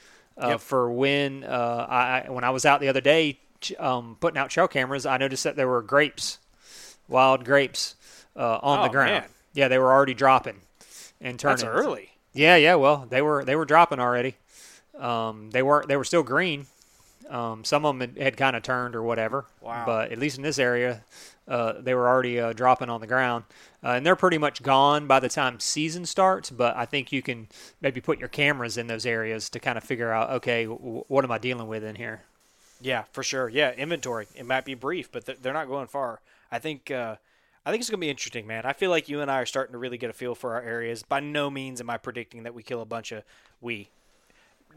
uh, 0.42 0.48
yep. 0.48 0.60
for 0.60 0.90
when 0.90 1.44
uh, 1.44 1.86
I 1.88 2.30
when 2.30 2.44
I 2.44 2.50
was 2.50 2.64
out 2.64 2.80
the 2.80 2.88
other 2.88 3.00
day 3.00 3.38
um, 3.78 4.16
putting 4.20 4.38
out 4.38 4.50
trail 4.50 4.68
cameras, 4.68 5.06
I 5.06 5.16
noticed 5.16 5.44
that 5.44 5.56
there 5.56 5.68
were 5.68 5.82
grapes, 5.82 6.38
wild 7.08 7.44
grapes 7.44 7.96
uh, 8.36 8.58
on 8.62 8.80
oh, 8.80 8.82
the 8.84 8.88
ground. 8.88 9.10
Man. 9.10 9.24
Yeah, 9.54 9.68
they 9.68 9.78
were 9.78 9.92
already 9.92 10.14
dropping 10.14 10.60
and 11.20 11.38
turning. 11.38 11.56
That's 11.56 11.64
early. 11.64 12.10
Yeah, 12.32 12.56
yeah. 12.56 12.76
Well, 12.76 13.06
they 13.08 13.22
were 13.22 13.44
they 13.44 13.56
were 13.56 13.64
dropping 13.64 13.98
already. 13.98 14.36
Um, 14.98 15.50
they 15.50 15.62
weren't. 15.62 15.88
They 15.88 15.96
were 15.96 16.04
still 16.04 16.22
green, 16.22 16.66
Um, 17.28 17.64
some 17.64 17.84
of 17.84 17.98
them 17.98 18.08
had, 18.08 18.22
had 18.22 18.36
kind 18.36 18.56
of 18.56 18.62
turned 18.62 18.96
or 18.96 19.02
whatever. 19.02 19.46
Wow. 19.60 19.84
But 19.86 20.12
at 20.12 20.18
least 20.18 20.36
in 20.36 20.42
this 20.42 20.58
area, 20.58 21.02
uh, 21.46 21.74
they 21.80 21.94
were 21.94 22.08
already 22.08 22.40
uh, 22.40 22.52
dropping 22.52 22.88
on 22.88 23.00
the 23.00 23.06
ground. 23.06 23.44
Uh, 23.84 23.90
and 23.90 24.06
they're 24.06 24.16
pretty 24.16 24.38
much 24.38 24.62
gone 24.62 25.06
by 25.06 25.20
the 25.20 25.28
time 25.28 25.60
season 25.60 26.06
starts. 26.06 26.50
But 26.50 26.76
I 26.76 26.84
think 26.84 27.12
you 27.12 27.22
can 27.22 27.48
maybe 27.80 28.00
put 28.00 28.18
your 28.18 28.28
cameras 28.28 28.76
in 28.78 28.86
those 28.86 29.06
areas 29.06 29.50
to 29.50 29.60
kind 29.60 29.78
of 29.78 29.84
figure 29.84 30.12
out, 30.12 30.30
okay, 30.30 30.64
w- 30.64 31.04
what 31.08 31.24
am 31.24 31.30
I 31.30 31.38
dealing 31.38 31.68
with 31.68 31.84
in 31.84 31.96
here? 31.96 32.22
Yeah, 32.80 33.04
for 33.12 33.22
sure. 33.22 33.48
Yeah, 33.48 33.72
inventory. 33.72 34.28
It 34.34 34.46
might 34.46 34.64
be 34.64 34.74
brief, 34.74 35.10
but 35.10 35.24
they're 35.42 35.52
not 35.52 35.68
going 35.68 35.88
far. 35.88 36.20
I 36.50 36.58
think. 36.58 36.90
Uh, 36.90 37.16
I 37.66 37.70
think 37.70 37.82
it's 37.82 37.90
going 37.90 38.00
to 38.00 38.06
be 38.06 38.08
interesting, 38.08 38.46
man. 38.46 38.64
I 38.64 38.72
feel 38.72 38.88
like 38.88 39.10
you 39.10 39.20
and 39.20 39.30
I 39.30 39.40
are 39.42 39.46
starting 39.46 39.72
to 39.72 39.78
really 39.78 39.98
get 39.98 40.08
a 40.08 40.14
feel 40.14 40.34
for 40.34 40.54
our 40.54 40.62
areas. 40.62 41.02
By 41.02 41.20
no 41.20 41.50
means 41.50 41.82
am 41.82 41.90
I 41.90 41.98
predicting 41.98 42.44
that 42.44 42.54
we 42.54 42.62
kill 42.62 42.80
a 42.80 42.86
bunch 42.86 43.12
of 43.12 43.24
we. 43.60 43.90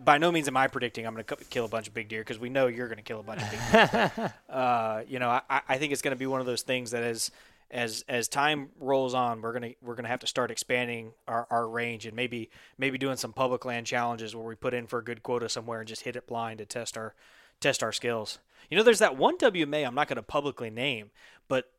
By 0.03 0.17
no 0.17 0.31
means 0.31 0.47
am 0.47 0.57
I 0.57 0.67
predicting 0.67 1.05
I'm 1.05 1.13
going 1.13 1.25
to 1.25 1.35
kill 1.49 1.65
a 1.65 1.69
bunch 1.69 1.87
of 1.87 1.93
big 1.93 2.09
deer 2.09 2.21
because 2.21 2.39
we 2.39 2.49
know 2.49 2.67
you're 2.67 2.87
going 2.87 2.97
to 2.97 3.03
kill 3.03 3.19
a 3.19 3.23
bunch 3.23 3.41
of 3.41 3.51
big 3.51 3.59
deer. 3.71 4.33
uh, 4.49 5.01
you 5.07 5.19
know, 5.19 5.29
I, 5.29 5.61
I 5.67 5.77
think 5.77 5.93
it's 5.93 6.01
going 6.01 6.15
to 6.15 6.19
be 6.19 6.25
one 6.25 6.39
of 6.39 6.45
those 6.45 6.63
things 6.63 6.91
that 6.91 7.03
as 7.03 7.31
as 7.71 8.03
as 8.07 8.27
time 8.27 8.69
rolls 8.79 9.13
on, 9.13 9.41
we're 9.41 9.53
gonna 9.53 9.71
we're 9.81 9.95
gonna 9.95 10.09
have 10.09 10.19
to 10.19 10.27
start 10.27 10.51
expanding 10.51 11.13
our, 11.27 11.47
our 11.49 11.67
range 11.67 12.05
and 12.05 12.15
maybe 12.15 12.49
maybe 12.77 12.97
doing 12.97 13.15
some 13.15 13.33
public 13.33 13.65
land 13.65 13.87
challenges 13.87 14.35
where 14.35 14.45
we 14.45 14.55
put 14.55 14.73
in 14.73 14.87
for 14.87 14.99
a 14.99 15.03
good 15.03 15.23
quota 15.23 15.47
somewhere 15.47 15.79
and 15.79 15.87
just 15.87 16.03
hit 16.03 16.15
it 16.15 16.27
blind 16.27 16.59
to 16.59 16.65
test 16.65 16.97
our 16.97 17.15
test 17.59 17.81
our 17.81 17.91
skills. 17.91 18.39
You 18.69 18.77
know, 18.77 18.83
there's 18.83 18.99
that 18.99 19.17
one 19.17 19.37
WMA 19.37 19.85
I'm 19.87 19.95
not 19.95 20.07
going 20.07 20.17
to 20.17 20.23
publicly 20.23 20.69
name, 20.69 21.11
but 21.47 21.71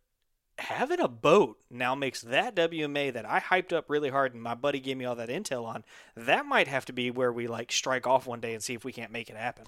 having 0.58 1.00
a 1.00 1.08
boat 1.08 1.58
now 1.70 1.94
makes 1.94 2.20
that 2.22 2.54
WMA 2.54 3.12
that 3.12 3.28
I 3.28 3.40
hyped 3.40 3.72
up 3.72 3.88
really 3.88 4.10
hard 4.10 4.34
and 4.34 4.42
my 4.42 4.54
buddy 4.54 4.80
gave 4.80 4.96
me 4.96 5.04
all 5.04 5.14
that 5.16 5.28
intel 5.28 5.64
on, 5.64 5.84
that 6.16 6.46
might 6.46 6.68
have 6.68 6.84
to 6.86 6.92
be 6.92 7.10
where 7.10 7.32
we 7.32 7.46
like 7.46 7.72
strike 7.72 8.06
off 8.06 8.26
one 8.26 8.40
day 8.40 8.54
and 8.54 8.62
see 8.62 8.74
if 8.74 8.84
we 8.84 8.92
can't 8.92 9.12
make 9.12 9.30
it 9.30 9.36
happen. 9.36 9.64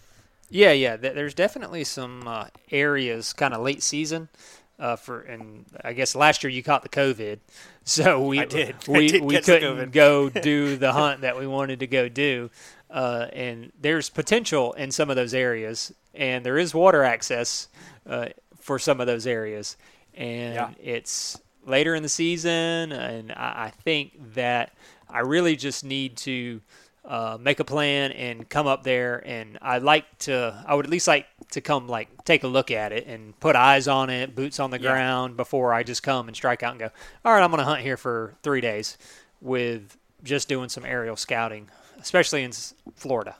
Yeah, 0.50 0.72
yeah. 0.72 0.96
There's 0.96 1.34
definitely 1.34 1.84
some 1.84 2.28
uh, 2.28 2.46
areas 2.70 3.32
kind 3.32 3.54
of 3.54 3.62
late 3.62 3.82
season. 3.82 4.28
Uh, 4.76 4.96
for 4.96 5.20
and 5.20 5.64
I 5.84 5.92
guess 5.92 6.16
last 6.16 6.42
year 6.42 6.50
you 6.50 6.60
caught 6.60 6.82
the 6.82 6.88
COVID, 6.88 7.38
so 7.84 8.26
we 8.26 8.40
I 8.40 8.44
did. 8.44 8.74
we 8.88 9.06
did 9.12 9.22
we 9.22 9.40
couldn't 9.40 9.92
go 9.92 10.28
do 10.42 10.76
the 10.76 10.92
hunt 10.92 11.20
that 11.20 11.38
we 11.38 11.46
wanted 11.46 11.78
to 11.80 11.86
go 11.86 12.08
do. 12.08 12.50
Uh, 12.90 13.28
and 13.32 13.72
there's 13.80 14.10
potential 14.10 14.72
in 14.72 14.90
some 14.90 15.10
of 15.10 15.16
those 15.16 15.32
areas, 15.32 15.92
and 16.12 16.44
there 16.44 16.58
is 16.58 16.74
water 16.74 17.04
access 17.04 17.68
uh, 18.06 18.26
for 18.60 18.78
some 18.78 19.00
of 19.00 19.06
those 19.06 19.26
areas, 19.26 19.76
and 20.16 20.54
Yeah. 20.54 20.70
it's 20.82 21.40
later 21.66 21.94
in 21.94 22.02
the 22.02 22.08
season, 22.08 22.92
and 22.92 23.32
I, 23.32 23.66
I 23.66 23.72
think 23.84 24.34
that 24.34 24.72
I 25.08 25.20
really 25.20 25.56
just 25.56 25.84
need 25.84 26.16
to 26.18 26.60
uh, 27.04 27.36
make 27.40 27.60
a 27.60 27.64
plan 27.64 28.12
and 28.12 28.48
come 28.48 28.66
up 28.66 28.82
there, 28.82 29.22
and 29.26 29.58
I 29.60 29.78
like 29.78 30.04
to, 30.20 30.62
I 30.66 30.74
would 30.74 30.86
at 30.86 30.90
least 30.90 31.06
like 31.06 31.26
to 31.50 31.60
come 31.60 31.86
like 31.86 32.24
take 32.24 32.44
a 32.44 32.48
look 32.48 32.70
at 32.70 32.92
it 32.92 33.06
and 33.06 33.38
put 33.40 33.56
eyes 33.56 33.86
on 33.88 34.08
it, 34.10 34.34
boots 34.34 34.58
on 34.58 34.70
the 34.70 34.80
Yeah. 34.80 34.90
ground 34.90 35.36
before 35.36 35.74
I 35.74 35.82
just 35.82 36.02
come 36.02 36.28
and 36.28 36.36
strike 36.36 36.62
out 36.62 36.70
and 36.72 36.80
go. 36.80 36.90
All 37.24 37.32
right, 37.34 37.42
I'm 37.42 37.50
going 37.50 37.58
to 37.58 37.64
hunt 37.64 37.82
here 37.82 37.96
for 37.98 38.34
three 38.42 38.60
days 38.62 38.96
with 39.42 39.98
just 40.22 40.48
doing 40.48 40.70
some 40.70 40.84
aerial 40.86 41.16
scouting, 41.16 41.68
especially 42.00 42.42
in 42.42 42.52
Florida. 42.94 43.36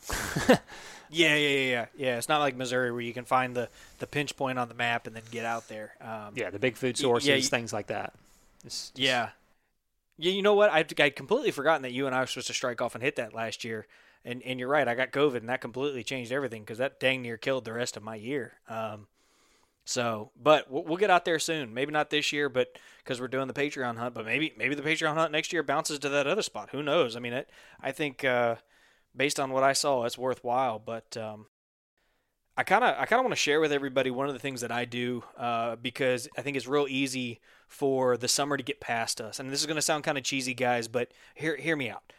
Yeah, 1.14 1.34
yeah, 1.36 1.48
yeah, 1.48 1.70
yeah. 1.70 1.86
Yeah, 1.96 2.18
it's 2.18 2.28
not 2.28 2.40
like 2.40 2.56
Missouri 2.56 2.90
where 2.92 3.00
you 3.00 3.12
can 3.14 3.24
find 3.24 3.54
the, 3.54 3.68
the 3.98 4.06
pinch 4.06 4.36
point 4.36 4.58
on 4.58 4.68
the 4.68 4.74
map 4.74 5.06
and 5.06 5.14
then 5.14 5.22
get 5.30 5.44
out 5.44 5.68
there. 5.68 5.94
Um, 6.00 6.34
yeah, 6.34 6.50
the 6.50 6.58
big 6.58 6.76
food 6.76 6.96
sources, 6.96 7.28
yeah, 7.28 7.36
y- 7.36 7.40
things 7.40 7.72
like 7.72 7.86
that. 7.88 8.12
It's 8.64 8.92
Yeah. 8.94 9.30
Yeah, 10.16 10.32
you 10.32 10.42
know 10.42 10.54
what? 10.54 10.70
I'd, 10.70 11.00
I'd 11.00 11.16
completely 11.16 11.50
forgotten 11.50 11.82
that 11.82 11.92
you 11.92 12.06
and 12.06 12.14
I 12.14 12.20
were 12.20 12.26
supposed 12.26 12.46
to 12.48 12.54
strike 12.54 12.80
off 12.80 12.94
and 12.94 13.02
hit 13.02 13.16
that 13.16 13.34
last 13.34 13.64
year. 13.64 13.86
And 14.24 14.42
and 14.42 14.58
you're 14.58 14.70
right. 14.70 14.88
I 14.88 14.94
got 14.94 15.10
COVID, 15.12 15.36
and 15.36 15.50
that 15.50 15.60
completely 15.60 16.02
changed 16.02 16.32
everything 16.32 16.62
because 16.62 16.78
that 16.78 16.98
dang 16.98 17.20
near 17.20 17.36
killed 17.36 17.66
the 17.66 17.74
rest 17.74 17.96
of 17.98 18.02
my 18.02 18.14
year. 18.14 18.54
Um, 18.70 19.06
so, 19.84 20.30
but 20.42 20.70
we'll, 20.70 20.82
we'll 20.84 20.96
get 20.96 21.10
out 21.10 21.26
there 21.26 21.38
soon. 21.38 21.74
Maybe 21.74 21.92
not 21.92 22.08
this 22.08 22.32
year, 22.32 22.48
but 22.48 22.78
because 23.02 23.20
we're 23.20 23.28
doing 23.28 23.48
the 23.48 23.52
Patreon 23.52 23.98
hunt. 23.98 24.14
But 24.14 24.24
maybe 24.24 24.54
maybe 24.56 24.74
the 24.74 24.82
Patreon 24.82 25.12
hunt 25.12 25.30
next 25.30 25.52
year 25.52 25.62
bounces 25.62 25.98
to 25.98 26.08
that 26.08 26.26
other 26.26 26.40
spot. 26.40 26.70
Who 26.72 26.82
knows? 26.82 27.16
I 27.16 27.20
mean, 27.20 27.34
it, 27.34 27.50
I 27.82 27.92
think 27.92 28.24
uh, 28.24 28.56
based 29.16 29.38
on 29.40 29.50
what 29.50 29.62
I 29.62 29.72
saw, 29.72 30.04
it's 30.04 30.18
worthwhile. 30.18 30.78
But 30.78 31.16
um, 31.16 31.46
I 32.56 32.62
kind 32.62 32.84
of 32.84 32.94
I 32.98 33.06
kind 33.06 33.18
of 33.20 33.24
want 33.24 33.32
to 33.32 33.36
share 33.36 33.60
with 33.60 33.72
everybody 33.72 34.10
one 34.10 34.28
of 34.28 34.32
the 34.32 34.38
things 34.38 34.60
that 34.60 34.70
I 34.70 34.84
do 34.84 35.24
uh, 35.36 35.76
because 35.76 36.28
I 36.38 36.42
think 36.42 36.56
it's 36.56 36.66
real 36.66 36.86
easy 36.88 37.40
for 37.66 38.16
the 38.16 38.28
summer 38.28 38.56
to 38.56 38.62
get 38.62 38.80
past 38.80 39.20
us. 39.20 39.40
And 39.40 39.50
this 39.50 39.60
is 39.60 39.66
going 39.66 39.76
to 39.76 39.82
sound 39.82 40.04
kind 40.04 40.18
of 40.18 40.24
cheesy, 40.24 40.54
guys, 40.54 40.86
but 40.86 41.10
hear 41.34 41.56
hear 41.56 41.76
me 41.76 41.90
out. 41.90 42.12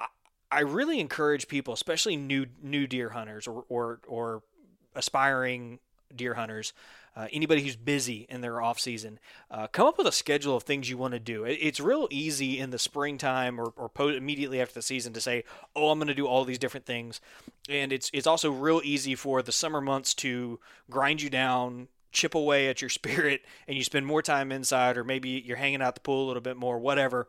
I, 0.00 0.06
I 0.50 0.60
really 0.60 0.98
encourage 0.98 1.48
people, 1.48 1.74
especially 1.74 2.16
new 2.16 2.46
new 2.62 2.86
deer 2.86 3.10
hunters 3.10 3.46
or 3.46 3.64
or, 3.68 4.00
or 4.08 4.42
aspiring 4.94 5.78
deer 6.14 6.34
hunters, 6.34 6.72
uh, 7.18 7.26
anybody 7.32 7.62
who's 7.62 7.74
busy 7.74 8.26
in 8.28 8.42
their 8.42 8.62
off 8.62 8.78
season, 8.78 9.18
uh, 9.50 9.66
come 9.66 9.88
up 9.88 9.98
with 9.98 10.06
a 10.06 10.12
schedule 10.12 10.54
of 10.54 10.62
things 10.62 10.88
you 10.88 10.96
want 10.96 11.14
to 11.14 11.18
do. 11.18 11.42
It, 11.42 11.58
it's 11.60 11.80
real 11.80 12.06
easy 12.10 12.60
in 12.60 12.70
the 12.70 12.78
springtime 12.78 13.60
or, 13.60 13.72
or 13.76 13.88
po- 13.88 14.10
immediately 14.10 14.60
after 14.60 14.74
the 14.74 14.82
season 14.82 15.12
to 15.14 15.20
say, 15.20 15.42
"Oh, 15.74 15.90
I'm 15.90 15.98
going 15.98 16.06
to 16.06 16.14
do 16.14 16.28
all 16.28 16.44
these 16.44 16.60
different 16.60 16.86
things," 16.86 17.20
and 17.68 17.92
it's 17.92 18.08
it's 18.14 18.28
also 18.28 18.52
real 18.52 18.80
easy 18.84 19.16
for 19.16 19.42
the 19.42 19.50
summer 19.50 19.80
months 19.80 20.14
to 20.14 20.60
grind 20.88 21.20
you 21.20 21.28
down. 21.28 21.88
Chip 22.12 22.36
away 22.36 22.68
at 22.68 22.80
your 22.80 22.88
spirit, 22.88 23.42
and 23.66 23.76
you 23.76 23.82
spend 23.82 24.06
more 24.06 24.22
time 24.22 24.52
inside, 24.52 24.96
or 24.96 25.02
maybe 25.02 25.42
you're 25.44 25.56
hanging 25.56 25.82
out 25.82 25.96
the 25.96 26.00
pool 26.00 26.24
a 26.24 26.28
little 26.28 26.40
bit 26.40 26.56
more, 26.56 26.78
whatever. 26.78 27.26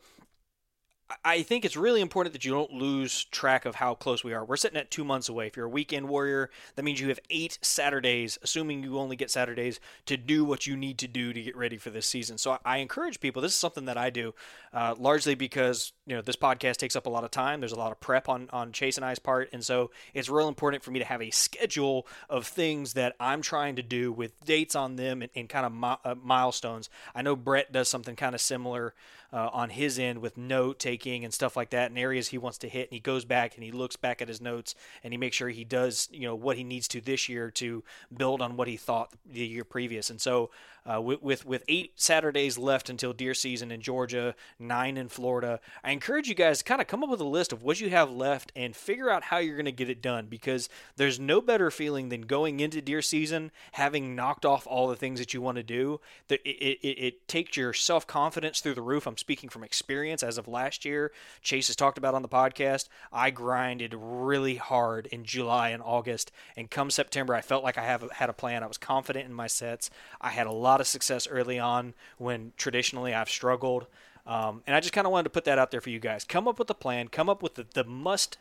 I 1.26 1.42
think 1.42 1.66
it's 1.66 1.76
really 1.76 2.02
important 2.02 2.34
that 2.34 2.46
you 2.46 2.52
don't 2.52 2.72
lose 2.72 3.24
track 3.26 3.66
of 3.66 3.76
how 3.76 3.96
close 3.96 4.24
we 4.24 4.34
are. 4.34 4.46
We're 4.46 4.58
sitting 4.58 4.78
at 4.78 4.92
two 4.92 5.04
months 5.04 5.28
away. 5.28 5.48
If 5.48 5.58
you're 5.58 5.66
a 5.66 5.70
weekend 5.70 6.08
warrior, 6.08 6.50
that 6.76 6.84
means 6.84 7.00
you 7.00 7.10
have 7.10 7.20
eight 7.30 7.58
Saturdays, 7.62 8.38
assuming 8.44 8.84
you 8.84 8.98
only 9.00 9.16
get 9.16 9.32
Saturdays, 9.32 9.80
to 10.06 10.18
do 10.18 10.46
what 10.46 10.68
you 10.68 10.78
need 10.78 10.98
to 11.00 11.08
do 11.08 11.34
to 11.34 11.42
get 11.42 11.58
ready 11.58 11.78
for 11.78 11.90
this 11.90 12.06
season. 12.06 12.38
So 12.38 12.60
I- 12.66 12.78
encourage 12.78 13.20
people. 13.20 13.42
This 13.42 13.54
is 13.54 13.58
something 13.60 13.86
that 13.86 13.98
I 13.98 14.10
do, 14.10 14.34
uh, 14.72 14.96
largely 14.98 15.36
because 15.36 15.94
you 16.06 16.16
know 16.16 16.22
this 16.22 16.36
podcast 16.36 16.78
takes 16.78 16.96
up 16.96 17.06
a 17.06 17.10
lot 17.10 17.24
of 17.24 17.32
time. 17.32 17.60
There's 17.60 17.72
a 17.72 17.78
lot 17.80 17.92
of 17.92 18.00
prep 18.00 18.30
on 18.30 18.50
on 18.52 18.72
Chase 18.72 18.98
and 18.98 19.06
I's 19.06 19.20
part, 19.20 19.50
and 19.52 19.64
so 19.64 19.92
it's 20.14 20.30
real 20.30 20.48
important 20.48 20.84
for 20.84 20.92
me 20.92 21.00
to 21.00 21.06
have 21.06 21.22
a 21.22 21.30
schedule 21.32 22.08
of 22.30 22.48
things 22.48 22.94
that 22.94 23.16
I'm 23.20 23.42
trying 23.42 23.76
to 23.76 23.84
do 23.84 24.12
with 24.12 24.40
dates 24.46 24.76
on 24.76 24.96
them 24.96 25.22
and, 25.22 25.32
and 25.36 25.50
kind 25.50 25.66
of 25.66 25.74
mi- 25.74 26.10
uh, 26.10 26.16
milestones. 26.16 26.90
I 27.14 27.22
know 27.22 27.36
Brett 27.36 27.72
does 27.72 27.90
something 27.90 28.16
kind 28.16 28.34
of 28.34 28.42
similar 28.42 28.94
uh, 29.32 29.50
on 29.54 29.70
his 29.70 30.00
end 30.00 30.20
with 30.20 30.38
note 30.38 30.80
taking 30.80 31.24
and 31.24 31.34
stuff 31.34 31.56
like 31.56 31.70
that 31.70 31.90
and 31.90 32.00
areas 32.00 32.30
he 32.30 32.38
wants 32.38 32.58
to 32.60 32.70
hit. 32.70 32.90
And 32.90 32.94
he 32.94 33.00
goes 33.00 33.26
back 33.26 33.56
and 33.56 33.64
he 33.64 33.72
looks 33.72 33.96
back 33.96 34.22
at 34.22 34.28
his 34.28 34.42
notes 34.42 34.76
and 35.04 35.14
he 35.14 35.18
makes 35.18 35.36
sure 35.36 35.50
he 35.50 35.64
does 35.64 36.10
you 36.12 36.28
know 36.28 36.36
what 36.36 36.58
he 36.58 36.64
needs 36.64 36.88
to 36.90 37.02
this 37.02 37.30
year 37.30 37.52
to 37.52 37.84
build 38.16 38.42
on 38.42 38.58
what 38.58 38.68
he 38.68 38.78
thought 38.78 39.14
the 39.26 39.46
year 39.46 39.64
previous. 39.64 40.10
And 40.10 40.20
so 40.20 40.50
uh, 40.92 41.00
with, 41.00 41.22
with 41.22 41.46
with 41.46 41.64
eight 41.68 41.92
Saturdays 41.96 42.58
left 42.58 42.90
until 42.90 43.14
deer 43.14 43.34
season 43.34 43.72
in 43.72 43.82
Georgia, 43.82 44.36
nine 44.58 44.98
in 44.98 45.10
Florida, 45.10 45.60
I 45.84 45.92
encourage 45.92 46.28
you 46.28 46.36
guys 46.36 46.60
to 46.60 46.64
kind 46.64 46.82
of 46.82 46.88
come 46.88 47.04
up 47.04 47.10
with 47.10 47.22
a 47.22 47.26
list 47.26 47.54
of 47.54 47.62
what 47.62 47.80
you 47.80 47.90
have 47.90 48.12
left 48.12 48.52
and 48.56 48.76
figure 48.76 49.10
out 49.10 49.24
how 49.24 49.38
you're 49.38 49.56
going 49.56 49.66
to 49.66 49.72
get 49.72 49.90
it 49.90 50.02
done 50.02 50.28
because 50.28 50.68
there's 50.96 51.20
no 51.20 51.42
better 51.42 51.70
feeling 51.70 52.10
than 52.10 52.22
going 52.22 52.60
into 52.60 52.82
deer 52.82 53.02
season 53.02 53.52
having 53.74 54.16
knocked 54.16 54.46
off 54.46 54.66
all 54.66 54.88
the 54.88 54.96
things 54.96 55.20
that 55.20 55.34
you 55.34 55.42
want 55.42 55.58
to 55.58 55.64
do. 55.64 56.00
It, 56.30 56.42
it, 56.44 56.88
it 56.88 57.28
takes 57.28 57.56
your 57.56 57.74
self 57.74 58.08
confidence 58.08 58.60
through 58.60 58.76
the 58.76 58.82
roof. 58.82 59.06
I'm 59.06 59.18
speaking 59.18 59.50
from 59.50 59.64
experience 59.64 60.24
as 60.24 60.38
of 60.38 60.48
last 60.48 60.86
year. 60.86 61.12
Chase 61.42 61.68
has 61.68 61.76
talked 61.76 61.98
about 61.98 62.16
on 62.16 62.22
the 62.22 62.30
podcast. 62.30 62.88
I 63.14 63.30
grinded 63.30 63.94
really 63.96 64.56
hard 64.56 65.06
in 65.08 65.24
July 65.24 65.70
and 65.70 65.84
August, 65.84 66.32
and 66.58 66.72
come 66.72 66.90
September, 66.90 67.36
I 67.36 67.42
felt 67.42 67.64
like 67.64 67.78
I 67.78 67.86
have 67.86 68.10
had 68.12 68.30
a 68.30 68.34
plan. 68.34 68.64
I 68.64 68.68
was 68.68 68.78
confident 68.78 69.26
in 69.26 69.34
my 69.34 69.48
sets. 69.48 69.90
I 70.20 70.30
had 70.30 70.48
a 70.48 70.52
lot 70.52 70.79
of 70.80 70.88
success 70.88 71.28
early 71.28 71.60
on 71.60 71.94
when 72.18 72.54
traditionally 72.58 73.14
I've 73.14 73.30
struggled. 73.30 73.88
Um, 74.26 74.62
and 74.68 74.76
I 74.76 74.80
just 74.80 74.94
kind 74.94 75.08
of 75.08 75.12
wanted 75.12 75.24
to 75.26 75.30
put 75.32 75.46
that 75.46 75.58
out 75.58 75.72
there 75.72 75.82
for 75.82 75.90
you 75.90 76.00
guys. 76.00 76.24
Come 76.24 76.48
up 76.48 76.60
with 76.60 76.70
a 76.70 76.76
plan. 76.76 77.08
Come 77.08 77.30
up 77.30 77.42
with 77.42 77.56
the, 77.56 77.66
the 77.74 77.84
must 77.84 78.38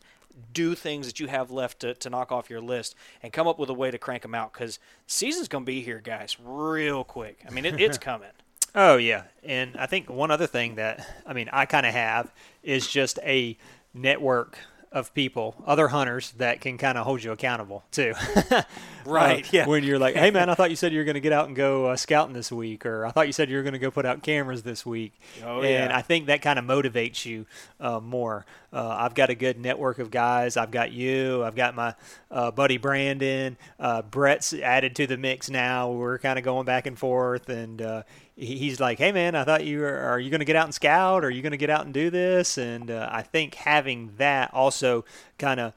do 0.53 0.75
things 0.75 1.07
that 1.07 1.19
you 1.19 1.27
have 1.27 1.51
left 1.51 1.79
to, 1.79 1.93
to 1.95 2.09
knock 2.09 2.31
off 2.31 2.49
your 2.49 2.61
list 2.61 2.95
and 3.23 3.33
come 3.33 3.47
up 3.47 3.57
with 3.57 3.69
a 3.69 3.73
way 3.73 3.91
to 3.91 3.97
crank 3.97 4.21
them 4.21 4.35
out 4.35 4.53
because 4.53 4.79
season's 5.07 5.47
going 5.47 5.63
to 5.63 5.65
be 5.65 5.81
here, 5.81 5.99
guys, 5.99 6.37
real 6.43 7.03
quick. 7.03 7.39
I 7.47 7.51
mean, 7.51 7.65
it, 7.65 7.79
it's 7.79 7.97
coming. 7.99 8.29
Oh 8.75 8.97
yeah, 8.97 9.23
and 9.43 9.75
I 9.77 9.87
think 9.87 10.09
one 10.09 10.29
other 10.29 10.45
thing 10.45 10.75
that 10.75 11.05
I 11.25 11.33
mean 11.33 11.49
I 11.51 11.65
kind 11.65 11.87
of 11.87 11.93
have 11.93 12.31
is 12.61 12.87
just 12.87 13.17
a 13.23 13.57
network 13.95 14.59
of 14.91 15.13
people, 15.13 15.55
other 15.65 15.89
hunters 15.89 16.31
that 16.37 16.61
can 16.61 16.77
kind 16.77 16.97
of 16.97 17.05
hold 17.05 17.23
you 17.23 17.31
accountable 17.31 17.83
too. 17.91 18.13
Right, 19.05 19.45
Uh, 19.45 19.49
yeah. 19.51 19.65
When 19.65 19.83
you're 19.83 19.97
like, 19.97 20.15
hey 20.15 20.29
man, 20.29 20.49
I 20.49 20.55
thought 20.55 20.69
you 20.69 20.75
said 20.75 20.91
you 20.91 20.99
were 20.99 21.03
going 21.03 21.15
to 21.15 21.19
get 21.21 21.31
out 21.31 21.47
and 21.47 21.55
go 21.55 21.87
uh, 21.87 21.95
scouting 21.95 22.33
this 22.33 22.51
week, 22.51 22.85
or 22.85 23.05
I 23.07 23.11
thought 23.11 23.25
you 23.25 23.33
said 23.33 23.49
you 23.49 23.57
were 23.57 23.63
going 23.63 23.73
to 23.73 23.79
go 23.79 23.89
put 23.89 24.05
out 24.05 24.21
cameras 24.21 24.61
this 24.61 24.85
week. 24.85 25.13
Oh, 25.43 25.61
and 25.61 25.89
yeah. 25.89 25.97
I 25.97 26.01
think 26.03 26.27
that 26.27 26.41
kind 26.43 26.59
of 26.59 26.65
motivates 26.65 27.25
you 27.25 27.47
uh, 27.79 27.99
more. 27.99 28.45
Uh, 28.71 28.95
I've 28.99 29.15
got 29.15 29.29
a 29.29 29.35
good 29.35 29.59
network 29.59 29.99
of 29.99 30.11
guys. 30.11 30.57
I've 30.57 30.71
got 30.71 30.91
you. 30.91 31.43
I've 31.43 31.55
got 31.55 31.75
my 31.75 31.95
uh, 32.29 32.51
buddy 32.51 32.77
Brandon. 32.77 33.57
Uh, 33.79 34.03
Brett's 34.03 34.53
added 34.53 34.95
to 34.97 35.07
the 35.07 35.17
mix 35.17 35.49
now. 35.49 35.91
We're 35.91 36.19
kind 36.19 36.37
of 36.37 36.45
going 36.45 36.65
back 36.65 36.85
and 36.85 36.97
forth, 36.97 37.49
and 37.49 37.81
uh, 37.81 38.03
he's 38.35 38.79
like, 38.79 38.99
"Hey 38.99 39.11
man, 39.11 39.35
I 39.35 39.43
thought 39.43 39.65
you 39.65 39.79
were. 39.79 39.97
Are 39.97 40.19
you 40.19 40.29
going 40.29 40.39
to 40.39 40.45
get 40.45 40.55
out 40.55 40.65
and 40.65 40.73
scout? 40.73 41.23
Are 41.23 41.29
you 41.29 41.41
going 41.41 41.51
to 41.51 41.57
get 41.57 41.69
out 41.69 41.85
and 41.85 41.93
do 41.93 42.09
this?" 42.09 42.57
And 42.57 42.91
uh, 42.91 43.09
I 43.11 43.23
think 43.23 43.55
having 43.55 44.13
that 44.17 44.53
also 44.53 45.05
kind 45.37 45.59
of 45.59 45.73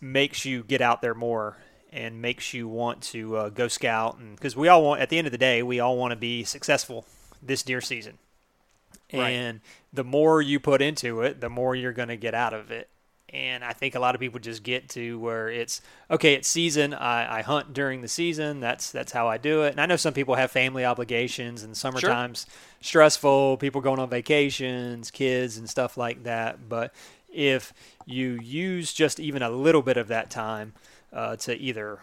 makes 0.00 0.44
you 0.44 0.62
get 0.62 0.80
out 0.80 1.02
there 1.02 1.14
more 1.14 1.56
and 1.92 2.22
makes 2.22 2.54
you 2.54 2.68
want 2.68 3.02
to 3.02 3.36
uh, 3.36 3.48
go 3.48 3.68
scout. 3.68 4.18
And 4.18 4.36
because 4.36 4.56
we 4.56 4.68
all 4.68 4.84
want, 4.84 5.00
at 5.00 5.10
the 5.10 5.18
end 5.18 5.26
of 5.26 5.32
the 5.32 5.38
day, 5.38 5.62
we 5.62 5.80
all 5.80 5.96
want 5.96 6.12
to 6.12 6.16
be 6.16 6.44
successful 6.44 7.04
this 7.42 7.62
deer 7.62 7.80
season. 7.80 8.18
Right. 9.12 9.30
And 9.30 9.60
the 9.92 10.04
more 10.04 10.40
you 10.40 10.60
put 10.60 10.82
into 10.82 11.22
it, 11.22 11.40
the 11.40 11.50
more 11.50 11.74
you're 11.74 11.92
going 11.92 12.08
to 12.08 12.16
get 12.16 12.34
out 12.34 12.52
of 12.54 12.70
it. 12.70 12.88
And 13.32 13.62
I 13.62 13.72
think 13.72 13.94
a 13.94 14.00
lot 14.00 14.16
of 14.16 14.20
people 14.20 14.40
just 14.40 14.64
get 14.64 14.88
to 14.90 15.16
where 15.20 15.48
it's 15.48 15.82
okay. 16.10 16.34
It's 16.34 16.48
season. 16.48 16.92
I, 16.92 17.38
I 17.38 17.42
hunt 17.42 17.72
during 17.72 18.00
the 18.00 18.08
season. 18.08 18.58
That's 18.58 18.90
that's 18.90 19.12
how 19.12 19.28
I 19.28 19.38
do 19.38 19.62
it. 19.62 19.70
And 19.70 19.80
I 19.80 19.86
know 19.86 19.94
some 19.94 20.14
people 20.14 20.34
have 20.34 20.50
family 20.50 20.84
obligations, 20.84 21.62
and 21.62 21.76
summertime's 21.76 22.46
stressful. 22.80 23.58
People 23.58 23.82
going 23.82 24.00
on 24.00 24.10
vacations, 24.10 25.12
kids, 25.12 25.58
and 25.58 25.70
stuff 25.70 25.96
like 25.96 26.24
that. 26.24 26.68
But 26.68 26.92
if 27.32 27.72
you 28.04 28.38
use 28.42 28.92
just 28.92 29.20
even 29.20 29.42
a 29.42 29.50
little 29.50 29.82
bit 29.82 29.96
of 29.96 30.08
that 30.08 30.30
time 30.30 30.72
uh, 31.12 31.36
to 31.36 31.56
either 31.56 32.00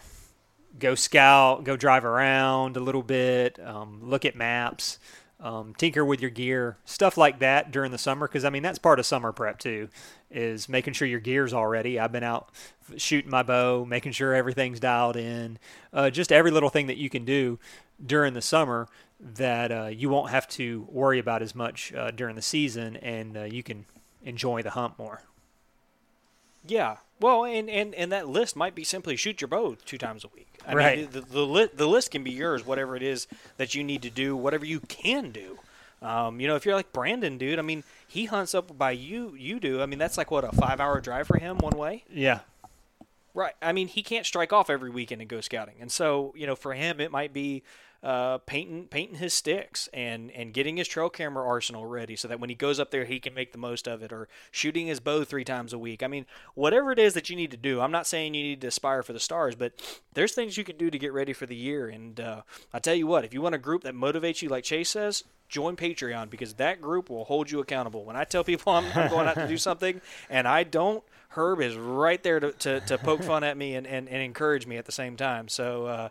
go 0.80 0.96
scout, 0.96 1.64
go 1.64 1.76
drive 1.76 2.06
around 2.06 2.78
a 2.78 2.80
little 2.80 3.04
bit, 3.04 3.60
um, 3.66 4.00
look 4.02 4.26
at 4.26 4.36
maps, 4.36 5.00
um, 5.40 5.74
tinker 5.78 6.04
with 6.04 6.22
your 6.22 6.32
gear, 6.32 6.78
stuff 6.86 7.18
like 7.18 7.40
that 7.40 7.72
during 7.72 7.92
the 7.92 7.98
summer. 7.98 8.28
Because 8.28 8.46
I 8.46 8.50
mean 8.50 8.64
that's 8.64 8.80
part 8.80 9.00
of 9.00 9.06
summer 9.06 9.32
prep 9.32 9.60
too, 9.60 9.90
is 10.32 10.68
making 10.68 10.94
sure 10.94 11.08
your 11.08 11.20
gear's 11.20 11.54
all 11.54 11.68
ready. 11.68 12.00
I've 12.00 12.12
been 12.12 12.24
out 12.24 12.50
shooting 12.96 13.32
my 13.32 13.44
bow, 13.44 13.86
making 13.86 14.14
sure 14.14 14.34
everything's 14.34 14.80
dialed 14.80 15.18
in, 15.18 15.60
uh, 15.94 16.10
just 16.10 16.32
every 16.32 16.52
little 16.52 16.70
thing 16.70 16.88
that 16.88 16.98
you 16.98 17.10
can 17.10 17.26
do 17.26 17.60
during 18.04 18.34
the 18.34 18.42
summer 18.42 18.88
that 19.20 19.72
uh, 19.72 19.88
you 19.88 20.10
won't 20.10 20.30
have 20.30 20.48
to 20.48 20.88
worry 20.92 21.20
about 21.20 21.42
as 21.42 21.56
much 21.56 21.94
uh, 21.94 22.12
during 22.12 22.36
the 22.36 22.42
season, 22.42 22.96
and 22.98 23.36
uh, 23.36 23.44
you 23.44 23.64
can 23.64 23.86
enjoy 24.24 24.62
the 24.62 24.72
hunt 24.72 24.98
more. 25.00 25.24
Yeah. 26.66 26.98
Well, 27.20 27.46
and, 27.46 27.70
and, 27.70 27.96
and 27.96 28.12
that 28.12 28.28
list 28.28 28.56
might 28.56 28.76
be 28.76 28.84
simply 28.84 29.16
shoot 29.16 29.42
your 29.42 29.48
bow 29.48 29.76
two 29.86 29.98
times 29.98 30.24
a 30.24 30.28
week. 30.36 30.48
I 30.68 30.74
Right. 30.74 30.98
mean, 31.00 31.10
the, 31.12 31.22
the, 31.22 31.42
li- 31.46 31.70
the 31.74 31.88
list 31.88 32.12
can 32.12 32.24
be 32.24 32.32
yours, 32.32 32.66
whatever 32.66 32.96
it 32.96 33.02
is 33.02 33.28
that 33.58 33.74
you 33.74 33.84
need 33.84 34.02
to 34.04 34.10
do, 34.10 34.36
whatever 34.36 34.66
you 34.66 34.80
can 34.82 35.32
do. 35.32 35.58
Um, 36.02 36.40
you 36.40 36.48
know, 36.48 36.56
if 36.56 36.66
you're 36.66 36.76
like 36.76 36.94
Brandon, 36.94 37.38
dude, 37.40 37.58
I 37.58 37.64
mean, 37.64 37.84
he 38.08 38.26
hunts 38.26 38.54
up 38.54 38.78
by 38.78 38.92
you, 38.92 39.34
you 39.36 39.60
do. 39.60 39.82
I 39.82 39.88
mean, 39.88 39.98
that's 39.98 40.18
like, 40.18 40.30
what, 40.30 40.44
a 40.44 40.52
five 40.52 40.80
hour 40.80 41.02
drive 41.02 41.26
for 41.26 41.40
him 41.40 41.58
one 41.58 41.76
way? 41.76 42.04
Yeah. 42.14 42.42
Right. 43.34 43.54
I 43.62 43.72
mean, 43.72 43.88
he 43.88 44.04
can't 44.04 44.26
strike 44.26 44.52
off 44.54 44.70
every 44.70 44.90
weekend 44.90 45.22
and 45.22 45.30
go 45.30 45.42
scouting, 45.42 45.76
and 45.80 45.92
so 45.92 46.34
you 46.36 46.48
know, 46.48 46.56
for 46.56 46.74
him, 46.74 47.00
it 47.00 47.12
might 47.12 47.34
be 47.34 47.62
uh, 48.04 48.38
painting 48.40 48.88
painting 48.88 49.18
his 49.18 49.34
sticks 49.34 49.90
and 49.94 50.32
and 50.32 50.54
getting 50.54 50.78
his 50.78 50.88
trail 50.88 51.10
camera 51.10 51.46
arsenal 51.46 51.86
ready 51.86 52.16
so 52.16 52.28
that 52.28 52.40
when 52.40 52.50
he 52.50 52.56
goes 52.56 52.80
up 52.80 52.92
there, 52.92 53.06
he 53.06 53.20
can 53.20 53.34
make 53.34 53.52
the 53.52 53.58
most 53.58 53.88
of 53.88 54.04
it, 54.04 54.14
or 54.14 54.28
shooting 54.52 54.88
his 54.88 55.00
bow 55.00 55.24
three 55.24 55.44
times 55.44 55.74
a 55.74 55.80
week. 55.80 56.04
I 56.04 56.08
mean, 56.08 56.26
whatever 56.54 56.92
it 56.92 57.00
is 57.00 57.14
that 57.16 57.30
you 57.30 57.36
need 57.36 57.52
to 57.52 57.58
do. 57.58 57.82
I'm 57.82 57.92
not 57.92 58.08
saying 58.08 58.34
you 58.34 58.44
need 58.44 58.62
to 58.62 58.68
aspire 58.68 59.04
for 59.04 59.14
the 59.14 59.20
stars, 59.20 59.56
but 59.56 59.74
there's 60.14 60.34
things 60.34 60.58
you 60.58 60.64
can 60.64 60.78
do 60.78 60.90
to 60.90 61.00
get 61.00 61.14
ready 61.14 61.34
for 61.34 61.46
the 61.46 61.56
year. 61.56 61.88
And 61.88 62.20
uh, 62.20 62.42
I 62.74 62.80
tell 62.80 62.96
you 62.96 63.08
what, 63.08 63.26
if 63.26 63.34
you 63.34 63.42
want 63.42 63.56
a 63.56 63.60
group 63.60 63.84
that 63.84 63.96
motivates 63.96 64.42
you, 64.42 64.50
like 64.50 64.64
Chase 64.64 64.90
says. 64.90 65.24
Join 65.50 65.78
Patreon 65.78 66.30
because 66.30 66.56
that 66.56 66.82
group 66.82 67.10
will 67.10 67.24
hold 67.24 67.50
you 67.50 67.62
accountable. 67.62 68.04
When 68.04 68.18
I 68.18 68.26
tell 68.26 68.44
people 68.44 68.74
I'm, 68.74 68.84
I'm 68.94 69.10
going 69.10 69.30
out 69.30 69.36
to 69.36 69.48
do 69.48 69.58
something 69.58 70.02
and 70.30 70.46
I 70.46 70.64
don't, 70.64 71.06
Herb 71.30 71.62
is 71.62 71.78
right 71.78 72.22
there 72.22 72.42
to, 72.42 72.52
to, 72.52 72.82
to 72.82 72.98
poke 72.98 73.24
fun 73.24 73.46
at 73.46 73.56
me 73.56 73.76
and, 73.76 73.88
and, 73.88 74.10
and 74.10 74.22
encourage 74.22 74.68
me 74.68 74.76
at 74.76 74.84
the 74.84 74.92
same 74.92 75.16
time. 75.16 75.48
So, 75.48 75.86
uh, 75.86 76.10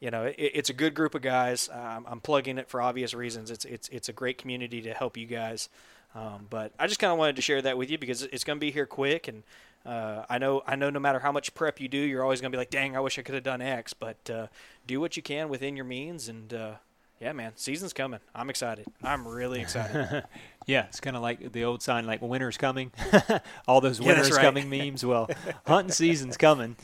you 0.00 0.10
know, 0.10 0.24
it, 0.24 0.36
it's 0.38 0.70
a 0.70 0.74
good 0.74 0.94
group 0.94 1.14
of 1.14 1.22
guys. 1.22 1.68
Um, 1.72 2.06
I'm 2.08 2.20
plugging 2.20 2.58
it 2.58 2.68
for 2.68 2.80
obvious 2.80 3.14
reasons. 3.14 3.50
It's 3.50 3.64
it's 3.64 3.88
it's 3.88 4.08
a 4.08 4.12
great 4.12 4.38
community 4.38 4.80
to 4.82 4.94
help 4.94 5.16
you 5.16 5.26
guys. 5.26 5.68
Um, 6.14 6.46
but 6.48 6.72
I 6.78 6.86
just 6.86 6.98
kind 7.00 7.12
of 7.12 7.18
wanted 7.18 7.36
to 7.36 7.42
share 7.42 7.60
that 7.62 7.76
with 7.76 7.90
you 7.90 7.98
because 7.98 8.22
it's 8.22 8.44
going 8.44 8.58
to 8.58 8.60
be 8.60 8.70
here 8.70 8.86
quick, 8.86 9.28
and 9.28 9.42
uh, 9.84 10.24
I 10.28 10.38
know 10.38 10.62
I 10.66 10.74
know 10.76 10.90
no 10.90 11.00
matter 11.00 11.18
how 11.18 11.32
much 11.32 11.54
prep 11.54 11.80
you 11.80 11.88
do, 11.88 11.98
you're 11.98 12.22
always 12.22 12.40
going 12.40 12.50
to 12.50 12.56
be 12.56 12.60
like, 12.60 12.70
"Dang, 12.70 12.96
I 12.96 13.00
wish 13.00 13.18
I 13.18 13.22
could 13.22 13.34
have 13.34 13.44
done 13.44 13.60
X." 13.60 13.92
But 13.92 14.30
uh, 14.30 14.46
do 14.86 15.00
what 15.00 15.16
you 15.16 15.22
can 15.22 15.48
within 15.48 15.76
your 15.76 15.84
means, 15.84 16.28
and 16.28 16.52
uh, 16.54 16.72
yeah, 17.20 17.32
man, 17.32 17.52
season's 17.56 17.92
coming. 17.92 18.20
I'm 18.34 18.48
excited. 18.48 18.86
I'm 19.02 19.26
really 19.26 19.60
excited. 19.60 20.24
Yeah, 20.66 20.84
it's 20.84 21.00
kind 21.00 21.16
of 21.16 21.22
like 21.22 21.52
the 21.52 21.64
old 21.64 21.82
sign, 21.82 22.06
like 22.06 22.20
winter's 22.20 22.58
coming. 22.58 22.92
All 23.66 23.80
those 23.80 23.98
Yeah, 24.00 24.08
winter's 24.08 24.32
right. 24.32 24.42
coming 24.42 24.68
memes. 24.68 25.02
Well, 25.02 25.30
hunting 25.66 25.92
season's 25.92 26.36
coming, 26.36 26.76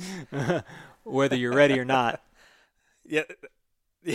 whether 1.04 1.36
you're 1.36 1.52
ready 1.54 1.78
or 1.78 1.84
not. 1.84 2.22
Yeah. 4.06 4.14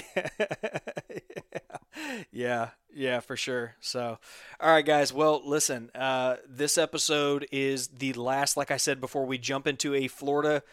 yeah, 2.31 2.69
yeah, 2.93 3.19
for 3.19 3.35
sure. 3.35 3.75
So, 3.79 4.17
all 4.59 4.71
right, 4.71 4.85
guys. 4.85 5.13
Well, 5.13 5.41
listen. 5.43 5.89
Uh, 5.95 6.37
this 6.47 6.77
episode 6.77 7.47
is 7.51 7.87
the 7.87 8.13
last, 8.13 8.57
like 8.57 8.71
I 8.71 8.77
said 8.77 9.01
before, 9.01 9.25
we 9.25 9.37
jump 9.37 9.67
into 9.67 9.95
a 9.95 10.07
Florida, 10.07 10.63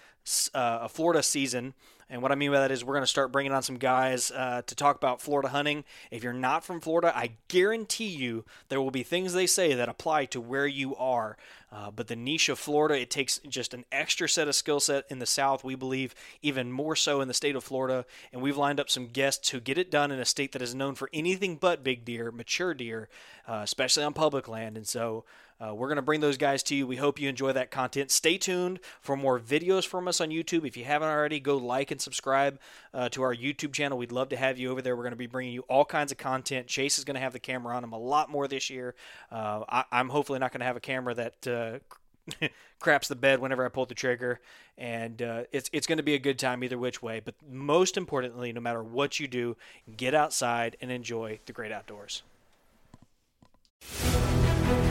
uh, 0.54 0.80
a 0.82 0.88
Florida 0.88 1.22
season. 1.22 1.74
And 2.08 2.22
what 2.22 2.30
I 2.30 2.36
mean 2.36 2.52
by 2.52 2.60
that 2.60 2.70
is 2.70 2.84
we're 2.84 2.94
going 2.94 3.02
to 3.02 3.08
start 3.08 3.32
bringing 3.32 3.52
on 3.52 3.62
some 3.62 3.78
guys 3.78 4.30
uh, 4.30 4.62
to 4.66 4.74
talk 4.76 4.94
about 4.96 5.20
Florida 5.20 5.48
hunting. 5.48 5.84
If 6.12 6.22
you're 6.22 6.32
not 6.32 6.64
from 6.64 6.80
Florida, 6.80 7.12
I 7.16 7.32
guarantee 7.48 8.06
you 8.06 8.44
there 8.68 8.80
will 8.80 8.92
be 8.92 9.02
things 9.02 9.32
they 9.32 9.46
say 9.48 9.74
that 9.74 9.88
apply 9.88 10.26
to 10.26 10.40
where 10.40 10.68
you 10.68 10.94
are. 10.96 11.36
Uh, 11.76 11.90
but 11.90 12.06
the 12.06 12.16
niche 12.16 12.48
of 12.48 12.58
Florida, 12.58 12.98
it 12.98 13.10
takes 13.10 13.38
just 13.46 13.74
an 13.74 13.84
extra 13.92 14.26
set 14.26 14.48
of 14.48 14.54
skill 14.54 14.80
set 14.80 15.04
in 15.10 15.18
the 15.18 15.26
South. 15.26 15.62
We 15.62 15.74
believe 15.74 16.14
even 16.40 16.72
more 16.72 16.96
so 16.96 17.20
in 17.20 17.28
the 17.28 17.34
state 17.34 17.54
of 17.54 17.62
Florida. 17.62 18.06
And 18.32 18.40
we've 18.40 18.56
lined 18.56 18.80
up 18.80 18.88
some 18.88 19.08
guests 19.08 19.50
who 19.50 19.60
get 19.60 19.76
it 19.76 19.90
done 19.90 20.10
in 20.10 20.18
a 20.18 20.24
state 20.24 20.52
that 20.52 20.62
is 20.62 20.74
known 20.74 20.94
for 20.94 21.10
anything 21.12 21.56
but 21.56 21.84
big 21.84 22.06
deer, 22.06 22.32
mature 22.32 22.72
deer, 22.72 23.10
uh, 23.46 23.60
especially 23.62 24.04
on 24.04 24.14
public 24.14 24.48
land. 24.48 24.78
And 24.78 24.88
so 24.88 25.26
uh, 25.58 25.74
we're 25.74 25.88
going 25.88 25.96
to 25.96 26.02
bring 26.02 26.20
those 26.20 26.36
guys 26.36 26.62
to 26.62 26.74
you. 26.74 26.86
We 26.86 26.96
hope 26.96 27.18
you 27.18 27.28
enjoy 27.28 27.52
that 27.52 27.70
content. 27.70 28.10
Stay 28.10 28.36
tuned 28.36 28.80
for 29.00 29.16
more 29.16 29.38
videos 29.38 29.86
from 29.86 30.06
us 30.06 30.20
on 30.20 30.28
YouTube. 30.28 30.66
If 30.66 30.76
you 30.76 30.84
haven't 30.84 31.08
already, 31.08 31.40
go 31.40 31.56
like 31.56 31.90
and 31.90 32.00
subscribe 32.00 32.58
uh, 32.92 33.08
to 33.10 33.22
our 33.22 33.34
YouTube 33.34 33.72
channel. 33.72 33.96
We'd 33.96 34.12
love 34.12 34.30
to 34.30 34.36
have 34.36 34.58
you 34.58 34.70
over 34.70 34.82
there. 34.82 34.96
We're 34.96 35.02
going 35.02 35.12
to 35.12 35.16
be 35.16 35.26
bringing 35.26 35.54
you 35.54 35.62
all 35.62 35.84
kinds 35.84 36.12
of 36.12 36.18
content. 36.18 36.66
Chase 36.66 36.98
is 36.98 37.04
going 37.04 37.14
to 37.14 37.20
have 37.20 37.32
the 37.32 37.38
camera 37.38 37.74
on 37.74 37.84
him 37.84 37.92
a 37.92 37.98
lot 37.98 38.30
more 38.30 38.46
this 38.48 38.68
year. 38.70 38.94
Uh, 39.30 39.64
I, 39.68 39.84
I'm 39.92 40.08
hopefully 40.08 40.38
not 40.38 40.52
going 40.52 40.60
to 40.60 40.66
have 40.66 40.76
a 40.76 40.80
camera 40.80 41.12
that. 41.14 41.46
Craps 42.80 43.08
the 43.08 43.16
bed 43.16 43.40
whenever 43.40 43.64
I 43.64 43.68
pull 43.68 43.86
the 43.86 43.94
trigger, 43.94 44.40
and 44.76 45.22
uh, 45.22 45.42
it's 45.52 45.70
it's 45.72 45.86
going 45.86 45.98
to 45.98 46.02
be 46.02 46.14
a 46.14 46.18
good 46.18 46.38
time 46.38 46.64
either 46.64 46.76
which 46.76 47.02
way. 47.02 47.20
But 47.24 47.34
most 47.48 47.96
importantly, 47.96 48.52
no 48.52 48.60
matter 48.60 48.82
what 48.82 49.20
you 49.20 49.28
do, 49.28 49.56
get 49.96 50.14
outside 50.14 50.76
and 50.80 50.90
enjoy 50.90 51.38
the 51.46 51.52
great 51.52 51.72
outdoors. 51.72 52.22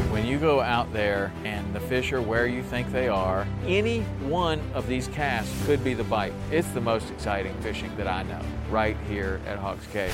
When 0.09 0.26
you 0.26 0.39
go 0.39 0.61
out 0.61 0.91
there 0.93 1.34
and 1.43 1.76
the 1.76 1.82
fish 1.82 2.13
are 2.13 2.21
where 2.21 2.47
you 2.47 2.63
think 2.63 2.91
they 2.91 3.09
are, 3.09 3.45
any 3.67 4.01
one 4.23 4.61
of 4.73 4.88
these 4.88 5.09
casts 5.09 5.53
could 5.65 5.84
be 5.84 5.93
the 5.93 6.05
bite. 6.05 6.34
It's 6.51 6.69
the 6.69 6.82
most 6.82 7.11
exciting 7.11 7.53
fishing 7.61 7.95
that 7.97 8.07
I 8.07 8.23
know, 8.23 8.41
right 8.69 8.95
here 9.09 9.41
at 9.45 9.59
Hawks 9.59 9.86
Cave. 9.88 10.13